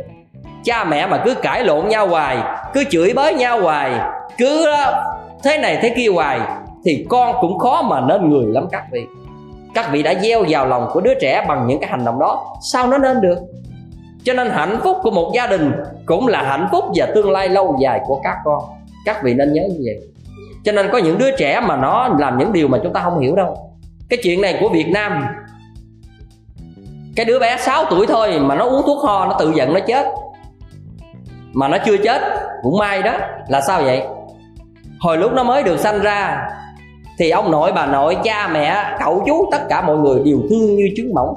[0.63, 2.37] cha mẹ mà cứ cãi lộn nhau hoài,
[2.73, 3.99] cứ chửi bới nhau hoài,
[4.37, 5.03] cứ ờ,
[5.43, 6.39] thế này thế kia hoài,
[6.85, 9.01] thì con cũng khó mà nên người lắm các vị.
[9.73, 12.45] Các vị đã gieo vào lòng của đứa trẻ bằng những cái hành động đó,
[12.71, 13.37] sao nó nên được?
[14.23, 15.71] Cho nên hạnh phúc của một gia đình
[16.05, 18.63] cũng là hạnh phúc và tương lai lâu dài của các con.
[19.05, 19.99] Các vị nên nhớ như vậy.
[20.63, 23.19] Cho nên có những đứa trẻ mà nó làm những điều mà chúng ta không
[23.19, 23.57] hiểu đâu.
[24.09, 25.25] Cái chuyện này của việt nam,
[27.15, 29.79] cái đứa bé 6 tuổi thôi mà nó uống thuốc ho nó tự giận nó
[29.87, 30.07] chết
[31.53, 32.21] mà nó chưa chết,
[32.63, 33.13] cũng may đó.
[33.47, 34.03] Là sao vậy?
[34.99, 36.47] Hồi lúc nó mới được sanh ra,
[37.19, 40.75] thì ông nội bà nội, cha mẹ, cậu chú, tất cả mọi người đều thương
[40.75, 41.35] như trứng mỏng,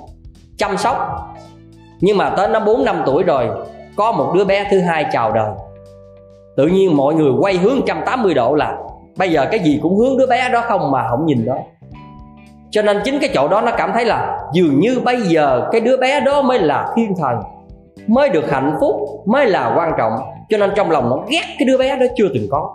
[0.56, 0.96] chăm sóc.
[2.00, 3.48] Nhưng mà tới nó 4 năm tuổi rồi,
[3.96, 5.50] có một đứa bé thứ hai chào đời.
[6.56, 8.76] Tự nhiên mọi người quay hướng 180 độ là,
[9.16, 11.54] bây giờ cái gì cũng hướng đứa bé đó không mà không nhìn đó
[12.76, 15.80] cho nên chính cái chỗ đó nó cảm thấy là dường như bây giờ cái
[15.80, 17.34] đứa bé đó mới là thiên thần
[18.06, 18.96] mới được hạnh phúc,
[19.26, 20.12] mới là quan trọng.
[20.48, 22.74] Cho nên trong lòng nó ghét cái đứa bé đó chưa từng có.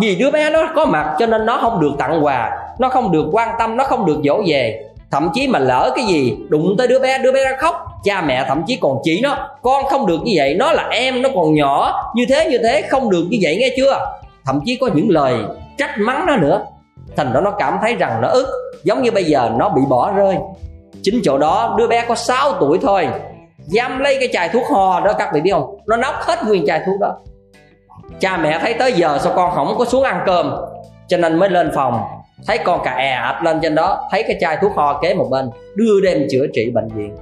[0.00, 3.12] Vì đứa bé đó có mặt cho nên nó không được tặng quà, nó không
[3.12, 6.74] được quan tâm, nó không được dỗ về thậm chí mà lỡ cái gì đụng
[6.78, 7.74] tới đứa bé đứa bé nó khóc,
[8.04, 11.22] cha mẹ thậm chí còn chỉ nó, con không được như vậy, nó là em,
[11.22, 14.06] nó còn nhỏ, như thế như thế, không được như vậy nghe chưa?
[14.46, 15.34] Thậm chí có những lời
[15.78, 16.64] trách mắng nó nữa.
[17.16, 18.46] Thành đó nó cảm thấy rằng nó ức,
[18.84, 20.36] giống như bây giờ nó bị bỏ rơi.
[21.02, 23.08] Chính chỗ đó đứa bé có 6 tuổi thôi
[23.66, 25.76] giam lấy cái chai thuốc ho đó, các vị biết không?
[25.86, 27.16] Nó nóc hết nguyên chai thuốc đó.
[28.20, 30.54] Cha mẹ thấy tới giờ sao con không có xuống ăn cơm,
[31.08, 32.00] cho nên mới lên phòng.
[32.46, 35.26] Thấy con cà è ập lên trên đó, thấy cái chai thuốc ho kế một
[35.30, 37.16] bên, đưa đem chữa trị bệnh viện.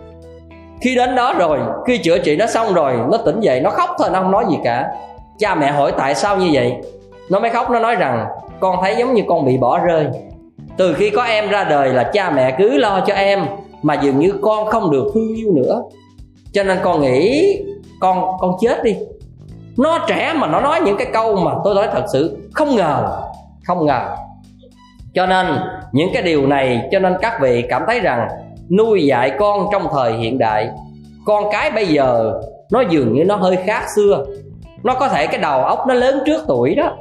[0.81, 3.91] Khi đến đó rồi, khi chữa trị nó xong rồi, nó tỉnh dậy, nó khóc
[3.99, 4.89] thôi, nó không nói gì cả.
[5.39, 6.73] Cha mẹ hỏi tại sao như vậy?
[7.31, 8.27] Nó mới khóc, nó nói rằng,
[8.61, 10.07] con thấy giống như con bị bỏ rơi.
[10.77, 13.47] Từ khi có em ra đời là cha mẹ cứ lo cho em,
[13.83, 15.83] mà dường như con không được thương yêu nữa
[16.53, 17.57] cho nên con nghĩ
[18.01, 18.97] con con chết đi.
[19.79, 23.23] Nó trẻ mà nó nói những cái câu mà tôi nói thật sự, không ngờ
[23.67, 24.01] không ngờ.
[25.15, 25.47] Cho nên
[25.93, 28.29] những cái điều này, cho nên các vị cảm thấy rằng
[28.71, 30.69] nuôi dạy con trong thời hiện đại,
[31.27, 32.33] con cái bây giờ
[32.73, 34.25] nó dường như nó hơi khác xưa.
[34.83, 36.93] Nó có thể cái đầu óc nó lớn trước tuổi đó.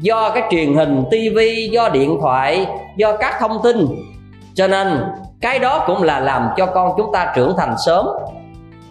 [0.00, 2.66] Do cái truyền hình tivi do điện thoại,
[2.96, 3.86] do các thông tin.
[4.54, 5.04] Cho nên
[5.40, 8.06] cái đó cũng là làm cho con chúng ta trưởng thành sớm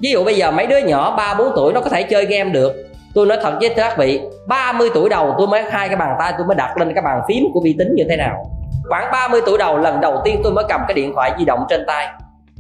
[0.03, 2.49] ví dụ bây giờ mấy đứa nhỏ ba, bốn tuổi nó có thể chơi game
[2.49, 2.73] được.
[3.13, 6.33] Tôi nói thật với các vị 30 tuổi đầu tôi mới hai cái bàn tay
[6.37, 8.45] tôi mới đặt lên cái bàn phím của vi tính như thế nào.
[8.89, 11.65] Khoảng 30 tuổi đầu, lần đầu tiên tôi mới cầm cái điện thoại di động
[11.69, 12.07] trên tay.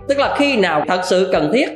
[0.07, 1.69] Tức là khi nào thật sự cần thiết,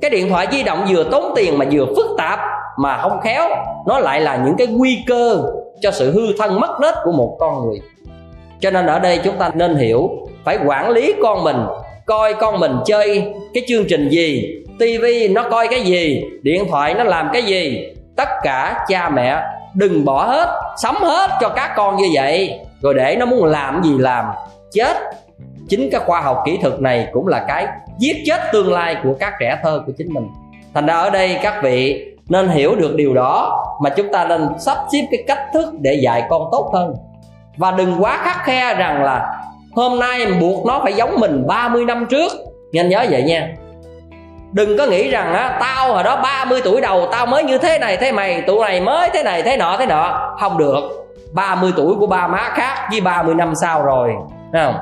[0.00, 2.40] cái điện thoại di động vừa tốn tiền mà vừa phức tạp
[2.76, 3.48] mà không khéo,
[3.86, 5.42] nó lại là những cái nguy cơ
[5.80, 7.80] cho sự hư thân mất nết của một con người.
[8.60, 10.10] Cho nên ở đây chúng ta nên hiểu,
[10.44, 11.56] phải quản lý con mình
[12.10, 14.54] coi con mình chơi cái chương trình gì?
[14.78, 16.24] Tivi nó coi cái gì?
[16.42, 17.86] Điện thoại nó làm cái gì?
[18.16, 19.42] Tất cả cha mẹ
[19.74, 20.48] đừng bỏ hết,
[20.82, 22.58] sắm hết cho các con như vậy.
[22.82, 24.24] Rồi để nó muốn làm gì làm.
[24.72, 24.96] Chết.
[25.68, 27.66] Chính cái khoa học kỹ thuật này cũng là cái
[27.98, 30.28] giết chết tương lai của các trẻ thơ của chính mình.
[30.74, 34.48] Thành ra ở đây các vị nên hiểu được điều đó mà chúng ta nên
[34.58, 36.94] sắp xếp cái cách thức để dạy con tốt hơn.
[37.56, 39.39] Và đừng quá khắc khe rằng là
[39.72, 42.32] hôm nay buộc nó phải giống mình 30 năm trước.
[42.72, 43.48] Nhanh nhớ vậy nha.
[44.52, 47.78] Đừng có nghĩ rằng á, tao hồi đó 30 tuổi đầu tao mới như thế
[47.78, 50.34] này, thế mày, tụi này mới thế này, thế nọ thế nọ.
[50.40, 50.80] Không được.
[51.32, 54.10] 30 tuổi của ba má khác với 30 năm sau rồi.
[54.52, 54.74] Thấy không?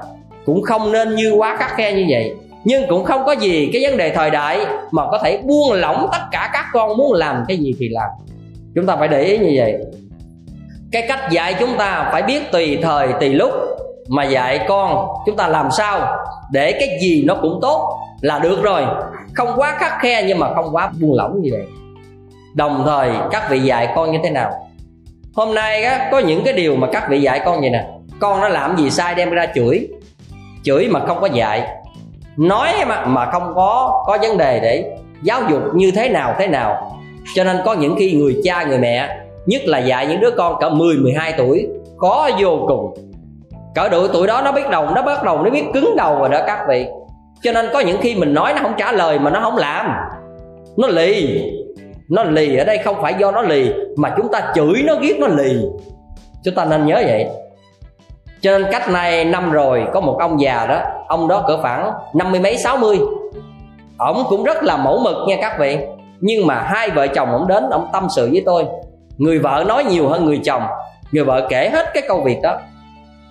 [0.46, 2.34] Cũng không nên như quá khắc khe như vậy.
[2.64, 6.08] Nhưng cũng không có gì cái vấn đề thời đại mà có thể buông lỏng
[6.12, 8.08] tất cả các con muốn làm cái gì thì làm.
[8.74, 9.74] Chúng ta phải để ý như vậy.
[10.92, 13.50] Cái cách dạy chúng ta phải biết tùy thời, tùy lúc
[14.08, 16.16] mà dạy con chúng ta làm sao
[16.52, 18.82] để cái gì nó cũng tốt là được rồi.
[19.34, 21.66] Không quá khắc khe nhưng mà không quá buông lỏng như vậy.
[22.54, 24.52] Đồng thời các vị dạy con như thế nào?
[25.34, 27.86] Hôm nay á, có những cái điều mà các vị dạy con vậy nè.
[28.20, 29.88] Con nó làm gì sai đem ra chửi.
[30.64, 31.68] Chửi mà không có dạy.
[32.36, 36.46] Nói mà mà không có có vấn đề để giáo dục như thế nào thế
[36.46, 36.92] nào.
[37.34, 39.16] Cho nên có những khi người cha người mẹ
[39.46, 41.66] nhất là dạy những đứa con cả 10 12 tuổi
[41.96, 42.94] có vô cùng
[43.78, 46.28] cỡ độ tuổi đó nó biết đầu, nó bắt đầu, nó biết cứng đầu rồi
[46.28, 46.86] đó các vị.
[47.42, 49.90] Cho nên có những khi mình nói nó không trả lời mà nó không làm.
[50.76, 51.42] Nó lì.
[52.10, 55.14] Nó lì ở đây không phải do nó lì, mà chúng ta chửi nó ghét
[55.18, 55.56] nó lì.
[56.44, 57.26] Chúng ta nên nhớ vậy.
[58.40, 61.92] Cho nên cách này năm rồi, có một ông già đó, ông đó cỡ khoảng
[62.14, 62.98] năm mươi mấy, sáu mươi.
[63.98, 65.78] Ổng cũng rất là mẫu mực nha các vị.
[66.20, 68.64] Nhưng mà hai vợ chồng ổng đến, ổng tâm sự với tôi.
[69.18, 70.62] Người vợ nói nhiều hơn người chồng.
[71.12, 72.58] Người vợ kể hết cái câu việc đó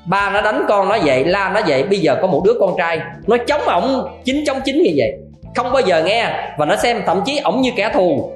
[0.07, 2.75] ba nó đánh con nó vậy, la nó vậy, bây giờ có một đứa con
[2.77, 5.13] trai, nó chống ổng chính chống chính như vậy.
[5.55, 8.31] Không bao giờ nghe, và nó xem thậm chí ổng như kẻ thù.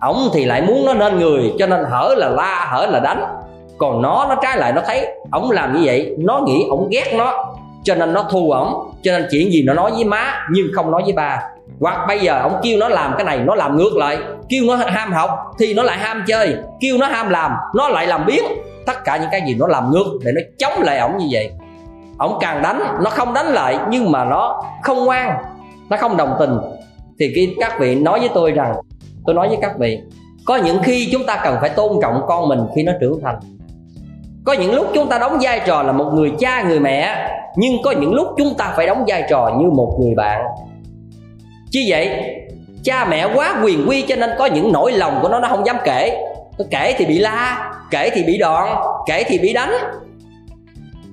[0.00, 3.24] Ổng thì lại muốn nó nên người, cho nên hở là la, hở là đánh.
[3.78, 7.14] Còn nó nó trái lại, nó thấy ổng làm như vậy, nó nghĩ ổng ghét
[7.14, 7.44] nó,
[7.84, 8.74] cho nên nó thù ổng.
[9.02, 11.42] Cho nên chuyện gì nó nói với má, nhưng không nói với ba.
[11.80, 14.18] Hoặc bây giờ ông kêu nó làm cái này, nó làm ngược lại.
[14.48, 16.56] Kêu nó ham học, thì nó lại ham chơi.
[16.80, 18.44] Kêu nó ham làm, nó lại làm biến
[18.88, 21.50] tất cả những cái gì nó làm ngược để nó chống lại ổng như vậy.
[22.18, 25.36] Ổng càng đánh, nó không đánh lại, nhưng mà nó không ngoan,
[25.90, 26.58] nó không đồng tình.
[27.20, 28.74] Thì khi các vị nói với tôi rằng,
[29.26, 29.98] tôi nói với các vị,
[30.46, 33.38] có những khi chúng ta cần phải tôn trọng con mình khi nó trưởng thành.
[34.44, 37.82] Có những lúc chúng ta đóng vai trò là một người cha, người mẹ, nhưng
[37.84, 40.44] có những lúc chúng ta phải đóng vai trò như một người bạn.
[41.70, 42.34] Chứ vậy,
[42.82, 45.66] cha mẹ quá quyền quy cho nên có những nỗi lòng của nó nó không
[45.66, 46.24] dám kể.
[46.58, 48.68] Nó kể thì bị la kể thì bị đòn
[49.06, 49.72] kể thì bị đánh.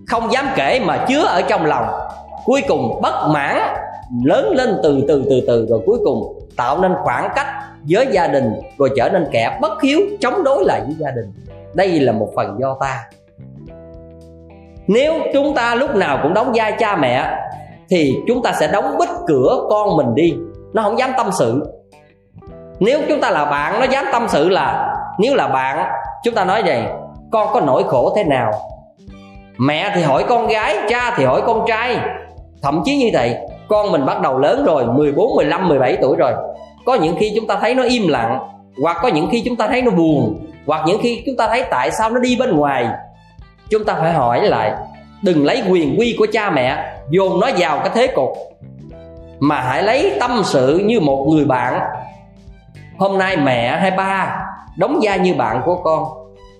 [0.07, 1.85] Không dám kể mà chứa ở trong lòng.
[2.45, 3.57] Cuối cùng bất mãn,
[4.23, 7.47] lớn lên từ từ từ từ, rồi cuối cùng tạo nên khoảng cách
[7.89, 11.33] với gia đình, rồi trở nên kẻ bất hiếu, chống đối lại với gia đình.
[11.73, 13.03] Đây là một phần do ta.
[14.87, 17.31] Nếu chúng ta lúc nào cũng đóng vai cha mẹ,
[17.89, 20.33] thì chúng ta sẽ đóng bít cửa con mình đi.
[20.73, 21.63] Nó không dám tâm sự.
[22.79, 25.91] Nếu chúng ta là bạn, nó dám tâm sự là, nếu là bạn
[26.25, 26.83] chúng ta nói vậy
[27.31, 28.51] con có nỗi khổ thế nào?
[29.57, 31.97] Mẹ thì hỏi con gái cha thì hỏi con trai.
[32.61, 33.35] Thậm chí như vậy
[33.67, 36.31] con mình bắt đầu lớn rồi 14, 15, 17 tuổi rồi.
[36.85, 38.39] Có những khi chúng ta thấy nó im lặng
[38.81, 41.63] hoặc có những khi chúng ta thấy nó buồn hoặc những khi chúng ta thấy
[41.69, 42.87] tại sao nó đi bên ngoài.
[43.69, 44.73] Chúng ta phải hỏi lại
[45.21, 48.29] đừng lấy quyền quy của cha mẹ dồn nó vào cái thế cục
[49.39, 51.79] mà hãy lấy tâm sự như một người bạn
[52.97, 54.41] hôm nay mẹ hay ba
[54.77, 56.03] đóng vai như bạn của con.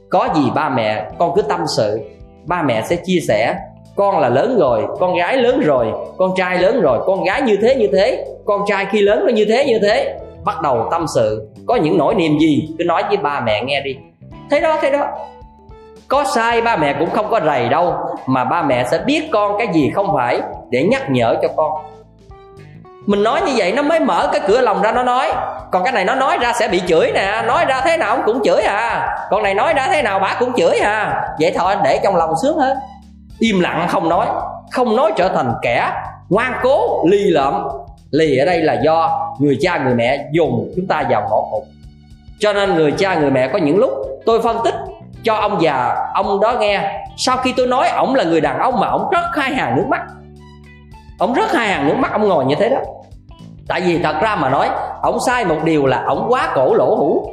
[0.09, 2.01] Có gì ba mẹ, con cứ tâm sự.
[2.45, 3.55] Ba mẹ sẽ chia sẻ.
[3.95, 5.87] Con là lớn rồi, con gái lớn rồi,
[6.17, 8.25] con trai lớn rồi, con gái như thế như thế.
[8.45, 10.19] Con trai khi lớn nó như thế như thế.
[10.45, 11.49] Bắt đầu tâm sự.
[11.67, 12.69] Có những nỗi niềm gì?
[12.77, 13.95] Cứ nói với ba mẹ nghe đi.
[14.51, 15.07] Thế đó thế đó.
[16.07, 17.93] Có sai, ba mẹ cũng không có rầy đâu.
[18.25, 20.39] Mà ba mẹ sẽ biết con cái gì không phải
[20.69, 21.71] để nhắc nhở cho con
[23.05, 25.31] mình nói như vậy nó mới mở cái cửa lòng ra, nó nói.
[25.71, 28.21] Còn cái này nó nói ra sẽ bị chửi nè, nói ra thế nào ông
[28.25, 29.17] cũng chửi à.
[29.29, 31.27] Con này nói ra thế nào bà cũng chửi à.
[31.39, 32.77] Vậy thôi, để trong lòng sướng hơn.
[33.39, 34.27] Im lặng không nói
[34.71, 35.91] không nói trở thành kẻ
[36.29, 37.63] ngoan cố, lì lợm.
[38.11, 41.63] Lì ở đây là do người cha người mẹ dùng chúng ta vào ngõ cụt
[42.39, 43.91] cho nên người cha người mẹ có những lúc
[44.25, 44.75] tôi phân tích
[45.23, 47.01] cho ông già, ông đó nghe.
[47.17, 49.85] Sau khi tôi nói, ổng là người đàn ông mà ổng rất hai hàng nước
[49.87, 50.01] mắt.
[51.19, 52.77] Ông rất hai hàng nước mắt ông ngồi như thế đó
[53.67, 54.69] tại vì thật ra mà nói
[55.01, 57.29] ông sai một điều là ông quá cổ lỗ hủ.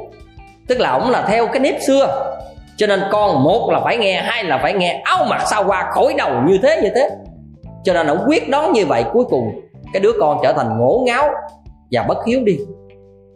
[0.67, 2.33] Tức là ông là theo cái nếp xưa.
[2.77, 5.01] Cho nên con một là phải nghe, hai là phải nghe.
[5.03, 7.09] Áo mặt sao qua khỏi đầu như thế như thế?
[7.83, 9.05] Cho nên ông quyết đoán như vậy.
[9.13, 9.51] Cuối cùng,
[9.93, 11.29] cái đứa con trở thành ngổ ngáo
[11.91, 12.57] và bất hiếu đi.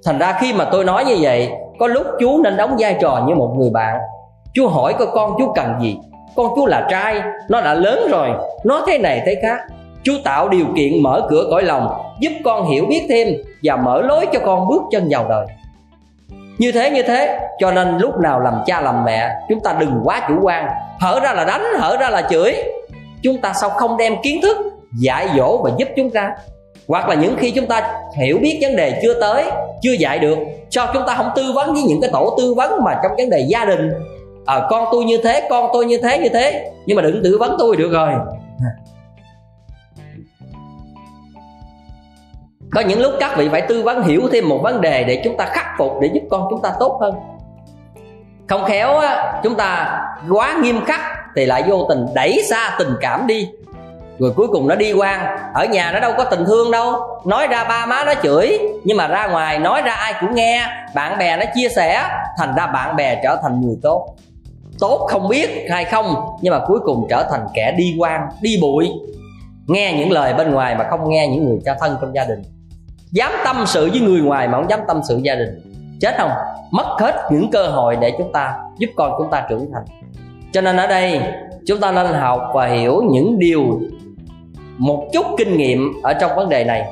[0.06, 1.50] Thành ra khi mà tôi nói như vậy,
[1.80, 3.98] có lúc chú nên đóng vai trò như một người bạn.
[4.54, 5.98] Chú hỏi coi con chú cần gì?
[6.36, 8.30] Con chú là trai, nó đã lớn rồi,
[8.64, 9.60] nó thế này thế khác
[10.08, 11.90] chú tạo điều kiện mở cửa cõi lòng
[12.20, 13.28] giúp con hiểu biết thêm
[13.64, 15.46] và mở lối cho con bước chân vào đời.
[16.58, 20.02] Như thế như thế cho nên lúc nào làm cha làm mẹ chúng ta đừng
[20.04, 20.68] quá chủ quan.
[21.00, 22.56] Hở ra là đánh hở ra là chửi.
[23.24, 24.58] Chúng ta sao không đem kiến thức
[25.00, 26.32] dạy dỗ và giúp chúng ta?
[26.88, 29.44] Hoặc là những khi chúng ta hiểu biết vấn đề chưa tới
[29.82, 30.38] chưa dạy được
[30.70, 33.30] cho chúng ta không tư vấn với những cái tổ tư vấn mà trong vấn
[33.30, 33.90] đề gia đình?
[34.46, 37.38] À, con tôi như thế con tôi như thế như thế nhưng mà đừng tư
[37.40, 38.14] vấn tôi được rồi.
[42.72, 45.38] Có những lúc các vị phải tư vấn hiểu thêm một vấn đề để chúng
[45.38, 47.16] ta khắc phục để giúp con chúng ta tốt hơn.
[48.48, 51.02] Không khéo á, chúng ta quá nghiêm khắc
[51.36, 53.50] thì lại vô tình đẩy xa tình cảm đi.
[54.20, 56.94] Rồi cuối cùng nó đi quan ở nhà nó đâu có tình thương đâu.
[57.26, 60.66] Nói ra ba má nó chửi nhưng mà ra ngoài nói ra ai cũng nghe.
[60.96, 64.16] Bạn bè nó chia sẻ thành ra bạn bè trở thành người tốt.
[64.80, 68.58] Tốt không biết hay không nhưng mà cuối cùng trở thành kẻ đi quan đi
[68.62, 68.92] bụi.
[69.68, 72.42] Nghe những lời bên ngoài mà không nghe những người cha thân trong gia đình
[73.12, 75.50] dám tâm sự với người ngoài mà không dám tâm sự gia đình.
[76.02, 76.32] Chết không?
[76.72, 79.84] Mất hết những cơ hội để chúng ta giúp con chúng ta trưởng thành.
[80.52, 81.22] Cho nên ở đây,
[81.68, 83.80] chúng ta nên học và hiểu những điều,
[84.78, 86.86] một chút kinh nghiệm ở trong vấn đề này.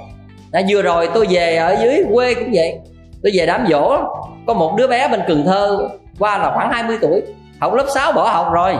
[0.51, 2.79] Đã vừa rồi tôi về ở dưới quê cũng vậy.
[3.23, 3.97] Tôi về đám dỗ
[4.47, 5.89] có một đứa bé bên Cần Thơ
[6.19, 7.21] qua là khoảng 20 tuổi.
[7.59, 8.75] Học lớp 6 bỏ học rồi.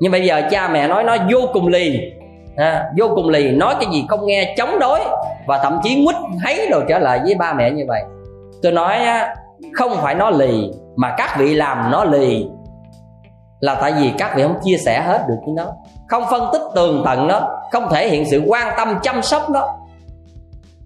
[0.00, 2.00] Nhưng bây giờ cha mẹ nói, nó vô cùng lì
[2.58, 5.00] à, vô cùng lì nói cái gì không nghe chống đối
[5.46, 8.02] và thậm chí quýt thấy đồ trở lại với ba mẹ như vậy.
[8.62, 9.34] Tôi nói á,
[9.74, 12.46] không phải nó lì mà các vị làm nó lì.
[13.60, 15.64] Là tại vì các vị không chia sẻ hết được với nó
[16.08, 17.40] không phân tích tường tận nó
[17.72, 19.68] không thể hiện sự quan tâm chăm sóc nó.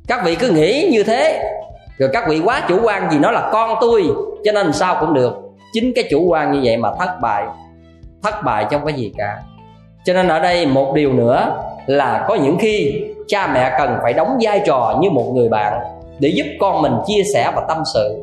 [0.08, 1.50] Các vị cứ nghĩ như thế
[1.98, 4.04] rồi các vị quá chủ quan vì nó là con tôi
[4.44, 5.34] cho nên sao cũng được.
[5.72, 7.44] Chính cái chủ quan như vậy mà thất bại.
[8.22, 9.38] Thất bại trong cái gì cả
[10.04, 11.56] cho nên ở đây một điều nữa
[11.86, 15.80] là có những khi cha mẹ cần phải đóng vai trò như một người bạn
[16.18, 18.22] để giúp con mình chia sẻ và tâm sự.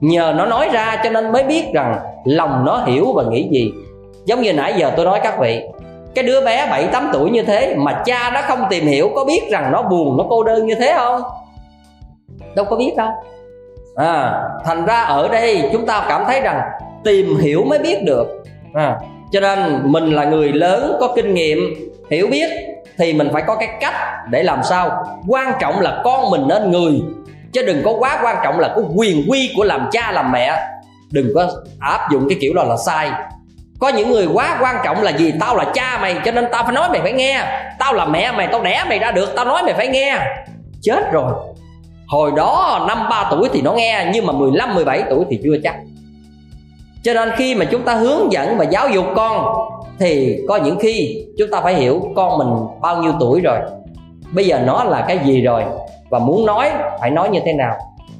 [0.00, 3.72] Nhờ nó nói ra cho nên mới biết rằng lòng nó hiểu và nghĩ gì.
[4.24, 5.62] Giống như nãy giờ tôi nói các vị
[6.16, 9.24] cái đứa bé 7 8 tuổi như thế mà cha nó không tìm hiểu có
[9.24, 11.22] biết rằng nó buồn nó cô đơn như thế không?
[12.54, 13.08] Đâu có biết đâu.
[13.96, 16.60] À thành ra ở đây chúng ta cảm thấy rằng
[17.04, 18.42] tìm hiểu mới biết được.
[18.74, 18.98] À,
[19.32, 21.58] cho nên mình là người lớn, có kinh nghiệm,
[22.10, 22.50] hiểu biết,
[22.98, 23.94] thì mình phải có cái cách
[24.30, 25.04] để làm sao?
[25.28, 27.02] Quan trọng là con mình nên người,
[27.52, 30.52] chứ đừng có quá quan trọng là cái quyền quy của làm cha làm mẹ.
[31.10, 31.50] Đừng có
[31.80, 33.10] áp dụng cái kiểu đó là sai.
[33.80, 35.32] Có những người quá quan trọng là gì?
[35.40, 37.44] Tao là cha mày, cho nên tao phải nói mày phải nghe.
[37.78, 40.18] Tao là mẹ mày, tao đẻ mày ra được, tao nói mày phải nghe.
[40.82, 41.32] Chết rồi.
[42.08, 45.56] Hồi đó năm ba tuổi thì nó nghe, nhưng mà 15 17 tuổi thì chưa
[45.64, 45.74] chắc
[47.06, 49.46] cho nên khi mà chúng ta hướng dẫn và giáo dục con
[49.98, 52.48] thì có những khi chúng ta phải hiểu con mình
[52.80, 53.58] bao nhiêu tuổi rồi.
[54.34, 55.64] Bây giờ nó là cái gì rồi
[56.10, 56.70] và muốn nói
[57.00, 57.74] phải nói như thế nào.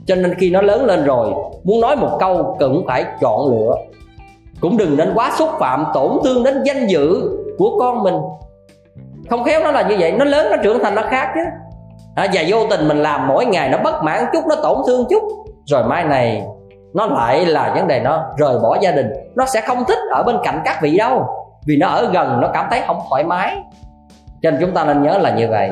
[0.07, 1.31] Cho nên khi nó lớn lên rồi
[1.65, 3.75] muốn nói một câu cũng phải chọn lựa.
[4.61, 8.17] Cũng đừng nên quá xúc phạm tổn thương đến danh dự của con mình.
[9.31, 11.41] Không khéo nó là như vậy nó lớn nó trưởng thành nó khác chứ.
[12.15, 15.05] À, và vô tình mình làm mỗi ngày nó bất mãn chút nó tổn thương
[15.11, 15.23] chút.
[15.67, 16.45] Rồi mai này
[16.97, 19.13] nó lại là vấn đề nó rời bỏ gia đình.
[19.35, 21.27] Nó sẽ không thích ở bên cạnh các vị đâu.
[21.67, 23.57] Vì nó ở gần, nó cảm thấy không thoải mái.
[24.43, 25.71] Cho nên chúng ta nên nhớ là như vậy.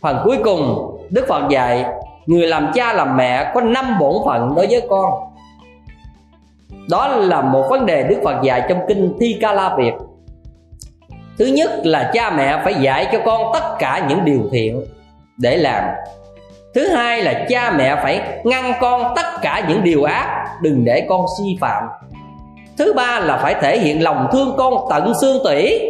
[0.00, 1.84] Phần cuối cùng, đức phật dạy,
[2.26, 5.12] người làm cha làm mẹ có năm bổn phận đối với con.
[6.90, 9.92] Đó là một vấn đề đức phật dạy trong kinh thi ca la việt.
[11.38, 14.84] Thứ nhất là cha mẹ phải dạy cho con tất cả những điều thiện
[15.38, 15.84] để làm
[16.74, 21.06] thứ hai là cha mẹ phải ngăn con tất cả những điều ác, đừng để
[21.08, 21.84] con si phạm.
[22.78, 25.80] Thứ ba là phải thể hiện lòng thương con tận xương tủy,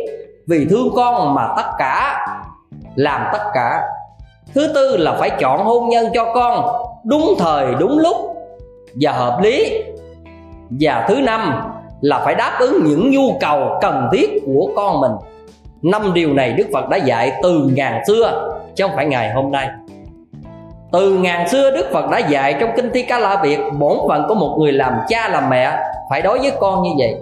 [0.48, 2.26] vì thương con mà tất cả,
[2.94, 3.80] làm tất cả.
[4.54, 8.16] Thứ tư là phải chọn hôn nhân cho con, đúng thời, đúng lúc
[9.00, 9.82] và hợp lý.
[10.80, 11.62] Và thứ năm
[12.00, 15.12] là phải đáp ứng những nhu cầu cần thiết của con mình.
[15.82, 19.52] Năm điều này đức phật đã dạy từ ngàn xưa, chứ không phải ngày hôm
[19.52, 19.68] nay
[20.92, 24.24] từ ngàn xưa đức phật đã dạy trong kinh thi ca la việt bổn phận
[24.28, 25.76] của một người làm cha làm mẹ
[26.10, 27.14] phải đối với con như vậy.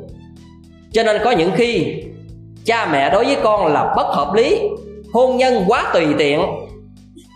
[0.92, 2.02] Cho nên có những khi
[2.64, 4.60] cha mẹ đối với con là bất hợp lý
[5.12, 6.40] hôn nhân quá tùy tiện.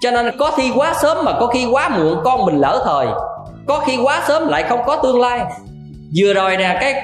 [0.02, 3.06] Cho nên có khi quá sớm mà có khi quá muộn con mình lỡ thời.
[3.66, 5.40] Có khi quá sớm lại không có tương lai.
[6.18, 7.02] Vừa rồi nè cái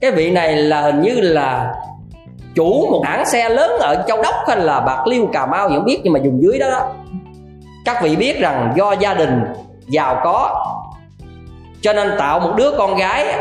[0.00, 1.74] cái vị này là hình như là
[2.54, 5.84] chủ một hãng xe lớn ở châu đốc hay là bạc liêu cà mau vẫn
[5.84, 6.90] biết nhưng mà dùng dưới đó, đó
[7.84, 9.44] các vị biết rằng do gia đình
[9.86, 10.66] giàu có,
[11.82, 13.34] cho nên tạo một đứa con gái,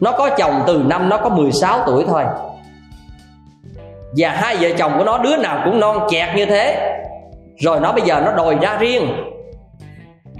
[0.00, 2.24] nó có chồng từ năm, nó có 16 tuổi thôi.
[4.16, 6.94] Và hai vợ chồng của nó, đứa nào cũng non chẹt như thế.
[7.58, 9.24] Rồi nó bây giờ nó đòi ra riêng.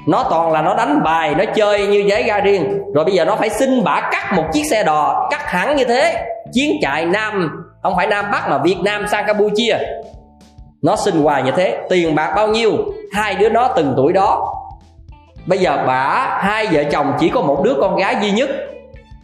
[0.06, 2.82] Nó toàn là nó đánh bài, nó chơi như giấy ra riêng.
[2.94, 5.84] Rồi bây giờ nó phải xin bả cắt một chiếc xe đò, cắt hẳn như
[5.84, 6.24] thế.
[6.52, 9.76] Chiến chạy nam, không phải nam bắc mà việt nam sang campuchia
[10.82, 11.78] nó sinh hoài như thế.
[11.88, 12.72] Tiền bạc bao nhiêu?
[13.12, 14.54] Hai đứa nó từng tuổi đó.
[15.46, 18.50] Bây giờ bả hai vợ chồng chỉ có một đứa con gái duy nhất.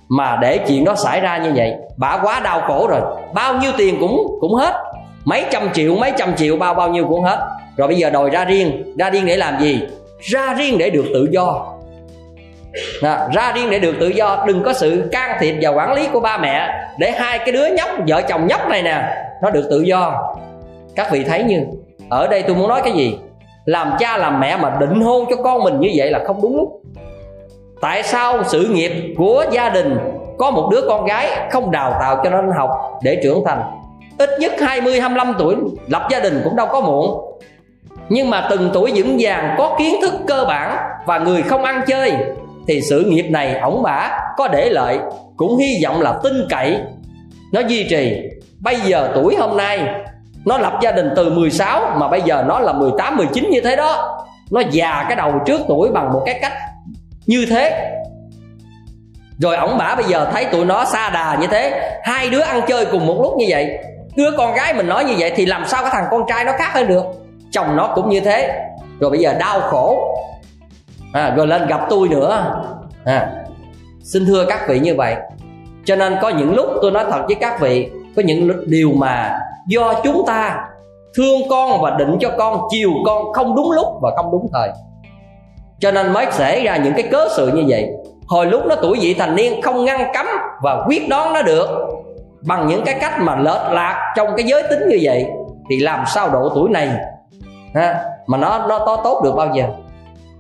[0.09, 3.01] Mà để chuyện đó xảy ra như vậy bả quá đau khổ rồi.
[3.35, 4.75] Bao nhiêu tiền cũng cũng hết.
[5.25, 7.39] Mấy trăm triệu mấy trăm triệu bao bao nhiêu cũng hết.
[7.77, 8.95] Rồi bây giờ đòi ra riêng.
[8.99, 9.83] Ra riêng để làm gì?
[10.21, 11.67] Ra riêng để được tự do.
[13.03, 14.45] À, ra riêng để được tự do.
[14.47, 16.71] Đừng có sự can thiệp và quản lý của ba mẹ.
[16.99, 19.03] Để hai cái đứa nhóc vợ chồng nhóc này nè
[19.43, 20.35] nó được tự do
[20.97, 21.67] các vị thấy như,
[22.11, 23.19] ở đây tôi muốn nói cái gì?
[23.65, 26.57] Làm cha làm mẹ mà định hôn cho con mình như vậy là không đúng
[26.57, 26.81] lúc
[27.85, 29.99] tại sao sự nghiệp của gia đình
[30.39, 32.71] có một đứa con gái không đào tạo cho nó học
[33.03, 33.63] để trưởng thành?
[34.19, 35.57] Ít nhất 20 25 tuổi
[35.89, 37.39] lập gia đình cũng đâu có muộn.
[38.09, 40.77] Nhưng mà từng tuổi vững vàng, có kiến thức cơ bản
[41.07, 42.13] và người không ăn chơi,
[42.69, 44.99] thì sự nghiệp này ổng bả có để lợi
[45.37, 46.79] cũng hy vọng là tin cậy.
[47.53, 48.17] Nó duy trì.
[48.61, 49.89] Bây giờ tuổi hôm nay
[50.47, 53.77] nó lập gia đình từ 16 mà bây giờ nó là 18 19 như thế
[53.77, 54.19] đó.
[54.51, 56.53] Nó già cái đầu trước tuổi bằng một cái cách
[57.27, 57.91] như thế.
[59.39, 62.61] Rồi ổng bả bây giờ thấy tụi nó xa đà như thế hai đứa ăn
[62.69, 63.79] chơi cùng một lúc như vậy.
[64.17, 66.53] Đứa con gái mình nói như vậy thì làm sao cái thằng con trai nó
[66.59, 67.05] khác hơn được?
[67.51, 68.61] Chồng nó cũng như thế.
[69.01, 70.17] Rồi bây giờ đau khổ.
[71.13, 72.63] À, rồi lên gặp tôi nữa.
[73.05, 73.31] À,
[74.03, 75.15] xin thưa các vị như vậy.
[75.85, 79.39] Cho nên có những lúc tôi nói thật với các vị có những điều mà
[79.67, 80.69] do chúng ta
[81.17, 84.71] thương con và định cho con chiều con không đúng lúc và không đúng thời.
[85.79, 87.91] Cho nên mới xảy ra những cái cớ sự như vậy.
[88.27, 90.27] Hồi lúc nó tuổi vị thành niên không ngăn cấm
[90.63, 91.69] và quyết đoán nó được
[92.47, 95.27] bằng những cái cách mà lệch lạc trong cái giới tính như vậy
[95.71, 96.89] thì làm sao độ tuổi này
[97.75, 99.65] ha, mà nó nó to tốt được bao giờ?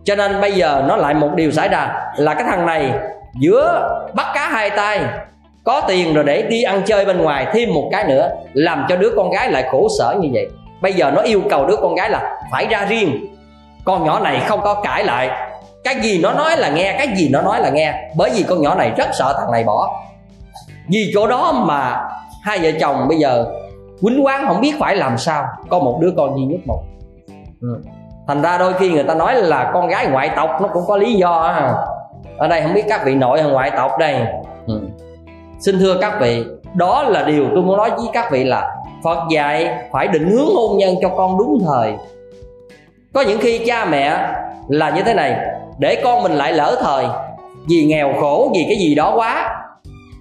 [0.05, 2.93] Cho nên bây giờ nó lại một điều xảy ra là cái thằng này
[3.41, 5.01] giữa bắt cá hai tay
[5.65, 8.97] có tiền rồi để đi ăn chơi bên ngoài, thêm một cái nữa, làm cho
[8.97, 10.47] đứa con gái lại khổ sở như vậy.
[10.82, 13.27] Bây giờ nó yêu cầu đứa con gái là phải ra riêng.
[13.85, 15.31] Con nhỏ này không có cãi lại.
[15.85, 17.95] Cái gì nó nói là nghe, cái gì nó nói là nghe.
[18.16, 20.01] Bởi vì con nhỏ này rất sợ thằng này bỏ.
[20.89, 22.03] Vì chỗ đó mà
[22.43, 23.47] hai vợ chồng bây giờ
[24.03, 25.45] quýnh quán không biết phải làm sao.
[25.69, 26.82] Có một đứa con duy nhất một.
[27.61, 27.82] Ừ.
[28.27, 30.97] thành ra đôi khi người ta nói là con gái ngoại tộc, nó cũng có
[30.97, 31.41] lý do.
[31.41, 31.74] À,
[32.39, 34.20] ở đây không biết các vị nội hay ngoại tộc đây
[35.60, 36.44] xin thưa các vị,
[36.74, 38.70] đó là điều tôi muốn nói với các vị là
[39.05, 41.93] phật dạy phải định hướng hôn nhân cho con đúng thời.
[43.14, 44.16] Có những khi cha mẹ
[44.68, 45.36] là như thế này,
[45.78, 47.06] để con mình lại lỡ thời,
[47.68, 49.60] vì nghèo khổ, vì cái gì đó quá.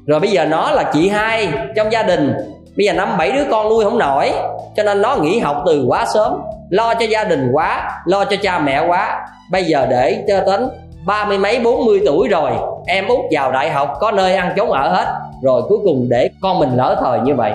[0.06, 2.34] Rồi bây giờ nó là chị hai trong gia đình,
[2.78, 4.32] bây giờ năm bảy đứa con nuôi không nổi,
[4.76, 8.36] cho nên nó nghỉ học từ quá sớm, lo cho gia đình quá, lo cho
[8.42, 9.28] cha mẹ quá.
[9.52, 10.70] Bây giờ để cho đến
[11.06, 12.52] ba mươi mấy, bốn mươi tuổi rồi,
[12.88, 15.08] em út vào đại học, có nơi ăn trốn ở hết
[15.44, 17.54] rồi cuối cùng để con mình lỡ thời như vậy.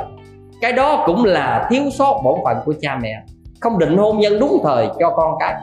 [0.60, 3.22] Cái đó cũng là thiếu sót bổn phận của cha mẹ.
[3.60, 5.54] Không định hôn nhân đúng thời cho con cái.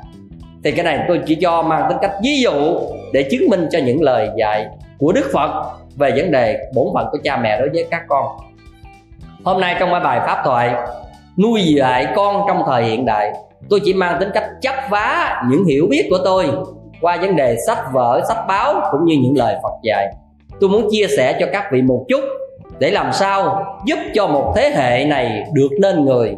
[0.64, 2.80] Thì cái này tôi chỉ cho mang tính cách ví dụ
[3.14, 4.68] để chứng minh cho những lời dạy
[5.00, 5.64] của đức phật
[5.96, 8.26] về vấn đề bổn phận của cha mẹ đối với các con.
[9.44, 10.74] Hôm nay trong bài pháp thoại,
[11.38, 13.34] nuôi dạy con trong thời hiện đại,
[13.70, 16.50] tôi chỉ mang tính cách chấp vá những hiểu biết của tôi
[17.02, 20.14] qua vấn đề sách vở, sách báo cũng như những lời phật dạy
[20.60, 22.22] tôi muốn chia sẻ cho các vị một chút
[22.80, 26.36] để làm sao giúp cho một thế hệ này được nên người.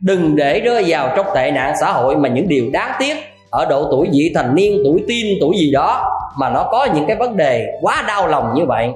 [0.00, 3.16] Đừng để rơi vào trong tệ nạn xã hội mà những điều đáng tiếc
[3.50, 7.06] ở độ tuổi vị thành niên tuổi tin tuổi gì đó mà nó có những
[7.06, 8.88] cái vấn đề quá đau lòng như vậy.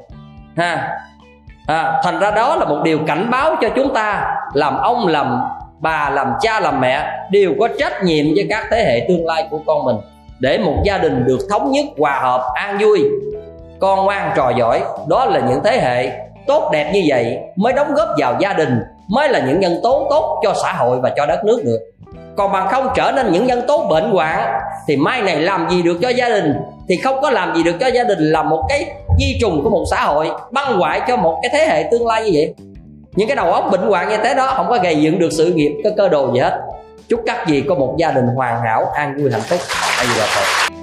[0.56, 0.98] Ha
[1.66, 5.40] à, thành ra đó là một điều cảnh báo cho chúng ta làm ông làm
[5.80, 9.46] bà làm cha làm mẹ đều có trách nhiệm với các thế hệ tương lai
[9.50, 9.96] của con mình
[10.40, 13.02] để một gia đình được thống nhất hòa hợp an vui
[13.80, 16.10] con ngoan trò giỏi, đó là những thế hệ
[16.46, 20.06] tốt đẹp như vậy mới đóng góp vào gia đình, mới là những nhân tố
[20.10, 21.78] tốt cho xã hội và cho đất nước được.
[22.36, 25.82] Còn bằng không trở nên những nhân tố bệnh hoạn, thì mai này làm gì
[25.82, 26.54] được cho gia đình?
[26.88, 28.86] Thì không có làm gì được cho gia đình là một cái
[29.18, 32.24] di trùng của một xã hội, băng hoại cho một cái thế hệ tương lai
[32.24, 32.54] như vậy.
[33.12, 35.52] Những cái đầu óc bệnh hoạn như thế đó không có gây dựng được sự
[35.52, 36.60] nghiệp, cái cơ đồ gì hết.
[37.08, 39.60] Chúc các gì có một gia đình hoàn hảo, an vui, hạnh phúc.
[39.98, 40.73] Ai là phật